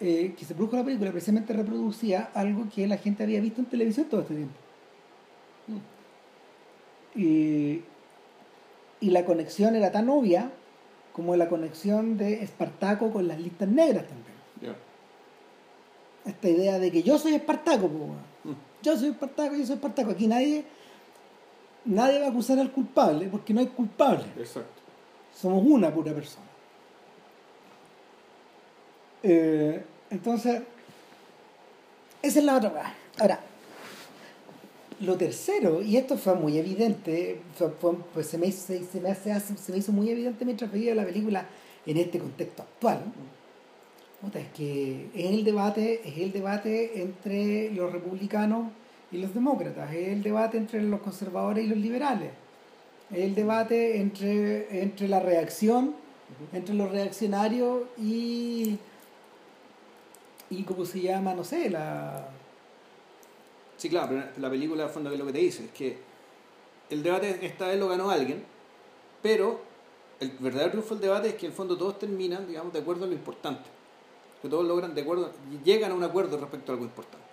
[0.00, 3.66] eh, que se produjo la película, precisamente reproducía algo que la gente había visto en
[3.66, 4.54] televisión todo este tiempo.
[7.14, 7.82] Y,
[9.00, 10.50] y la conexión era tan obvia
[11.12, 14.76] como la conexión de Espartaco con las listas negras también.
[16.26, 18.06] Esta idea de que yo soy Espartaco, po.
[18.44, 18.52] Mm.
[18.82, 20.10] yo soy Espartaco, yo soy Espartaco.
[20.10, 20.64] Aquí nadie,
[21.86, 24.24] nadie va a acusar al culpable porque no hay culpable.
[24.38, 24.70] Exacto.
[25.34, 26.44] Somos una pura persona.
[29.22, 30.62] Eh, entonces,
[32.22, 32.94] esa es la otra.
[33.18, 33.40] Ahora,
[35.00, 39.10] lo tercero, y esto fue muy evidente, fue- fue- pues se me, hizo, se, me
[39.10, 41.46] hace- se me hizo muy evidente mientras veía la película
[41.84, 43.00] en este contexto actual.
[44.34, 48.70] Es que es el debate, es el debate entre los republicanos
[49.12, 52.32] y los demócratas, es el debate entre los conservadores y los liberales,
[53.10, 55.94] es el debate entre, entre la reacción,
[56.52, 58.78] entre los reaccionarios y,
[60.50, 62.28] y cómo se llama, no sé, la
[63.76, 65.66] Sí, claro, pero la película, al fondo, que lo que te dice?
[65.66, 65.98] Es que
[66.88, 68.42] el debate esta vez lo ganó alguien,
[69.22, 69.60] pero
[70.18, 73.04] el verdadero triunfo del debate es que en el fondo todos terminan, digamos, de acuerdo
[73.04, 73.68] a lo importante.
[74.40, 75.30] Que todos logran de acuerdo,
[75.62, 77.25] llegan a un acuerdo respecto a algo importante.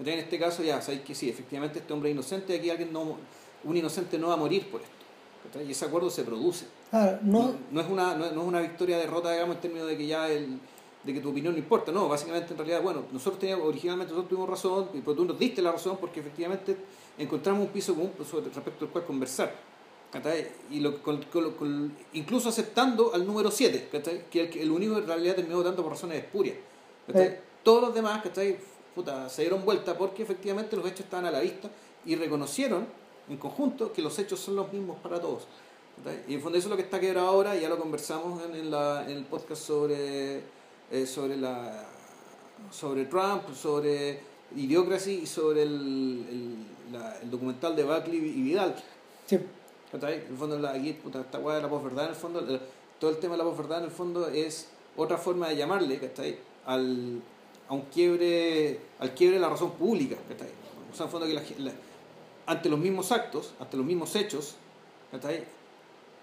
[0.00, 3.16] En este caso, ya sabéis que sí, efectivamente este hombre es inocente, aquí alguien no,
[3.64, 5.62] un inocente no va a morir por esto.
[5.66, 6.66] Y ese acuerdo se produce.
[6.90, 9.88] claro, No, no, no es una, no, no es una victoria derrota, digamos, en términos
[9.88, 10.58] de que ya el,
[11.04, 11.90] de que tu opinión no importa.
[11.90, 15.62] No, básicamente en realidad, bueno, nosotros teníamos, originalmente nosotros tuvimos razón, pero tú nos diste
[15.62, 16.76] la razón porque efectivamente
[17.16, 19.52] encontramos un piso común respecto al cual conversar.
[20.70, 23.88] Y lo, con- con- con- incluso aceptando al número 7,
[24.30, 26.56] que el, el único en realidad terminó votando por razones espurias.
[27.24, 27.40] Eh.
[27.62, 28.56] Todos los demás ¿cachai?
[28.98, 31.68] Puta, se dieron vuelta porque efectivamente los hechos estaban a la vista
[32.04, 32.84] y reconocieron
[33.28, 35.44] en conjunto que los hechos son los mismos para todos.
[36.26, 38.70] Y en fondo eso es lo que está quebrado ahora, ya lo conversamos en, en
[38.72, 40.38] la, en el podcast sobre,
[40.90, 41.84] eh, sobre, la,
[42.72, 44.18] sobre Trump, sobre
[44.56, 45.70] Idiocracy y sobre el,
[46.90, 48.74] el, la- el documental de Buckley y Vidal.
[49.26, 49.38] sí.
[49.92, 52.60] En el fondo, la, aquí, puta, esta de la posverdad, en el fondo, el-
[52.98, 54.66] todo el tema de la posverdad, en el fondo, es
[54.96, 56.36] otra forma de llamarle, ¿cachai?
[56.66, 57.22] Al,
[57.68, 60.48] a un quiebre, al quiebre de la razón pública, ¿cachai?
[60.92, 61.72] O sea, en fondo, que la, la-
[62.46, 64.54] ante los mismos actos, ante los mismos hechos,
[65.10, 65.44] ¿cachai?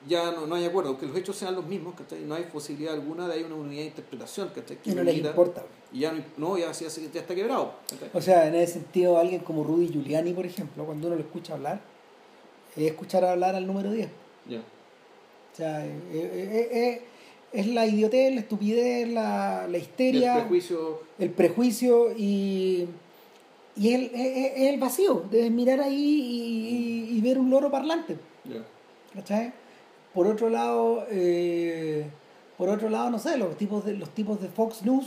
[0.07, 2.21] Ya no, no hay acuerdo, aunque los hechos sean los mismos, ¿cachai?
[2.21, 4.77] No hay posibilidad alguna de hay una unidad de interpretación, ¿cachai?
[4.77, 5.63] Que y no les importa.
[5.93, 8.09] Y ya no, no ya, ya, ya está quebrado, ¿cachai?
[8.13, 11.53] O sea, en ese sentido, alguien como Rudy Giuliani, por ejemplo, cuando uno lo escucha
[11.53, 11.79] hablar,
[12.75, 14.09] es escuchar hablar al número 10.
[14.49, 14.59] Ya.
[14.59, 17.01] O sea, eh, eh, eh, eh,
[17.55, 22.87] es la idiotez, la estupidez, la, la el histeria, prejuicio, el prejuicio y,
[23.77, 27.49] y el, es- es- es el vacío de mirar ahí y, y- y ver un
[27.49, 28.17] loro parlante.
[28.43, 28.61] ya.
[29.13, 29.53] ¿cachai?
[30.13, 32.05] Por otro lado, eh,
[32.57, 35.05] por otro lado, no sé, los tipos de, los tipos de Fox News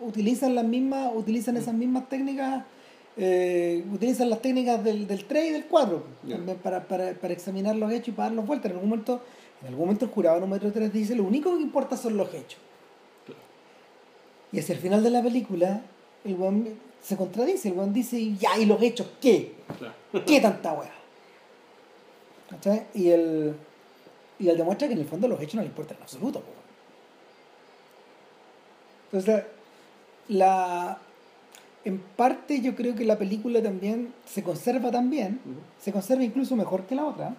[0.00, 2.64] utilizan las mismas, utilizan esas mismas técnicas,
[3.18, 6.36] eh, utilizan las técnicas del, del 3 y del 4 Ya.
[6.36, 8.70] también para, para, para examinar los hechos y para darlos vueltas.
[8.70, 9.22] En algún momento,
[9.62, 12.60] en algún momento el jurado número 3 dice lo único que importa son los hechos.
[13.24, 13.40] Claro.
[14.52, 15.82] Y hacia el final de la película,
[16.24, 19.54] el weón se contradice, el weón dice, ya, ¿y los hechos qué?
[19.78, 20.24] Claro.
[20.24, 20.92] ¿Qué tanta weá?
[22.50, 22.86] ¿Cachai?
[22.94, 23.54] Y él,
[24.38, 26.42] y él demuestra que en el fondo los hechos no le importan en absoluto.
[29.10, 29.44] Entonces,
[30.28, 30.98] la
[31.86, 35.40] en parte yo creo que la película también se conserva también,
[35.80, 37.36] se conserva incluso mejor que la otra.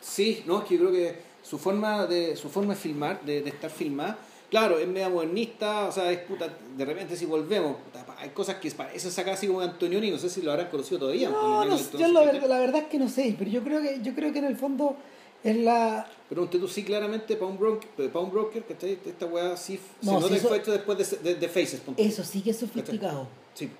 [0.00, 3.42] Sí, no, es que yo creo que su forma de, su forma de filmar, de,
[3.42, 4.18] de estar filmada,
[4.50, 8.56] claro, es media modernista, o sea, es puta, de repente si volvemos, puta, hay cosas
[8.56, 11.28] que parecen sacar así como de Antonioni, no sé si lo habrán conocido todavía.
[11.30, 13.80] No, no, entonces, yo la verdad, la verdad es que no sé, pero yo creo
[13.80, 14.96] que yo creo que en el fondo
[15.44, 17.88] es la Pero usted tú sí claramente Pound Broker,
[18.32, 18.98] Broker ¿cachai?
[19.06, 21.48] Esta weá sí se No, nota sí, que eso- fue hecho después de, de, de
[21.48, 21.80] Faces.
[21.80, 22.04] ponte.
[22.04, 23.28] eso sí que es sofisticado.
[23.54, 23.70] Sí.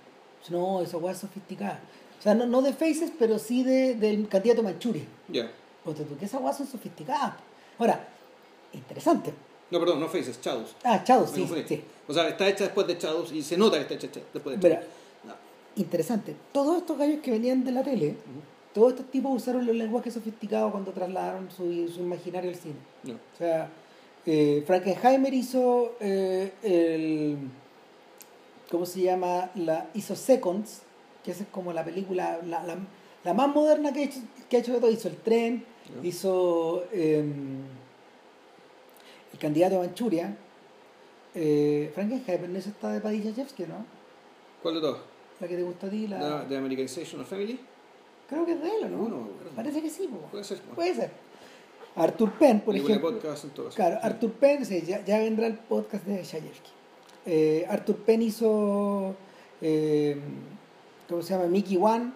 [0.50, 1.80] No, esa weá es sofisticada.
[2.20, 5.04] O sea, no, no de Faces, pero sí de, del candidato Manchuri.
[5.28, 5.50] Ya.
[5.84, 7.34] Ponte tú, que esas weas son sofisticadas.
[7.78, 8.08] Ahora,
[8.72, 9.32] interesante.
[9.70, 10.76] No, perdón, no Faces, Shadows.
[10.84, 11.82] Ah, Shadows, sí, sí.
[12.06, 14.68] O sea, está hecha después de Shadows y se nota que está hecha después de
[14.68, 14.86] Shadows.
[15.24, 15.34] No.
[15.76, 16.36] interesante.
[16.52, 18.16] Todos estos gallos que venían de la tele,
[18.72, 22.76] todos estos tipos usaron los lenguajes sofisticados cuando trasladaron su, su imaginario al cine.
[23.02, 23.14] No.
[23.14, 23.68] O sea,
[24.24, 27.38] eh, Frankenheimer hizo eh, el.
[28.70, 29.50] ¿Cómo se llama?
[29.54, 30.82] La, hizo Seconds,
[31.24, 32.76] que es como la película, la, la,
[33.24, 34.90] la más moderna que ha, hecho, que ha hecho de todo.
[34.90, 35.64] Hizo El Tren,
[36.02, 37.24] Hizo eh,
[39.32, 40.36] El candidato a Manchuria.
[41.34, 43.30] Eh, Frankenheimer, ¿no esa está de Padilla
[43.68, 43.84] no?
[44.62, 44.98] ¿Cuál de todos?
[45.38, 46.44] La que te gusta a ti, la...
[46.44, 47.60] ¿De, Americanization of Family?
[48.28, 49.08] creo que es de él, ¿o ¿no?
[49.08, 49.28] No, no.
[49.54, 50.18] Parece que sí, po.
[50.30, 50.60] Puede ser.
[50.60, 51.10] puede ser.
[51.94, 53.10] Arthur Penn, por de ejemplo.
[53.10, 53.68] podcast en todo.
[53.70, 56.70] Claro, Arthur Penn, sí, ya, ya vendrá el podcast de Shayevsky.
[57.24, 59.14] Eh, Arthur Penn hizo,
[59.60, 60.16] eh,
[61.08, 61.46] ¿cómo se llama?
[61.46, 62.12] Mickey One,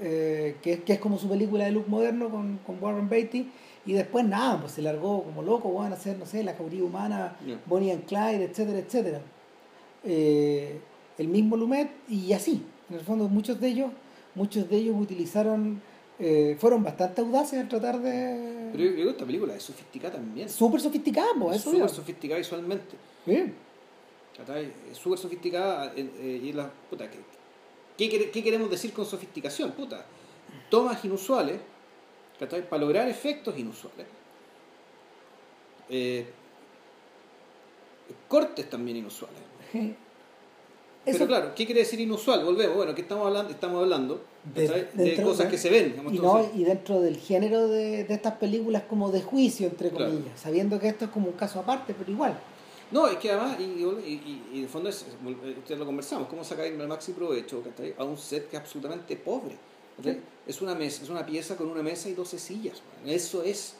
[0.00, 3.50] eh, que, que es como su película de look moderno con, con Warren Beatty.
[3.86, 6.82] Y después nada, pues se largó como loco, van a hacer, no sé, La Cauría
[6.82, 7.36] Humana.
[7.66, 9.20] Bonnie and Clyde, etcétera, etcétera.
[10.04, 10.80] Eh,
[11.18, 12.64] el mismo Lumet y así.
[12.90, 13.90] En el fondo muchos de ellos,
[14.34, 15.80] muchos de ellos utilizaron,
[16.18, 18.70] eh, fueron bastante audaces al tratar de...
[18.72, 20.48] Pero yo creo que esta película es sofisticada también.
[20.48, 22.96] Súper sofisticados, pues, Es eso súper sofisticada visualmente.
[24.36, 24.72] ¿cachai?
[24.90, 27.18] Es súper sofisticada eh, y la puta, ¿qué,
[27.96, 29.72] qué, qué queremos decir con sofisticación?
[29.72, 30.04] Puta,
[30.70, 31.60] tomas inusuales.
[32.38, 34.06] Para lograr efectos inusuales.
[35.88, 36.26] Eh,
[38.28, 39.38] cortes también inusuales.
[41.04, 42.44] Pero claro, ¿qué quiere decir inusual?
[42.44, 44.66] Volvemos, bueno, que estamos hablando, estamos hablando De-
[45.22, 45.90] cosas de- que se ven.
[45.92, 49.90] digamos, y, no, y dentro del género de, de estas películas como de juicio, entre
[49.90, 50.10] Claro.
[50.10, 52.36] comillas, sabiendo que esto es como un caso aparte, pero igual.
[52.90, 54.12] No, es que además, y, y,
[54.52, 57.62] y- y de fondo, es, es- ustedes lo conversamos, cómo sacar el máximo provecho
[57.98, 59.56] a un set que es absolutamente pobre.
[60.02, 60.16] Sí.
[60.46, 62.82] Es una mesa, es una pieza con una mesa y 12 sillas.
[63.02, 63.12] man.
[63.12, 63.74] Eso es.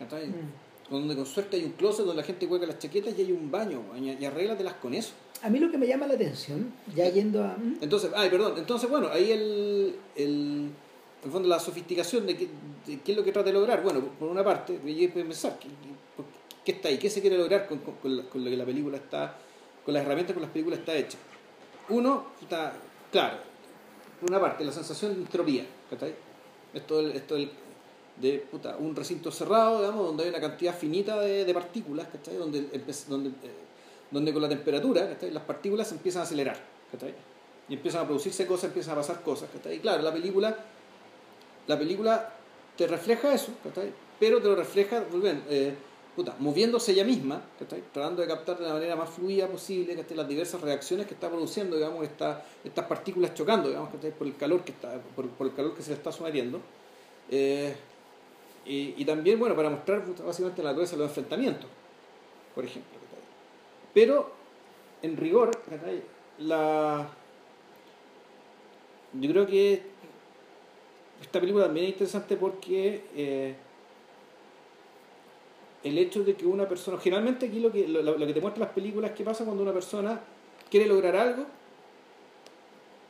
[0.00, 0.90] Mm.
[0.90, 3.50] Donde con suerte hay un closet donde la gente cuelga las chaquetas y hay un
[3.50, 5.12] baño, man, y, arréglatelas con eso.
[5.42, 7.56] A mí lo que me llama la atención, ya yendo a...
[7.56, 7.78] ¿Mm?
[7.80, 10.72] Entonces, ay, perdón, entonces, bueno, ahí el, el, en
[11.24, 12.48] el fondo la sofisticación de, qué-
[12.86, 13.82] de qué es lo que trata de lograr.
[13.82, 14.74] Bueno, por- una parte,
[15.12, 15.58] pensar,
[16.66, 16.98] ¿qué, está ahí?
[16.98, 19.38] ¿Qué se quiere lograr con, con, con lo que la película está,
[19.84, 21.16] con las herramientas con las películas está hecha?
[21.88, 22.74] Uno, está,
[23.12, 23.38] claro,
[24.20, 26.14] por una parte, la sensación de entropía, ¿cachai?
[26.74, 31.54] Esto, esto de puta, un recinto cerrado, digamos, donde hay una cantidad finita de, de
[31.54, 32.36] partículas, ¿cachai?
[32.36, 32.62] Donde,
[33.08, 33.32] donde, eh,
[34.10, 35.30] donde con la temperatura, ¿cachai?
[35.30, 36.58] Las partículas empiezan a acelerar,
[36.90, 37.14] ¿cachai?
[37.68, 39.76] Y empiezan a producirse cosas, empiezan a pasar cosas, ¿cachai?
[39.76, 40.56] Y claro, la película,
[41.66, 42.32] la película
[42.76, 43.52] te refleja eso.
[44.18, 45.74] Pero te lo refleja, volviendo, eh,
[46.38, 47.42] moviéndose ella misma.
[47.92, 50.16] Tratando de captar de la manera más fluida posible, ¿cachai?
[50.16, 54.12] Las diversas reacciones que está produciendo, digamos, esta, estas partículas chocando, digamos, ¿cachai?
[54.12, 56.60] Por el calor que está, por, el calor que se le está sometiendo.
[57.30, 57.74] Eh,
[58.64, 61.70] y, también, bueno, para mostrar básicamente la naturaleza de los enfrentamientos,
[62.54, 62.98] por ejemplo.
[63.94, 64.32] Pero,
[65.02, 65.52] en rigor,
[66.38, 67.08] la
[69.20, 69.82] yo creo que
[71.22, 73.54] esta película también es interesante porque eh,
[75.86, 78.74] el hecho de que una persona, generalmente aquí lo que, lo, que te muestran las
[78.74, 80.20] películas es qué pasa cuando una persona
[80.70, 81.46] quiere lograr algo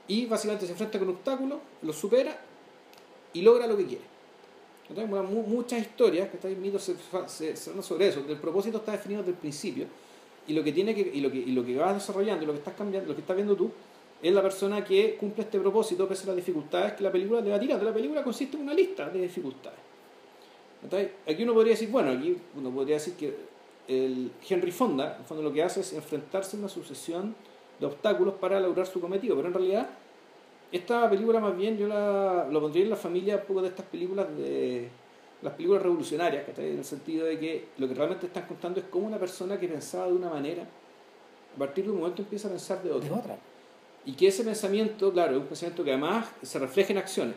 [0.08, 2.38] y básicamente se enfrenta con obstáculos, lo supera
[3.32, 4.04] y logra lo que quiere.
[5.06, 6.94] Mu- muchas historias, que mitos se,
[7.26, 9.86] se, se sobre eso, el propósito está definido desde el principio
[10.46, 12.52] y lo que tiene que, y lo que, y lo que vas desarrollando, y lo
[12.52, 13.70] que estás cambiando, lo que estás viendo tú,
[14.22, 17.50] es la persona que cumple este propósito pese a las dificultades que la película te
[17.50, 17.84] va tirando.
[17.84, 19.78] La película consiste en una lista de dificultades.
[21.26, 23.34] Aquí uno podría decir, bueno, aquí uno podría decir que
[23.88, 27.34] el Henry Fonda, en el fondo lo que hace es enfrentarse a una sucesión
[27.78, 29.88] de obstáculos para lograr su cometido, pero en realidad
[30.72, 33.86] esta película más bien yo la, lo pondría en la familia un poco de estas
[33.86, 34.88] películas de
[35.42, 36.70] las películas revolucionarias, ¿cachai?
[36.70, 39.68] en el sentido de que lo que realmente están contando es cómo una persona que
[39.68, 43.14] pensaba de una manera, a partir de un momento empieza a pensar de De otra.
[43.14, 43.38] otra.
[44.04, 47.34] Y que ese pensamiento, claro, es un pensamiento que además se refleja en acciones.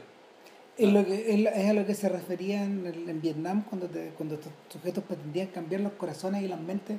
[0.80, 4.35] Es, lo que, es, es a lo que se refería en, Vietnam cuando, te- cuando
[4.35, 6.97] estos sujetos pretendían cambiar los corazones y las mentes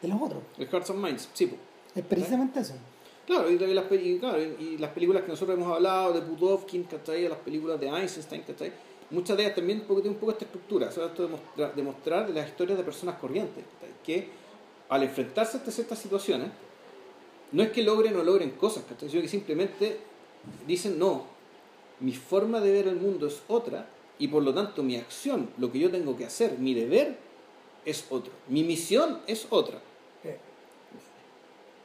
[0.00, 0.42] de los otros.
[0.58, 1.46] El Hearts and Minds, sí.
[1.46, 1.56] po.
[1.94, 2.74] Es precisamente eso.
[3.26, 7.28] Claro y, las, y, claro, y las películas que nosotros hemos hablado, de Pudovkin, ¿cachai?
[7.28, 8.72] las películas de Einstein, ¿cachai?
[9.12, 12.26] muchas de ellas también porque tienen un poco esta estructura, o sea, esto de demostrar,
[12.26, 13.62] de las historias de personas corrientes,
[14.04, 14.28] que
[14.88, 16.48] al enfrentarse a ciertas situaciones,
[17.52, 19.98] no es que logren o logren cosas, sino que simplemente
[20.66, 21.26] dicen, no,
[22.02, 23.88] mi forma de ver el mundo es otra
[24.18, 27.16] y por lo tanto mi acción, lo que yo tengo que hacer, mi deber
[27.84, 29.80] es otro, mi misión es otra.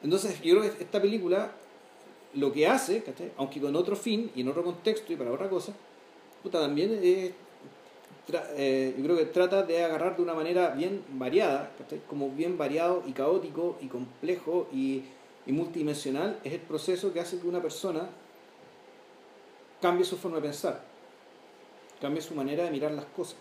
[0.04, 1.52] Entonces yo creo que esta película
[2.36, 3.04] lo que hace,
[3.38, 5.74] aunque con otro fin y en otro contexto y para otra cosa,
[6.52, 7.34] también eh,
[8.98, 11.72] yo creo que trata de agarrar de una manera bien variada,
[12.08, 15.04] como bien variado y caótico y complejo y,
[15.48, 18.10] multidimensional, es el proceso que hace que una persona
[19.82, 20.82] cambie su forma de pensar,
[22.02, 23.36] cambie su manera de mirar las cosas.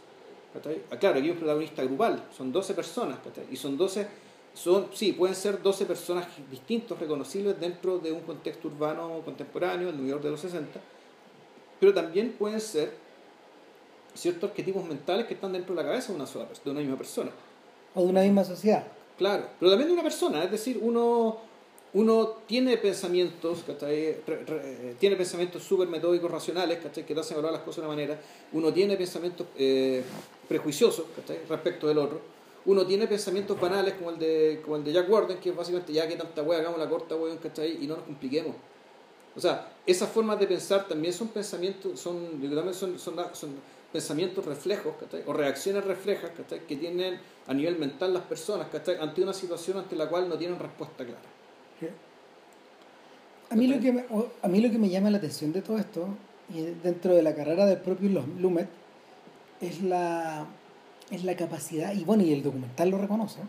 [0.91, 3.19] Ah, claro, aquí hay un protagonista grupal, son 12 personas,
[3.51, 4.07] y son 12,
[4.55, 9.97] son, sí, pueden ser 12 personajes distintos, reconocibles dentro de un contexto urbano contemporáneo, el
[9.99, 10.81] New York de los 60,
[11.79, 12.95] pero también pueden ser
[14.15, 16.97] ciertos arquetipos mentales que están dentro de la cabeza de una sola de una misma
[16.97, 17.31] persona.
[17.95, 18.87] O de una misma sociedad.
[19.19, 21.39] Claro, pero también de una persona, es decir, uno,
[21.97, 27.77] uno tiene pensamientos, eh, tiene pensamientos súper metódicos, racionales, que te hacen valorar las cosas
[27.77, 28.21] de una manera,
[28.53, 30.03] uno tiene pensamientos eh,
[30.47, 31.07] prejuiciosos
[31.49, 32.21] respecto del otro,
[32.67, 35.91] uno tiene pensamientos banales como el de, como el de Jack Warden, que es básicamente
[35.95, 37.39] ya que tanta wea, hagamos la corta, weón,
[37.81, 38.55] Y no nos compliquemos.
[39.35, 42.43] O sea, esas formas de pensar también son pensamientos, son,
[42.99, 43.51] son
[43.91, 44.93] pensamientos reflejos
[45.25, 46.31] o reacciones reflejas
[46.69, 48.67] que tienen a nivel mental las personas
[49.01, 51.36] ante una situación ante la cual no tienen respuesta clara.
[53.51, 54.05] A mí, lo que me,
[54.43, 56.09] a mí lo que me llama la atención de todo esto,
[56.53, 58.69] y dentro de la carrera del propio Lumet,
[59.61, 60.47] es la,
[61.11, 63.41] es la capacidad, y bueno, y el documental lo reconoce,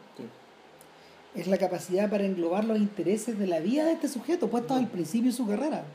[1.35, 4.87] es la capacidad para englobar los intereses de la vida de este sujeto, puestos al
[4.87, 5.85] principio de su carrera.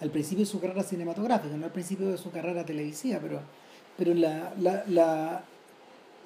[0.00, 3.40] Al principio de su carrera cinematográfica, no al principio de su carrera televisiva, pero,
[3.96, 5.44] pero la, la, la,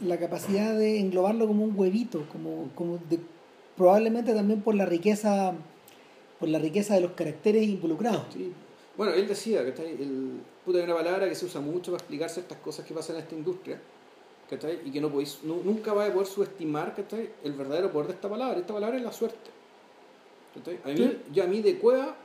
[0.01, 3.19] la capacidad de englobarlo como un huevito, como, como de,
[3.77, 5.55] probablemente también por la riqueza
[6.39, 8.25] por la riqueza de los caracteres involucrados.
[8.97, 12.29] Bueno, él decía que el, puta, hay una palabra que se usa mucho para explicar
[12.31, 13.81] ciertas cosas que pasan en esta industria,
[14.85, 16.95] y que no podéis, nunca vais a poder subestimar
[17.45, 18.59] el verdadero poder de esta palabra.
[18.59, 19.51] Esta palabra es la suerte.
[20.85, 22.17] A mí, yo a mí de cueva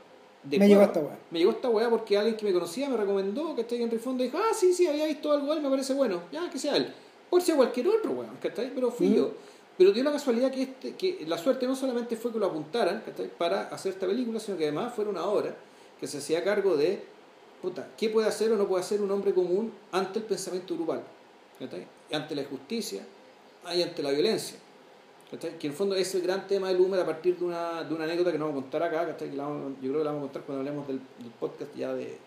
[0.44, 1.18] me llegó esta weá.
[1.32, 4.24] Me llegó esta weá porque alguien que me conocía me recomendó que esté en Rifondo
[4.24, 6.24] y dijo, ah, sí, sí, había visto algo él, me parece bueno.
[6.32, 6.94] Ya, que sea él.
[7.30, 8.72] Por ser cualquier otro weón, ¿cachai?
[8.74, 9.32] Pero fui yo.
[9.77, 13.03] Pero dio la casualidad que, este, que la suerte no solamente fue que lo apuntaran
[13.37, 15.55] para hacer esta película, sino que además fuera una obra
[15.99, 17.03] que se hacía cargo de,
[17.61, 21.03] puta, ¿qué puede hacer o no puede hacer un hombre común ante el pensamiento grupal?
[22.11, 23.03] Ante la injusticia
[23.75, 24.57] y ante la violencia.
[25.29, 27.93] Que en el fondo es el gran tema del Lumet a partir de una, de
[27.93, 30.21] una anécdota que no vamos a contar acá, Que yo creo que la vamos a
[30.21, 31.01] contar cuando hablemos del,
[31.39, 32.17] podcast ya de,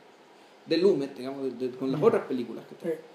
[0.67, 3.10] de Lumet, digamos, con las otras películas, Que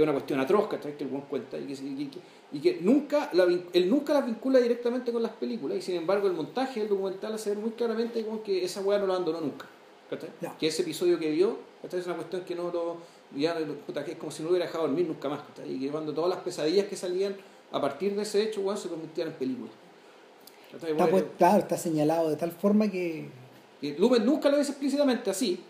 [0.00, 2.18] es una cuestión atroz, Que el buen cuenta y que,
[2.52, 6.26] y que, nunca la, él nunca las vincula directamente con las películas y sin embargo
[6.26, 9.66] el montaje del documental hace ver muy claramente que esa weá no lo abandonó nunca.
[10.58, 12.96] Que ese episodio que vio es una cuestión que no lo.
[13.36, 13.56] Ya,
[14.04, 15.40] que es como si no hubiera dejado dormir nunca más.
[15.68, 17.36] Y que cuando todas las pesadillas que salían
[17.72, 19.70] a partir de ese hecho, bueno, se convirtieron en película.
[20.72, 23.28] Está, pues, claro, está señalado de tal forma que...
[23.80, 25.62] que Lumen nunca lo dice explícitamente así,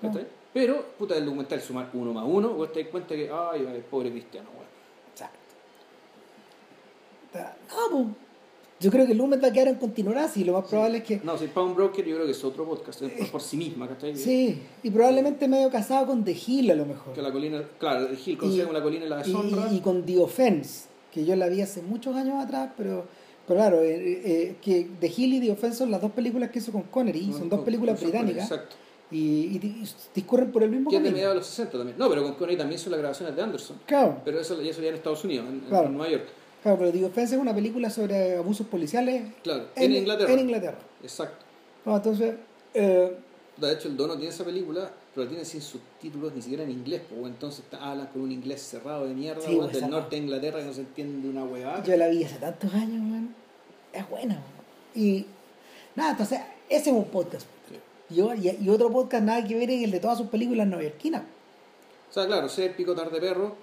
[0.55, 4.11] pero, puta, el documental sumar uno más uno, vos te das cuenta que, ay, pobre
[4.11, 4.71] cristiano, bueno.
[5.13, 5.39] Exacto.
[7.69, 8.07] No, pues,
[8.81, 11.21] yo creo que Lumen va a quedar en continuar así, lo más probable es que...
[11.23, 14.17] No, si Pound Broker yo creo que es otro podcast, por, sí misma, ¿cachai?
[14.17, 17.13] Sí, y probablemente medio casado con The Hill a lo mejor.
[17.13, 19.69] Que la colina, claro, The Hill como la colina de la deshonra.
[19.71, 23.07] Y, y con The Offense que yo la vi hace muchos años atrás, pero,
[23.47, 26.59] pero claro, eh, eh, que The Hill y The Offense son las dos películas que
[26.59, 28.51] hizo con Connery, son dos películas británicas.
[28.51, 28.75] Exacto.
[29.17, 29.59] Y,
[30.15, 31.03] discurren por el mismo camino.
[31.03, 31.99] Que es de mediados de los 60 también.
[31.99, 33.81] No, pero con Connery también son las grabaciones de Anderson.
[33.87, 34.21] Claro.
[34.25, 36.25] Pero eso, eso ya en Estados Unidos, en, Nueva York.
[36.63, 39.33] Claro, pero The Offense es una película sobre abusos policiales.
[39.43, 40.33] Claro, en, Inglaterra.
[40.33, 40.79] En Inglaterra.
[41.03, 41.45] Exacto.
[41.87, 42.35] entonces.
[42.75, 43.17] Eh,
[43.57, 47.03] de hecho, el Dono tiene esa película pero tiene sin subtítulos ni siquiera en inglés,
[47.09, 50.65] pues entonces habla con un inglés cerrado de mierda, pues, del norte de Inglaterra que
[50.65, 51.85] no se entiende una huevada.
[51.85, 53.35] Yo la vi hace tantos años, man.
[53.93, 54.43] Es buena.
[54.95, 55.25] Y
[55.95, 57.47] nada, entonces, ese es un podcast.
[58.17, 61.23] Y, otro podcast nada que ver es el de todas sus películas neoyorquinas.
[62.11, 63.57] O sea, claro, ser Picotar de Perro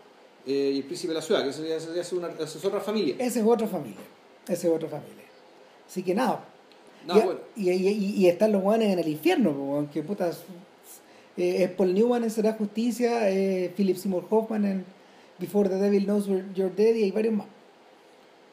[0.45, 3.15] eh, y El Príncipe de la Ciudad, que eso es, una, es otra familia.
[3.17, 4.01] Esa es otra familia.
[4.47, 5.23] Esa es otra familia.
[5.87, 6.43] Así que nada.
[7.55, 10.43] y, y, y, están los guanes en el infierno, porque putas
[11.37, 14.85] eh, Paul Newman en Será Justicia, eh, Philip Seymour Hoffman en
[15.39, 17.47] Before the Devil Knows You're Dead y hay varios más.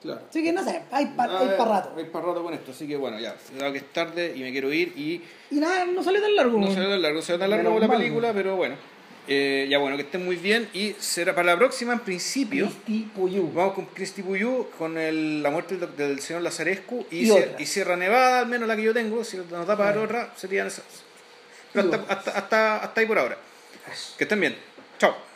[0.01, 0.21] Claro.
[0.31, 1.93] Así que no sé, hay para Ah, rato.
[1.97, 3.35] Hay para rato con esto, así que bueno, ya.
[3.59, 6.59] Dado que es tarde y me quiero ir y Y nada, no salió tan largo.
[6.59, 8.77] no ve tan largo, se ve tan largo Menos la película, pero bueno.
[9.31, 12.65] Eh, ya bueno, que estén muy bien y será para la próxima en principio.
[12.67, 13.53] Cristi Puyú.
[13.53, 17.95] Vamos con Cristi Puyú, con el- la muerte del, del señor Lazarescu y, Y Sierra
[17.97, 20.85] Nevada, al menos la que yo tengo, si nos da para otra, serían esas.
[21.75, 23.37] Pero hasta, hasta, hasta ahí por ahora.
[24.17, 24.57] Que estén bien.
[24.99, 25.28] Chao.